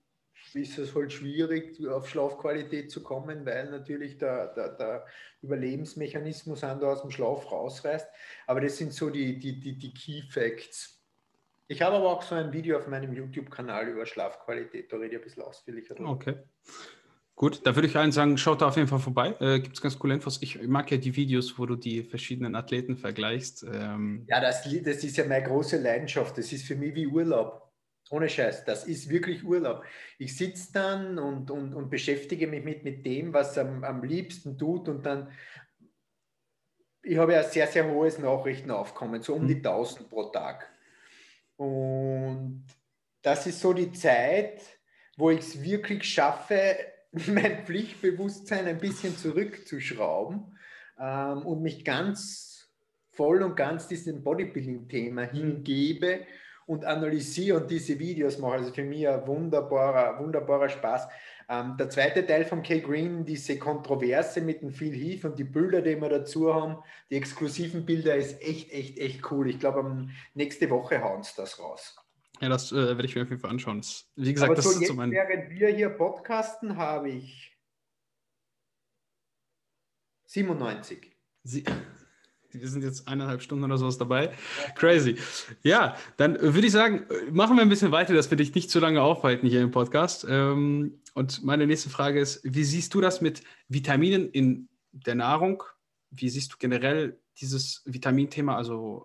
[0.53, 5.07] ist es halt schwierig, auf Schlafqualität zu kommen, weil natürlich der, der, der
[5.43, 8.09] Überlebensmechanismus an aus dem Schlaf rausreißt.
[8.47, 11.03] Aber das sind so die, die, die, die Key Facts.
[11.67, 15.21] Ich habe aber auch so ein Video auf meinem YouTube-Kanal über Schlafqualität, da rede ich
[15.21, 16.11] ein bisschen ausführlicher drüber.
[16.11, 16.37] Okay.
[17.37, 19.35] Gut, da würde ich allen sagen, schaut da auf jeden Fall vorbei.
[19.41, 20.41] Äh, Gibt es ganz coole Infos.
[20.41, 23.67] Ich mag ja die Videos, wo du die verschiedenen Athleten vergleichst.
[23.73, 26.39] Ähm ja, das, das ist ja meine große Leidenschaft.
[26.39, 27.64] Das ist für mich wie Urlaub.
[28.11, 29.85] Ohne Scheiß, das ist wirklich Urlaub.
[30.19, 34.59] Ich sitze dann und, und, und beschäftige mich mit, mit dem, was am, am liebsten
[34.59, 35.33] tut und dann,
[37.03, 40.11] ich habe ja ein sehr, sehr hohes Nachrichtenaufkommen, so um die 1000 mhm.
[40.11, 40.71] pro Tag.
[41.57, 42.67] Und
[43.23, 44.61] das ist so die Zeit,
[45.17, 46.77] wo ich es wirklich schaffe,
[47.13, 50.59] mein Pflichtbewusstsein ein bisschen zurückzuschrauben
[50.99, 52.71] ähm, und mich ganz
[53.13, 55.31] voll und ganz diesem Bodybuilding-Thema mhm.
[55.31, 56.27] hingebe
[56.67, 58.55] und analysiere und diese Videos mache.
[58.55, 61.09] Also für mich ein wunderbarer, wunderbarer Spaß.
[61.49, 65.45] Ähm, der zweite Teil von K Green, diese Kontroverse mit dem Phil Heath und die
[65.45, 66.79] Bilder, die wir dazu haben,
[67.11, 69.51] die exklusiven Bilder, ist echt, echt, echt cool.
[69.51, 71.97] Ich glaube, nächste Woche hauen sie das raus.
[72.41, 73.83] Ja, das äh, werde ich mir auf jeden Fall anschauen.
[74.17, 75.11] Wie gesagt, Aber das so ist jetzt, so mein...
[75.11, 77.57] während wir hier podcasten, habe ich
[80.27, 81.17] 97.
[81.45, 81.65] Sie
[82.55, 84.33] Wir sind jetzt eineinhalb Stunden oder sowas dabei.
[84.77, 85.17] Crazy.
[85.63, 88.79] Ja, dann würde ich sagen, machen wir ein bisschen weiter, dass wir dich nicht zu
[88.79, 90.27] lange aufhalten hier im Podcast.
[90.29, 95.63] Ähm, und meine nächste Frage ist, wie siehst du das mit Vitaminen in der Nahrung?
[96.11, 98.57] Wie siehst du generell dieses Vitaminthema?
[98.57, 99.05] Also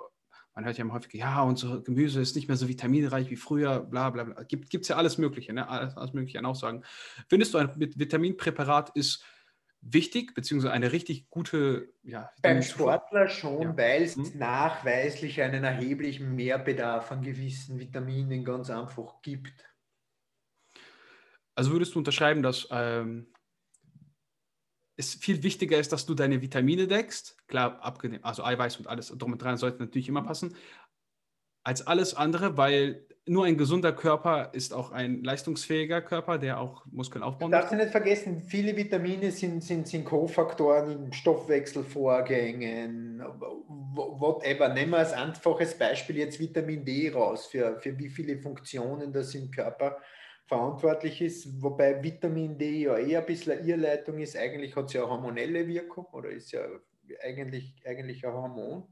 [0.59, 3.79] man hört ja immer häufig, ja, unser Gemüse ist nicht mehr so vitaminreich wie früher,
[3.79, 4.43] bla bla bla.
[4.43, 5.67] Gibt es ja alles Mögliche, ne?
[5.69, 6.83] alles, alles Mögliche an Aussagen.
[7.29, 9.23] Findest du, ein Vitaminpräparat ist
[9.81, 11.93] wichtig, beziehungsweise eine richtig gute.
[12.03, 13.77] Ja, Beim Sportler schon, ja.
[13.77, 14.37] weil es hm?
[14.37, 19.65] nachweislich einen erheblichen Mehrbedarf an gewissen Vitaminen ganz einfach gibt.
[21.55, 23.33] Also würdest du unterschreiben, dass ähm,
[24.95, 27.37] es viel wichtiger ist, dass du deine Vitamine deckst.
[27.47, 30.55] Klar, abgenehm, also Eiweiß und alles drum und dran sollte natürlich immer passen,
[31.63, 36.85] als alles andere, weil nur ein gesunder Körper ist auch ein leistungsfähiger Körper, der auch
[36.91, 37.59] Muskeln aufbauen kann.
[37.59, 44.69] Darfst du nicht vergessen, viele Vitamine sind, sind, sind Kofaktoren in Stoffwechselvorgängen, whatever.
[44.69, 49.35] Nehmen wir als einfaches Beispiel jetzt Vitamin D raus, für, für wie viele Funktionen das
[49.35, 49.97] im Körper
[50.47, 54.35] verantwortlich ist, wobei Vitamin D ja eher ein bisschen eine Irrleitung ist.
[54.35, 56.61] Eigentlich hat es ja eine hormonelle Wirkung oder ist ja
[57.23, 58.83] eigentlich, eigentlich ein Hormon.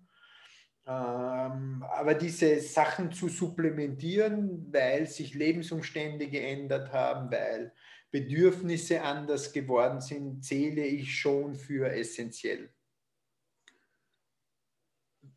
[0.89, 7.73] Ähm, aber diese Sachen zu supplementieren, weil sich Lebensumstände geändert haben, weil
[8.09, 12.73] Bedürfnisse anders geworden sind, zähle ich schon für essentiell.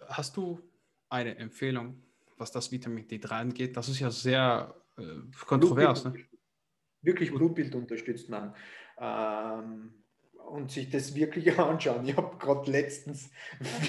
[0.06, 0.60] Hast du
[1.08, 2.00] eine Empfehlung,
[2.36, 3.76] was das Vitamin D3 angeht?
[3.76, 5.02] Das ist ja sehr äh,
[5.46, 6.04] kontrovers.
[6.04, 6.38] Blutbild, ne?
[7.02, 8.54] Wirklich Blutbild unterstützt man.
[8.98, 9.99] Ähm,
[10.48, 12.06] und sich das wirklich anschauen.
[12.06, 13.30] Ich habe gerade letztens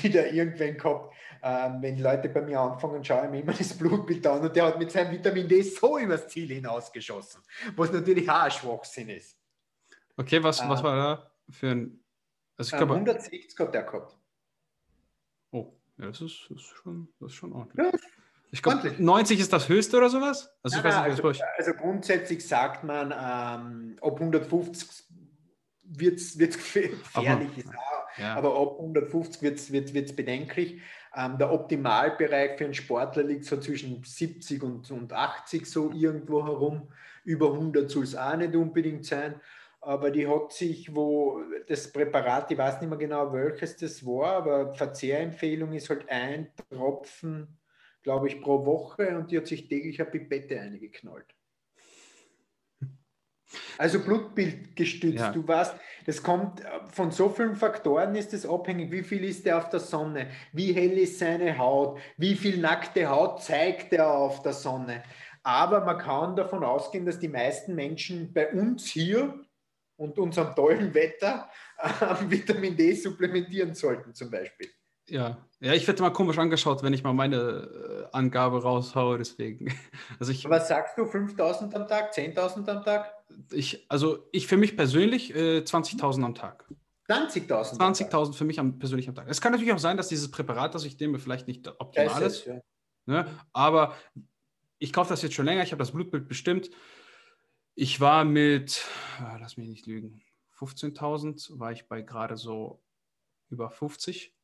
[0.02, 1.14] wieder irgendwen gehabt,
[1.44, 4.65] ähm, wenn Leute bei mir anfangen, schaue ich mir immer das Blutbild an und der
[4.65, 7.41] hat mit seinem Vitamin D so übers Ziel hinausgeschossen,
[7.76, 9.38] was natürlich auch ein Schwachsinn ist.
[10.18, 11.99] Okay, was, ähm, was war da für ein.
[12.57, 14.18] Also ich glaube, 160 hat der gehabt.
[15.52, 17.86] Oh, ja, das ist, das ist, schon, das ist schon ordentlich.
[17.86, 17.99] Ja,
[18.53, 20.53] ich glaube, 90 ist das höchste oder sowas?
[20.61, 25.06] Also, nein, nein, also, also, grundsätzlich sagt man, ähm, ab 150
[25.99, 27.65] wird es gefährlich,
[28.18, 28.35] ja.
[28.35, 30.81] aber ab 150 wird es wird's, bedenklich.
[31.15, 36.45] Ähm, der Optimalbereich für einen Sportler liegt so zwischen 70 und, und 80 so irgendwo
[36.45, 36.89] herum.
[37.23, 39.39] Über 100 soll es auch nicht unbedingt sein.
[39.81, 44.35] Aber die hat sich, wo das Präparat, ich weiß nicht mehr genau, welches das war,
[44.38, 47.57] aber Verzehrempfehlung ist halt ein Tropfen
[48.03, 51.26] glaube ich, pro Woche und die hat sich täglich eine Pipette eingeknallt.
[53.78, 55.19] Also Blutbild gestützt.
[55.19, 55.32] Ja.
[55.32, 55.76] Du weißt,
[56.06, 56.61] das kommt
[56.91, 58.91] von so vielen Faktoren, ist es abhängig.
[58.91, 60.28] Wie viel ist er auf der Sonne?
[60.53, 61.99] Wie hell ist seine Haut?
[62.18, 65.03] Wie viel nackte Haut zeigt er auf der Sonne?
[65.44, 69.34] Aber man kann davon ausgehen, dass die meisten Menschen bei uns hier
[69.98, 74.69] und unserem tollen Wetter äh, Vitamin D supplementieren sollten, zum Beispiel.
[75.10, 79.73] Ja, ja, ich werde mal komisch angeschaut, wenn ich mal meine äh, Angabe raushaue, deswegen.
[80.19, 83.11] Also ich, Was sagst du, 5000 am Tag, 10.000 am Tag?
[83.52, 86.66] Ich, also ich für mich persönlich äh, 20.000 am Tag.
[87.10, 87.78] 20.000?
[87.78, 89.28] 20.000 für mich am, persönlich am Tag.
[89.30, 92.38] Es kann natürlich auch sein, dass dieses Präparat, das ich nehme, vielleicht nicht optimal ist.
[92.38, 92.62] ist ja.
[93.06, 93.26] ne?
[93.53, 93.95] Aber
[94.80, 96.70] ich kaufe das jetzt schon länger, ich habe das Blutbild bestimmt.
[97.76, 98.86] Ich war mit,
[99.20, 100.22] ah, lass mich nicht lügen,
[100.58, 102.82] 15.000 war ich bei gerade so
[103.49, 104.36] über 50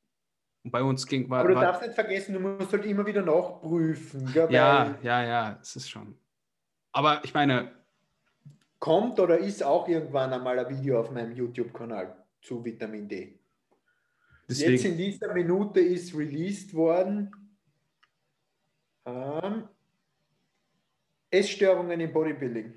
[0.63, 1.29] und bei uns ging.
[1.29, 4.31] War, Aber du war, darfst nicht vergessen, du musst halt immer wieder nachprüfen.
[4.33, 6.17] Gell, ja, ja, ja, es ist schon.
[6.91, 7.76] Aber ich meine.
[8.79, 13.39] Kommt oder ist auch irgendwann einmal ein Video auf meinem YouTube-Kanal zu Vitamin D.
[14.47, 14.71] Deswegen.
[14.71, 17.31] Jetzt in dieser Minute ist released worden.
[19.05, 19.67] Ähm,
[21.29, 22.73] Essstörungen im Bodybuilding.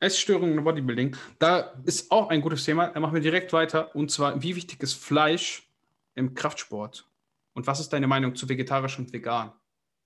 [0.00, 1.16] Essstörungen im Bodybuilding.
[1.38, 2.88] Da ist auch ein gutes Thema.
[2.88, 3.94] Da machen wir direkt weiter.
[3.94, 5.70] Und zwar, wie wichtig ist Fleisch
[6.14, 7.08] im Kraftsport?
[7.52, 9.52] Und was ist deine Meinung zu vegetarisch und vegan?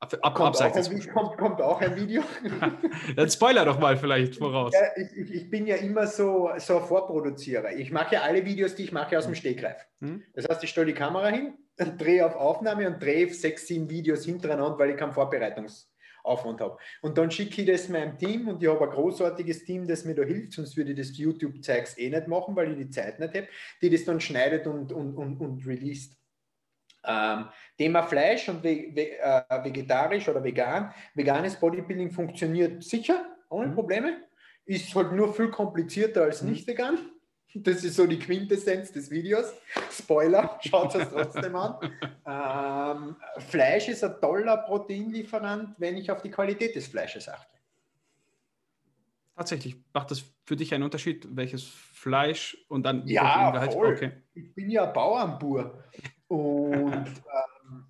[0.00, 2.22] Ab, ab, kommt, auch ein, kommt, kommt, auch ein Video.
[3.16, 4.72] Dann spoiler doch mal vielleicht voraus.
[4.72, 7.72] Ja, ich, ich, bin ja immer so, so ein Vorproduzierer.
[7.72, 9.40] Ich mache ja alle Videos, die ich mache, aus dem hm.
[9.40, 9.84] Stegreif.
[10.00, 10.22] Hm?
[10.34, 11.54] Das heißt, ich stelle die Kamera hin,
[11.98, 16.78] drehe auf Aufnahme und drehe sechs, sieben Videos hintereinander, weil ich keinen Vorbereitungsaufwand habe.
[17.02, 20.14] Und dann schicke ich das meinem Team und ich habe ein großartiges Team, das mir
[20.14, 23.34] da hilft, sonst würde ich das YouTube-Zeugs eh nicht machen, weil ich die Zeit nicht
[23.34, 23.48] habe,
[23.82, 26.17] die das dann schneidet und, und, und, und released.
[27.04, 27.46] Ähm,
[27.76, 30.92] Thema Fleisch und ve ve äh, vegetarisch oder vegan.
[31.14, 33.74] Veganes Bodybuilding funktioniert sicher, ohne mhm.
[33.74, 34.16] Probleme.
[34.64, 36.50] Ist halt nur viel komplizierter als mhm.
[36.50, 36.98] nicht vegan.
[37.54, 39.54] Das ist so die Quintessenz des Videos.
[39.90, 41.76] Spoiler, schaut es trotzdem an.
[42.26, 43.16] Ähm,
[43.48, 47.58] Fleisch ist ein toller Proteinlieferant, wenn ich auf die Qualität des Fleisches achte.
[49.34, 53.94] Tatsächlich, macht das für dich einen Unterschied, welches Fleisch und dann ja, voll.
[53.94, 54.10] Okay.
[54.34, 55.84] Ich bin ja Bauernbur.
[56.28, 57.84] Und ähm,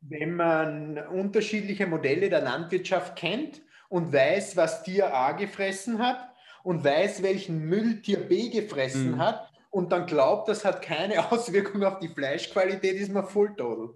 [0.00, 6.32] wenn man unterschiedliche Modelle der Landwirtschaft kennt und weiß, was Tier A gefressen hat
[6.64, 9.18] und weiß, welchen Müll Tier B gefressen mhm.
[9.18, 13.94] hat und dann glaubt, das hat keine Auswirkung auf die Fleischqualität, ist man voll total.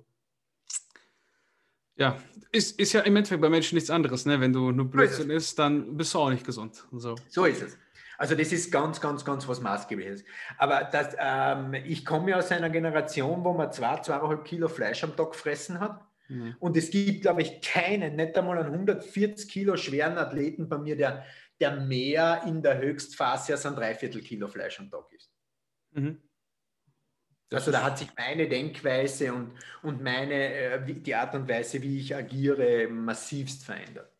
[1.99, 2.19] Ja,
[2.53, 4.27] ist, ist ja im Endeffekt bei Menschen nichts anderes.
[4.27, 4.39] Ne?
[4.39, 6.87] Wenn du nur Blödsinn isst, dann bist du auch nicht gesund.
[6.93, 7.15] So.
[7.31, 7.79] so ist es.
[8.19, 10.25] Also das ist ganz, ganz, ganz was Maßgebliches.
[10.59, 15.05] Aber das, ähm, ich komme ja aus einer Generation, wo man zwei, zweieinhalb Kilo Fleisch
[15.05, 16.01] am Tag gefressen hat.
[16.29, 16.57] Mhm.
[16.59, 20.97] Und es gibt, glaube ich, keinen, nicht einmal einen 140 Kilo schweren Athleten bei mir,
[20.97, 21.25] der,
[21.61, 25.31] der mehr in der Höchstphase als ein Dreiviertel Kilo Fleisch am Tag ist.
[25.93, 26.23] Mhm.
[27.53, 29.53] Also da hat sich meine Denkweise und,
[29.83, 34.16] und meine, äh, die Art und Weise, wie ich agiere, massivst verändert.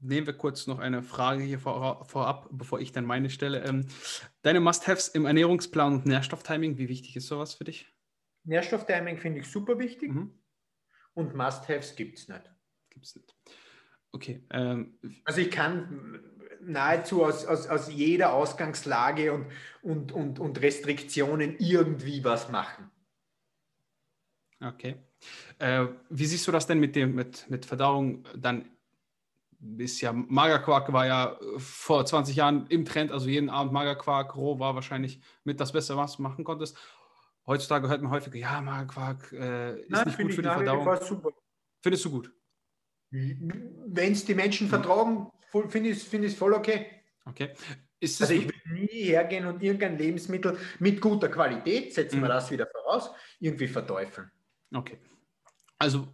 [0.00, 3.64] Nehmen wir kurz noch eine Frage hier vor, vorab, bevor ich dann meine stelle.
[3.64, 3.86] Ähm,
[4.42, 7.92] deine Must-Haves im Ernährungsplan und Nährstofftiming, wie wichtig ist sowas für dich?
[8.44, 10.32] Nährstofftiming finde ich super wichtig mhm.
[11.14, 12.50] und Must-Haves gibt es nicht.
[12.90, 13.34] Gibt es nicht.
[14.12, 14.44] Okay.
[14.50, 16.20] Ähm, also ich kann
[16.60, 19.46] nahezu aus, aus, aus jeder Ausgangslage und,
[19.82, 22.90] und, und, und Restriktionen irgendwie was machen.
[24.60, 24.96] Okay.
[25.58, 28.68] Äh, wie siehst du das denn mit dem mit, mit Verdauung dann?
[29.76, 34.60] Ist ja Magerquark war ja vor 20 Jahren im Trend, also jeden Abend Magerquark roh
[34.60, 36.76] war wahrscheinlich mit das Beste, was du machen konntest.
[37.44, 41.32] Heutzutage hört man häufiger, ja, Magerquark äh, ist Nein, nicht gut für die Verdauung.
[41.80, 42.32] Findest du gut?
[43.10, 45.30] Wenn es die Menschen vertragen,
[45.68, 46.86] finde ich es find voll okay.
[47.24, 47.52] Okay.
[48.00, 52.22] also ich will nie hergehen und irgendein Lebensmittel mit guter Qualität, setzen mhm.
[52.22, 53.10] wir das wieder voraus,
[53.40, 54.30] irgendwie verteufeln.
[54.72, 54.98] Okay.
[55.78, 56.06] Also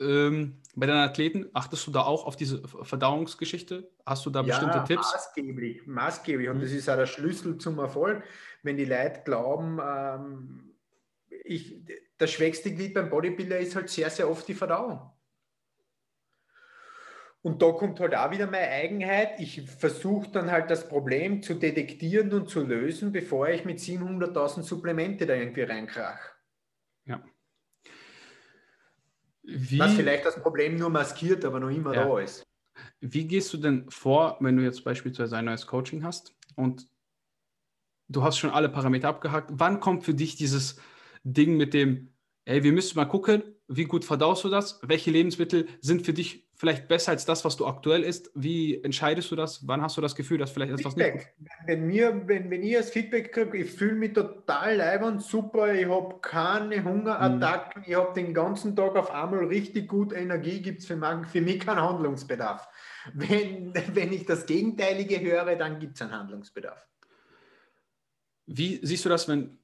[0.00, 3.90] ähm, bei deinen Athleten, achtest du da auch auf diese Verdauungsgeschichte?
[4.04, 5.12] Hast du da ja, bestimmte Tipps?
[5.12, 6.48] Maßgeblich, maßgeblich.
[6.48, 6.62] Und mhm.
[6.62, 8.22] das ist auch der Schlüssel zum Erfolg.
[8.62, 10.74] Wenn die Leute glauben, ähm,
[11.44, 11.76] ich,
[12.18, 15.10] das schwächste Glied beim Bodybuilder ist halt sehr, sehr oft die Verdauung.
[17.42, 19.38] Und da kommt halt auch wieder meine Eigenheit.
[19.38, 24.62] Ich versuche dann halt das Problem zu detektieren und zu lösen, bevor ich mit 700.000
[24.62, 26.18] Supplemente da irgendwie reinkrach.
[27.04, 27.22] Ja.
[29.50, 32.04] Wie, Was vielleicht das Problem nur maskiert, aber noch immer ja.
[32.04, 32.46] da ist.
[33.00, 36.86] Wie gehst du denn vor, wenn du jetzt beispielsweise ein neues Coaching hast und
[38.08, 39.50] du hast schon alle Parameter abgehakt?
[39.54, 40.78] Wann kommt für dich dieses
[41.24, 42.12] Ding mit dem,
[42.44, 44.80] ey, wir müssen mal gucken, wie gut verdaust du das?
[44.82, 48.30] Welche Lebensmittel sind für dich vielleicht besser als das, was du aktuell isst?
[48.34, 49.66] Wie entscheidest du das?
[49.66, 51.34] Wann hast du das Gefühl, dass vielleicht etwas Feedback.
[51.38, 55.72] nicht wenn, mir, wenn, wenn ich das Feedback kriege, ich fühle mich total leibend, super,
[55.72, 57.88] ich habe keine Hungerattacken, mhm.
[57.88, 60.98] ich habe den ganzen Tag auf einmal richtig gut Energie, gibt es für,
[61.30, 62.68] für mich keinen Handlungsbedarf.
[63.14, 66.84] Wenn, wenn ich das Gegenteilige höre, dann gibt es einen Handlungsbedarf.
[68.46, 69.58] Wie siehst du das, wenn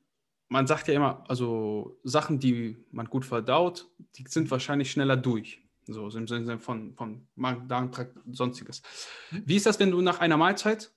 [0.48, 5.63] man sagt ja immer, also Sachen, die man gut verdaut, die sind wahrscheinlich schneller durch.
[5.86, 8.82] So im Sinne von, von Magen-Darm-Trakt, sonstiges.
[9.30, 9.42] Mhm.
[9.46, 10.92] Wie ist das, wenn du nach einer Mahlzeit,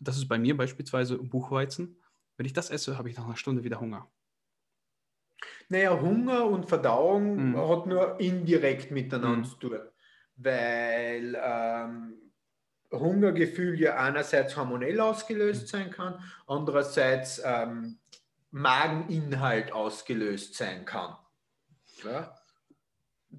[0.00, 1.96] das ist bei mir beispielsweise Buchweizen,
[2.36, 4.10] wenn ich das esse, habe ich nach einer Stunde wieder Hunger?
[5.68, 7.56] Naja, Hunger und Verdauung mhm.
[7.56, 9.44] hat nur indirekt miteinander mhm.
[9.44, 9.78] zu tun,
[10.36, 12.32] weil ähm,
[12.90, 15.66] Hungergefühl ja einerseits hormonell ausgelöst mhm.
[15.66, 17.98] sein kann, andererseits ähm,
[18.50, 21.16] Mageninhalt ausgelöst sein kann.
[22.04, 22.34] Ja?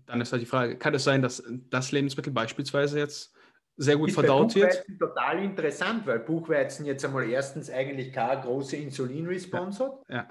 [0.05, 3.33] Dann ist halt die Frage, kann es sein, dass das Lebensmittel beispielsweise jetzt
[3.77, 4.71] sehr gut ist verdaut wird?
[4.71, 10.17] Buchweizen total interessant, weil Buchweizen jetzt einmal erstens eigentlich keine große Insulinresponse ja.
[10.17, 10.29] hat.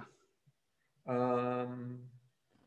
[1.07, 1.63] Ja.
[1.63, 2.11] Ähm,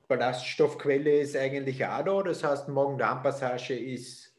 [0.07, 4.33] Ballaststoffquelle ist eigentlich auch da, das heißt Magen-Darm-Passage ist,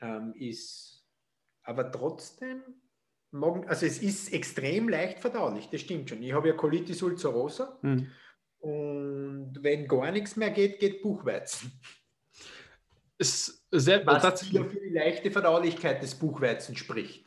[0.00, 1.04] ähm, ist
[1.64, 2.62] aber trotzdem,
[3.30, 6.22] Magen, also es ist extrem leicht verdaulich, das stimmt schon.
[6.22, 7.78] Ich habe ja Colitis ulcerosa.
[7.82, 8.08] Hm
[8.60, 11.72] und wenn gar nichts mehr geht, geht Buchweizen.
[13.18, 17.24] Ist sehr, Was tatsächlich für die leichte Verdaulichkeit des Buchweizens spricht.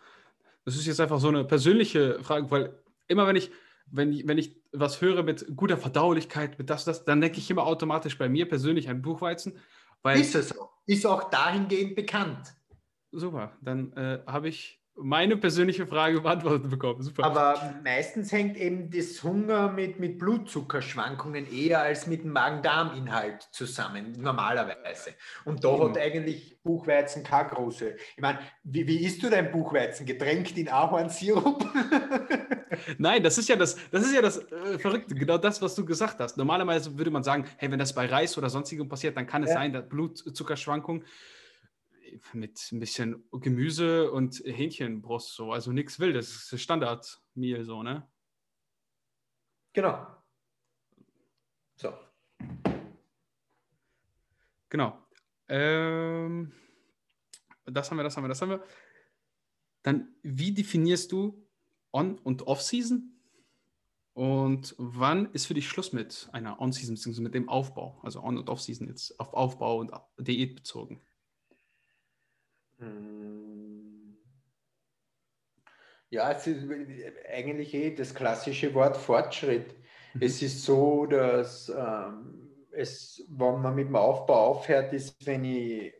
[0.66, 3.52] Das ist jetzt einfach so eine persönliche Frage, weil immer wenn ich,
[3.88, 7.50] wenn ich, wenn ich was höre mit guter Verdaulichkeit, mit das, das, dann denke ich
[7.50, 9.58] immer automatisch bei mir persönlich an Buchweizen.
[10.02, 10.72] Weil, ist es auch.
[10.86, 12.56] Ist auch dahingehend bekannt.
[13.12, 17.02] Super, dann äh, habe ich meine persönliche Frage beantwortet bekommen.
[17.02, 17.24] Super.
[17.24, 24.14] Aber meistens hängt eben das Hunger mit, mit Blutzuckerschwankungen eher als mit dem Magen-Darm-Inhalt zusammen,
[24.18, 25.12] normalerweise.
[25.46, 25.90] Und da genau.
[25.90, 27.96] hat eigentlich Buchweizen keine große.
[28.16, 30.06] Ich meine, wie, wie isst du dein Buchweizen?
[30.06, 31.66] Getränkt in Ahornsirup?
[32.98, 35.86] Nein, das ist ja das, das ist ja das äh, Verrückte, genau das, was du
[35.86, 36.38] gesagt hast.
[36.38, 39.50] Normalerweise würde man sagen, hey, wenn das bei Reis oder sonstigem passiert, dann kann es
[39.50, 39.56] ja.
[39.56, 41.04] sein, dass Blutzuckerschwankungen
[42.34, 45.52] mit ein bisschen Gemüse und Hähnchenbrust, so.
[45.52, 48.08] Also nichts Wildes, Standardmehl, so, ne?
[49.74, 50.08] Genau.
[51.76, 51.94] So.
[54.70, 54.98] Genau.
[55.48, 56.52] Ähm,
[57.66, 58.64] das haben wir, das haben wir, das haben wir.
[59.84, 61.48] Dann, wie definierst du
[61.92, 63.08] On- und Off-Season?
[64.14, 68.00] Und wann ist für dich Schluss mit einer On-Season, beziehungsweise mit dem Aufbau?
[68.04, 71.02] Also On- und Off-Season jetzt auf Aufbau und Diät bezogen.
[72.82, 74.18] Hm.
[76.10, 76.68] Ja, es ist
[77.32, 79.74] eigentlich eh das klassische Wort Fortschritt.
[80.14, 80.22] Mhm.
[80.22, 85.94] Es ist so, dass ähm, es, wenn man mit dem Aufbau aufhört, ist, wenn ich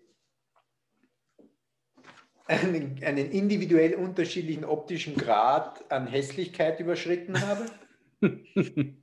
[2.48, 7.66] einen, einen individuell unterschiedlichen optischen Grad an Hässlichkeit überschritten habe.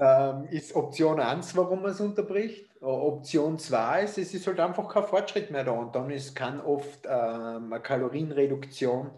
[0.00, 2.70] ähm, ist Option 1, warum man es unterbricht.
[2.80, 6.60] Option 2 ist, es ist halt einfach kein Fortschritt mehr da und dann ist, kann
[6.60, 9.10] oft ähm, eine Kalorienreduktion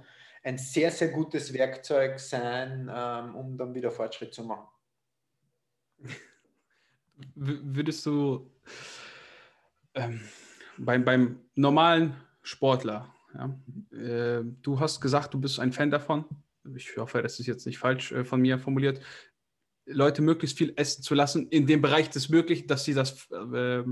[0.42, 4.66] ein sehr, sehr gutes Werkzeug sein, ähm, um dann wieder Fortschritt zu machen.
[7.36, 8.50] Würdest du
[9.94, 10.20] ähm,
[10.78, 13.56] beim, beim normalen Sportler, ja,
[13.96, 16.24] äh, du hast gesagt, du bist ein Fan davon,
[16.74, 19.00] ich hoffe, das ist jetzt nicht falsch äh, von mir formuliert,
[19.86, 23.82] Leute möglichst viel essen zu lassen, in dem Bereich des Möglichen, dass sie das, äh,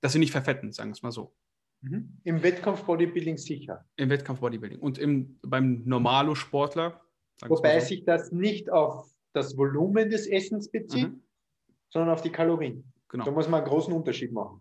[0.00, 1.34] dass sie nicht verfetten, sagen wir es mal so.
[1.80, 2.20] Mhm.
[2.24, 3.84] Im Wettkampf-Bodybuilding sicher.
[3.96, 4.80] Im Wettkampf-Bodybuilding.
[4.80, 7.00] Und im, beim Normalo-Sportler.
[7.46, 7.86] Wobei so.
[7.86, 11.22] sich das nicht auf das Volumen des Essens bezieht, mhm.
[11.90, 12.92] sondern auf die Kalorien.
[13.08, 13.24] Genau.
[13.24, 14.60] Da muss man einen großen Unterschied machen.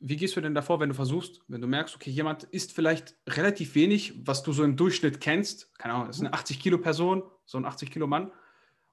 [0.00, 3.16] Wie gehst du denn davor, wenn du versuchst, wenn du merkst, okay, jemand isst vielleicht
[3.26, 6.78] relativ wenig, was du so im Durchschnitt kennst, keine Ahnung, das ist eine 80 Kilo
[6.78, 8.30] Person, so ein 80 Kilo Mann,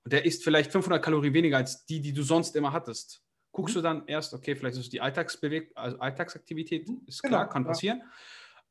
[0.03, 3.23] und der isst vielleicht 500 Kalorien weniger als die, die du sonst immer hattest.
[3.52, 3.80] Guckst mhm.
[3.80, 7.65] du dann erst, okay, vielleicht ist es die Alltagsbeweg also Alltagsaktivität, ist klar, genau, kann
[7.65, 7.99] passieren.
[7.99, 8.06] Ja.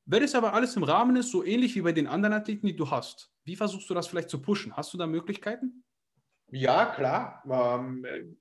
[0.07, 2.75] Wenn es aber alles im Rahmen ist, so ähnlich wie bei den anderen Athleten, die
[2.75, 4.77] du hast, wie versuchst du das vielleicht zu pushen?
[4.77, 5.85] Hast du da Möglichkeiten?
[6.51, 7.43] Ja, klar.
[7.49, 8.37] Ähm,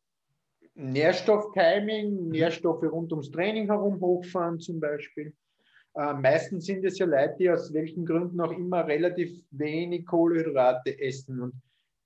[0.73, 2.29] Nährstofftiming, mhm.
[2.29, 5.35] Nährstoffe rund ums Training herum hochfahren zum Beispiel.
[5.95, 10.99] Äh, meistens sind es ja Leute, die aus welchen Gründen auch immer relativ wenig Kohlenhydrate
[10.99, 11.41] essen.
[11.41, 11.53] Und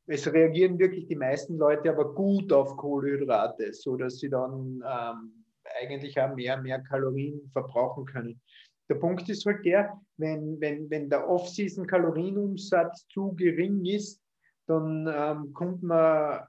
[0.08, 5.46] es reagieren wirklich die meisten Leute aber gut auf Kohlenhydrate, sodass sie dann ähm,
[5.82, 8.42] eigentlich auch mehr, mehr Kalorien verbrauchen können.
[8.90, 14.22] Der Punkt ist halt der, wenn, wenn, wenn der Off-Season-Kalorienumsatz zu gering ist,
[14.68, 16.42] dann ähm, kommt man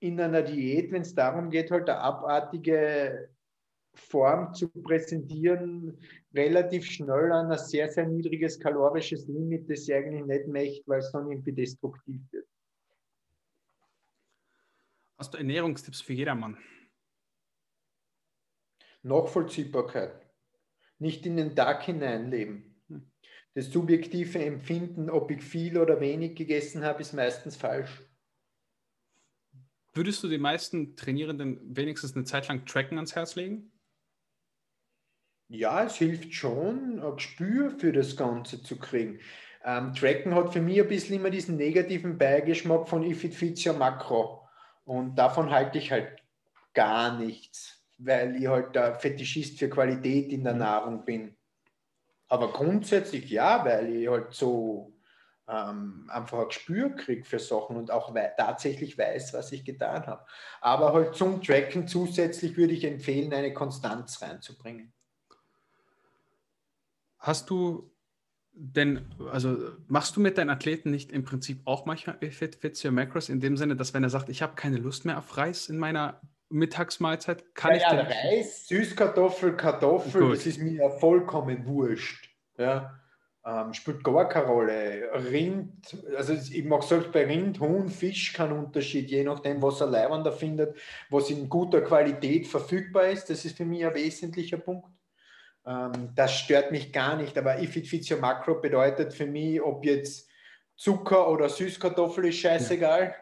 [0.00, 3.30] in einer Diät, wenn es darum geht, halt eine abartige
[3.94, 5.98] Form zu präsentieren,
[6.34, 10.98] relativ schnell an ein sehr, sehr niedriges kalorisches Limit, das sie eigentlich nicht möchte, weil
[11.00, 12.46] es dann irgendwie destruktiv wird.
[15.18, 16.56] Hast du Ernährungstipps für jedermann?
[19.02, 20.24] Nachvollziehbarkeit.
[21.00, 22.80] Nicht in den Tag hineinleben.
[22.88, 23.10] Hm.
[23.54, 27.90] Das subjektive Empfinden, ob ich viel oder wenig gegessen habe, ist meistens falsch.
[29.92, 33.72] Würdest du den meisten Trainierenden wenigstens eine Zeit lang Tracken ans Herz legen?
[35.48, 39.18] Ja, es hilft schon, ein Gespür für das Ganze zu kriegen.
[39.64, 43.66] Ähm, Tracken hat für mich ein bisschen immer diesen negativen Beigeschmack von If it fits
[43.66, 44.37] your macro.
[44.88, 46.22] Und davon halte ich halt
[46.72, 50.60] gar nichts, weil ich halt der Fetischist für Qualität in der mhm.
[50.60, 51.36] Nahrung bin.
[52.26, 54.94] Aber grundsätzlich ja, weil ich halt so
[55.46, 60.06] ähm, einfach ein Gespür kriege für Sachen und auch we tatsächlich weiß, was ich getan
[60.06, 60.24] habe.
[60.62, 64.94] Aber halt zum Tracken zusätzlich würde ich empfehlen, eine Konstanz reinzubringen.
[67.18, 67.90] Hast du
[68.60, 69.56] denn, also
[69.86, 73.40] machst du mit deinen Athleten nicht im Prinzip auch manchmal Fit, Fits Your Macros in
[73.40, 76.20] dem Sinne, dass wenn er sagt, ich habe keine Lust mehr auf Reis in meiner
[76.48, 80.36] Mittagsmahlzeit, kann ja, ich ja, Reis, Süßkartoffel, Kartoffel, Gut.
[80.36, 82.30] das ist mir vollkommen wurscht.
[82.56, 82.98] Ja.
[83.46, 85.10] Ähm, spielt gar keine Rolle.
[85.30, 89.86] Rind, also ich mag selbst bei Rind, Huhn, Fisch keinen Unterschied, je nachdem, was er
[89.86, 90.76] leibender findet,
[91.10, 93.30] was in guter Qualität verfügbar ist.
[93.30, 94.88] Das ist für mich ein wesentlicher Punkt.
[95.66, 99.60] Ähm, das stört mich gar nicht, aber If it fits your macro bedeutet für mich,
[99.60, 100.28] ob jetzt
[100.76, 103.14] Zucker oder Süßkartoffel ist scheißegal.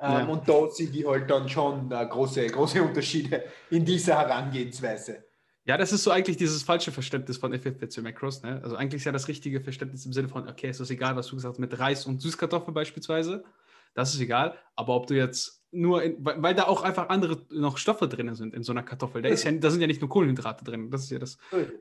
[0.00, 0.20] Ja.
[0.20, 5.24] Ähm, Und da sehe ich halt dann schon äh, große, große Unterschiede in dieser Herangehensweise.
[5.64, 8.42] Ja, das ist so eigentlich dieses falsche Verständnis von fits your macros.
[8.42, 8.60] Ne?
[8.62, 11.26] Also eigentlich ist ja das richtige Verständnis im Sinne von, okay, es ist egal, was
[11.26, 13.44] du gesagt hast, mit Reis und Süßkartoffel beispielsweise.
[13.92, 14.56] Das ist egal.
[14.76, 18.34] Aber ob du jetzt nur, in, weil, weil, da auch einfach andere noch Stoffe drin
[18.34, 19.22] sind in so einer Kartoffel.
[19.22, 20.90] Da, ist ja, da sind ja nicht nur Kohlenhydrate drin.
[20.90, 21.38] Das ist ja das,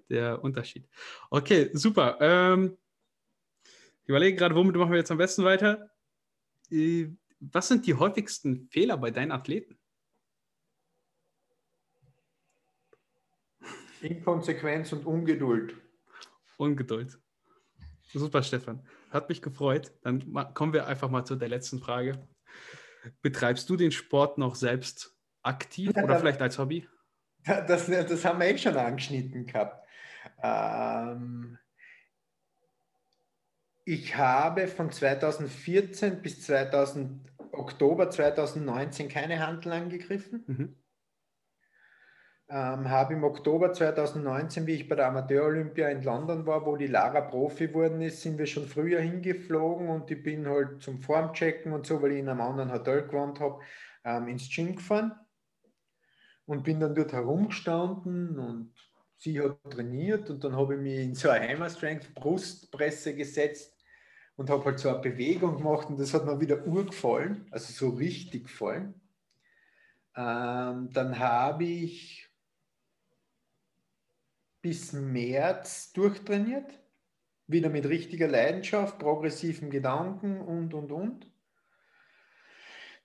[0.10, 0.88] der Unterschied.
[1.30, 2.18] Okay, super.
[2.20, 2.78] Ähm,
[4.04, 5.90] ich überlege gerade, womit machen wir jetzt am besten weiter?
[6.70, 7.08] Äh,
[7.40, 9.78] was sind die häufigsten Fehler bei deinen Athleten?
[14.02, 15.76] Inkonsequenz und Ungeduld.
[16.58, 17.20] Ungeduld.
[18.14, 18.82] Super, Stefan.
[19.12, 19.92] Hat mich gefreut.
[20.02, 22.28] Dann kommen wir einfach mal zu der letzten Frage.
[23.22, 26.88] Betreibst du den Sport noch selbst aktiv ja, oder vielleicht als Hobby?
[27.44, 29.88] Das, das haben wir eh schon angeschnitten gehabt.
[30.44, 31.58] Ähm,
[33.86, 40.44] ich habe von 2014 bis 2000, Oktober 2019 keine Handel angegriffen.
[40.46, 40.76] Mhm.
[42.50, 46.88] Ähm, habe im Oktober 2019, wie ich bei der Amateur-Olympia in London war, wo die
[46.88, 51.74] Lara Profi geworden ist, sind wir schon früher hingeflogen und ich bin halt zum Formchecken
[51.74, 53.60] und so, weil ich in einem anderen Hotel gewohnt habe,
[54.06, 55.12] ähm, ins Gym gefahren
[56.46, 58.74] und bin dann dort herumgestanden und
[59.18, 63.76] sie hat trainiert und dann habe ich mich in so eine Hammer Strength Brustpresse gesetzt
[64.38, 67.94] und habe halt so eine Bewegung gemacht und das hat mir wieder urgefallen, also so
[67.96, 69.02] richtig gefallen.
[70.16, 72.27] Ähm, dann habe ich
[74.68, 76.78] bis März durchtrainiert,
[77.48, 81.32] wieder mit richtiger Leidenschaft, progressiven Gedanken und, und, und.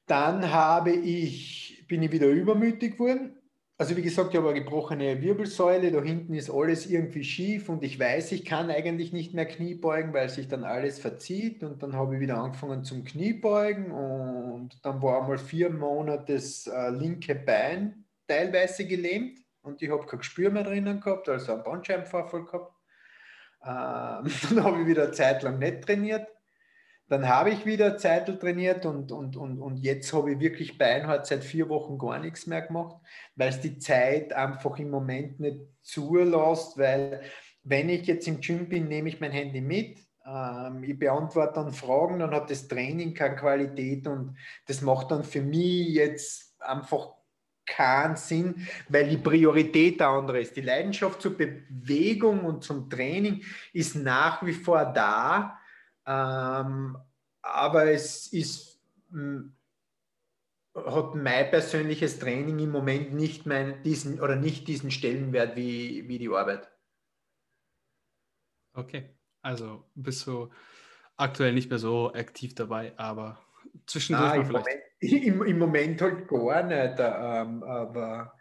[0.06, 3.36] Dann habe ich, bin ich wieder übermütig geworden.
[3.78, 7.84] Also wie gesagt, ich habe eine gebrochene Wirbelsäule, da hinten ist alles irgendwie schief und
[7.84, 11.80] ich weiß, ich kann eigentlich nicht mehr Knie beugen, weil sich dann alles verzieht und
[11.80, 16.90] dann habe ich wieder angefangen zum Kniebeugen und dann war einmal vier Monate das äh,
[16.90, 22.44] linke Bein teilweise gelähmt und ich habe kein Gespür mehr drinnen gehabt, also einen Bandscheibenvorfall
[22.44, 22.74] gehabt.
[23.64, 26.26] Ähm, dann habe ich wieder eine Zeit lang nicht trainiert
[27.12, 31.26] dann habe ich wieder Zeitel trainiert und, und, und, und jetzt habe ich wirklich beinhart
[31.26, 32.96] seit vier Wochen gar nichts mehr gemacht,
[33.36, 37.20] weil es die Zeit einfach im Moment nicht zulässt, weil
[37.64, 41.72] wenn ich jetzt im Gym bin, nehme ich mein Handy mit, ähm, ich beantworte dann
[41.74, 44.34] Fragen, dann hat das Training keine Qualität und
[44.66, 47.12] das macht dann für mich jetzt einfach
[47.66, 50.56] keinen Sinn, weil die Priorität der andere ist.
[50.56, 55.58] Die Leidenschaft zur Bewegung und zum Training ist nach wie vor da,
[56.06, 56.96] ähm,
[57.40, 58.80] aber es ist,
[59.10, 59.54] hm,
[60.74, 66.18] hat mein persönliches Training im Moment nicht mein, diesen oder nicht diesen Stellenwert wie, wie
[66.18, 66.70] die Arbeit.
[68.74, 69.10] Okay,
[69.42, 70.50] also bist du
[71.16, 73.38] aktuell nicht mehr so aktiv dabei, aber
[73.86, 74.66] zwischendurch ah, im vielleicht.
[74.66, 74.82] Moment,
[75.26, 78.34] im, im, Moment halt gar nicht, ähm, aber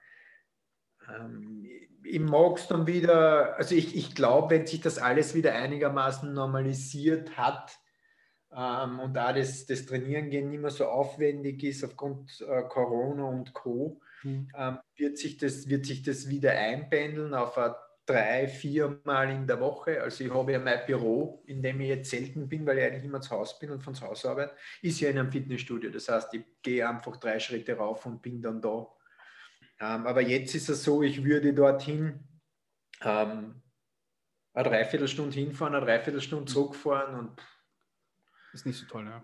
[1.09, 1.67] ähm,
[2.03, 6.33] ich mag es dann wieder, also ich, ich glaube, wenn sich das alles wieder einigermaßen
[6.33, 7.77] normalisiert hat
[8.55, 13.25] ähm, und da das, das Trainieren gehen nicht mehr so aufwendig ist aufgrund äh, Corona
[13.25, 14.49] und Co., mhm.
[14.55, 17.73] ähm, wird, sich das, wird sich das wieder einpendeln auf ein
[18.11, 20.01] drei, vier Mal in der Woche.
[20.01, 23.05] Also ich habe ja mein Büro, in dem ich jetzt selten bin, weil ich eigentlich
[23.05, 25.89] immer zu Hause bin und von zu Hause arbeite, ist ja in einem Fitnessstudio.
[25.89, 28.87] Das heißt, ich gehe einfach drei Schritte rauf und bin dann da.
[29.79, 32.19] Ähm, aber jetzt ist es so, ich würde dorthin
[33.01, 33.61] ähm,
[34.53, 37.41] eine Dreiviertelstunde hinfahren, eine Dreiviertelstunde zurückfahren und
[38.53, 39.23] ist nicht so toll, ja.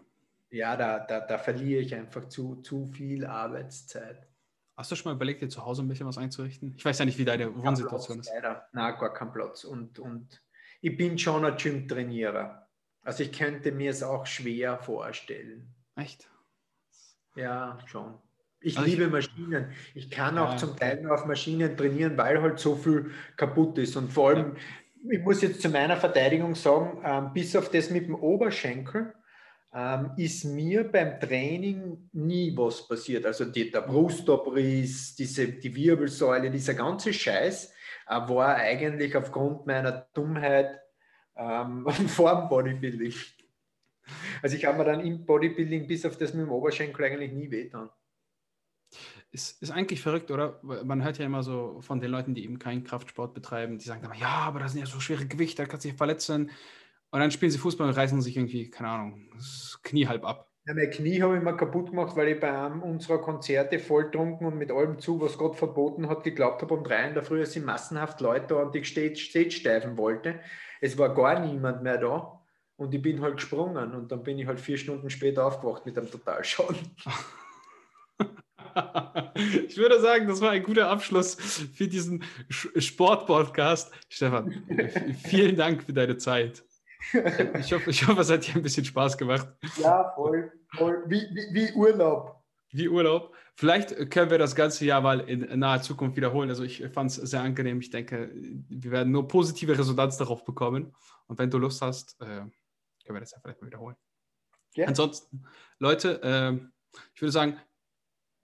[0.49, 4.25] Ja, da, da, da verliere ich einfach zu, zu viel Arbeitszeit.
[4.77, 6.75] Hast du schon mal überlegt, dir zu Hause ein bisschen was einzurichten?
[6.77, 8.29] Ich weiß ja nicht, wie deine Wohnsituation ist.
[8.31, 9.63] Leider, nein, gar kein Platz.
[9.63, 10.43] Und, und
[10.81, 12.67] ich bin schon ein Gym-Trainierer.
[13.01, 15.73] Also ich könnte mir es auch schwer vorstellen.
[15.95, 16.29] Echt?
[17.35, 18.19] Ja, schon.
[18.59, 19.71] Ich also liebe ich, Maschinen.
[19.95, 23.79] Ich kann auch ja, zum Teil nur auf Maschinen trainieren, weil halt so viel kaputt
[23.79, 23.95] ist.
[23.95, 24.57] Und vor allem,
[25.03, 25.11] ja.
[25.17, 29.15] ich muss jetzt zu meiner Verteidigung sagen, ähm, bis auf das mit dem Oberschenkel
[29.73, 33.25] ähm, ist mir beim Training nie was passiert.
[33.25, 37.73] Also die, der Brustabriss, diese, die Wirbelsäule, dieser ganze Scheiß
[38.07, 40.79] äh, war eigentlich aufgrund meiner Dummheit
[41.35, 43.13] ähm, vor dem Bodybuilding.
[44.41, 47.51] Also ich habe mir dann im Bodybuilding bis auf das mit dem Oberschenkel eigentlich nie
[47.51, 47.89] wehtan.
[49.31, 50.61] Ist, ist eigentlich verrückt, oder?
[50.63, 54.03] Man hört ja immer so von den Leuten, die eben keinen Kraftsport betreiben, die sagen
[54.05, 56.49] immer, ja, aber das sind ja so schwere Gewichte, da kannst du dich verletzen.
[57.11, 60.51] Und dann spielen sie Fußball und reißen sich irgendwie, keine Ahnung, das Knie halb ab.
[60.65, 64.45] Ja, mein Knie habe ich mir kaputt gemacht, weil ich bei einem unserer Konzerte volltrunken
[64.45, 67.45] und mit allem zu, was Gott verboten hat, geglaubt habe, um drei in der Früh
[67.45, 70.41] sind massenhaft Leute da und ich Stage steifen wollte.
[70.81, 72.41] Es war gar niemand mehr da
[72.75, 75.97] und ich bin halt gesprungen und dann bin ich halt vier Stunden später aufgewacht mit
[75.97, 76.77] einem Totalschaden.
[79.67, 83.93] Ich würde sagen, das war ein guter Abschluss für diesen Sport-Podcast.
[84.09, 84.63] Stefan,
[85.25, 86.63] vielen Dank für deine Zeit.
[87.59, 89.47] Ich hoffe, ich hoffe, es hat dir ein bisschen Spaß gemacht.
[89.77, 90.51] Ja, voll.
[90.75, 91.03] voll.
[91.07, 92.43] Wie, wie, wie Urlaub.
[92.71, 93.33] Wie Urlaub.
[93.55, 96.49] Vielleicht können wir das ganze Jahr mal in naher Zukunft wiederholen.
[96.49, 97.79] Also ich fand es sehr angenehm.
[97.79, 100.93] Ich denke, wir werden nur positive Resonanz darauf bekommen.
[101.27, 102.51] Und wenn du Lust hast, äh, können
[103.07, 103.95] wir das ja vielleicht mal wiederholen.
[104.75, 104.87] Ja.
[104.87, 105.43] Ansonsten,
[105.79, 106.53] Leute, äh,
[107.15, 107.57] ich würde sagen,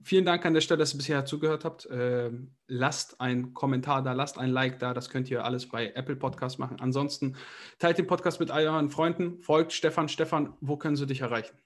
[0.04, 1.88] vielen Dank an der Stelle, dass ihr bisher zugehört habt.
[1.90, 4.94] Ähm, lasst einen Kommentar da, lasst ein Like da.
[4.94, 6.78] Das könnt ihr alles bei Apple Podcast machen.
[6.80, 7.36] Ansonsten
[7.78, 9.42] teilt den Podcast mit all euren Freunden.
[9.42, 10.08] Folgt Stefan.
[10.08, 11.56] Stefan, wo können sie dich erreichen?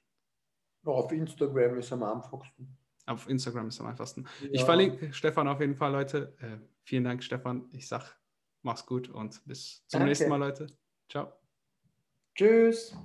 [0.85, 2.79] Auf Instagram ist am einfachsten.
[3.07, 4.27] Auf Instagram ist am einfachsten.
[4.41, 4.49] Ja.
[4.53, 6.35] Ich verlinke Stefan auf jeden Fall, Leute.
[6.41, 7.69] Äh, vielen Dank, Stefan.
[7.73, 8.17] Ich sag,
[8.63, 10.09] mach's gut und bis zum Danke.
[10.09, 10.67] nächsten Mal, Leute.
[11.09, 11.33] Ciao.
[12.35, 12.97] Tschüss.